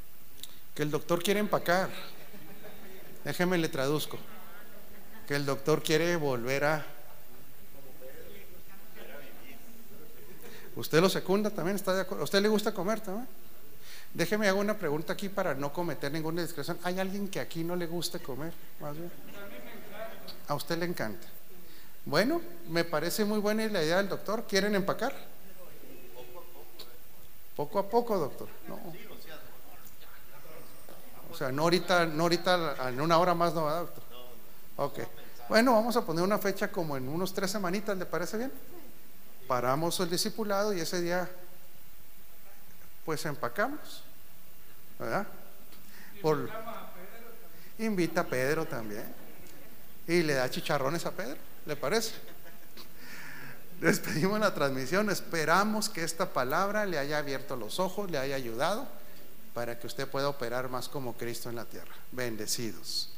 Que 0.74 0.82
el 0.82 0.90
doctor 0.90 1.22
quiere 1.22 1.40
empacar. 1.40 1.90
Déjeme 3.24 3.58
le 3.58 3.68
traduzco. 3.68 4.18
Que 5.28 5.36
el 5.36 5.46
doctor 5.46 5.82
quiere 5.82 6.16
volver 6.16 6.64
a. 6.64 6.86
¿Usted 10.74 11.00
lo 11.00 11.08
secunda 11.08 11.50
también? 11.50 11.76
¿Está 11.76 11.94
de 11.94 12.00
acuerdo? 12.00 12.22
¿A 12.22 12.24
usted 12.24 12.40
le 12.40 12.48
gusta 12.48 12.72
comer 12.72 13.00
también? 13.00 13.28
Déjeme 14.14 14.48
hago 14.48 14.60
una 14.60 14.76
pregunta 14.78 15.12
aquí 15.12 15.28
para 15.28 15.54
no 15.54 15.72
cometer 15.72 16.10
ninguna 16.12 16.42
discreción. 16.42 16.78
¿Hay 16.82 16.98
alguien 16.98 17.28
que 17.28 17.40
aquí 17.40 17.64
no 17.64 17.76
le 17.76 17.86
guste 17.86 18.20
comer? 18.20 18.52
Más 18.80 18.96
bien. 18.96 19.10
A 20.48 20.54
usted 20.54 20.78
le 20.78 20.86
encanta. 20.86 21.26
Bueno, 22.04 22.42
me 22.68 22.84
parece 22.84 23.24
muy 23.24 23.38
buena 23.38 23.66
la 23.66 23.82
idea 23.82 23.98
del 23.98 24.08
doctor. 24.08 24.44
¿Quieren 24.46 24.74
empacar? 24.74 25.14
Poco 27.54 27.78
a 27.78 27.88
poco, 27.88 28.18
doctor. 28.18 28.48
No. 28.68 28.78
Sea, 31.42 31.50
no 31.50 31.62
ahorita, 31.62 32.06
no 32.06 32.22
ahorita, 32.22 32.76
en 32.88 33.00
una 33.00 33.18
hora 33.18 33.34
más 33.34 33.52
no, 33.52 33.64
¿verdad, 33.64 33.80
doctor? 33.80 34.04
Ok. 34.76 34.98
Bueno, 35.48 35.72
vamos 35.72 35.96
a 35.96 36.06
poner 36.06 36.22
una 36.22 36.38
fecha 36.38 36.70
como 36.70 36.96
en 36.96 37.08
unos 37.08 37.34
tres 37.34 37.50
semanitas, 37.50 37.98
¿le 37.98 38.06
parece 38.06 38.36
bien? 38.38 38.52
Paramos 39.48 39.98
el 39.98 40.08
discipulado 40.08 40.72
y 40.72 40.78
ese 40.78 41.00
día, 41.00 41.28
pues 43.04 43.26
empacamos, 43.26 44.04
¿verdad? 45.00 45.26
Por, 46.22 46.48
invita 47.80 48.20
a 48.20 48.24
Pedro 48.24 48.64
también. 48.64 49.12
Y 50.06 50.22
le 50.22 50.34
da 50.34 50.48
chicharrones 50.48 51.04
a 51.06 51.10
Pedro, 51.10 51.38
¿le 51.66 51.74
parece? 51.74 52.14
Despedimos 53.80 54.38
la 54.38 54.54
transmisión, 54.54 55.10
esperamos 55.10 55.88
que 55.88 56.04
esta 56.04 56.32
palabra 56.32 56.86
le 56.86 56.98
haya 56.98 57.18
abierto 57.18 57.56
los 57.56 57.80
ojos, 57.80 58.08
le 58.12 58.18
haya 58.18 58.36
ayudado 58.36 59.01
para 59.54 59.78
que 59.78 59.86
usted 59.86 60.08
pueda 60.08 60.28
operar 60.28 60.68
más 60.68 60.88
como 60.88 61.14
Cristo 61.14 61.48
en 61.50 61.56
la 61.56 61.64
tierra. 61.64 61.94
Bendecidos. 62.10 63.11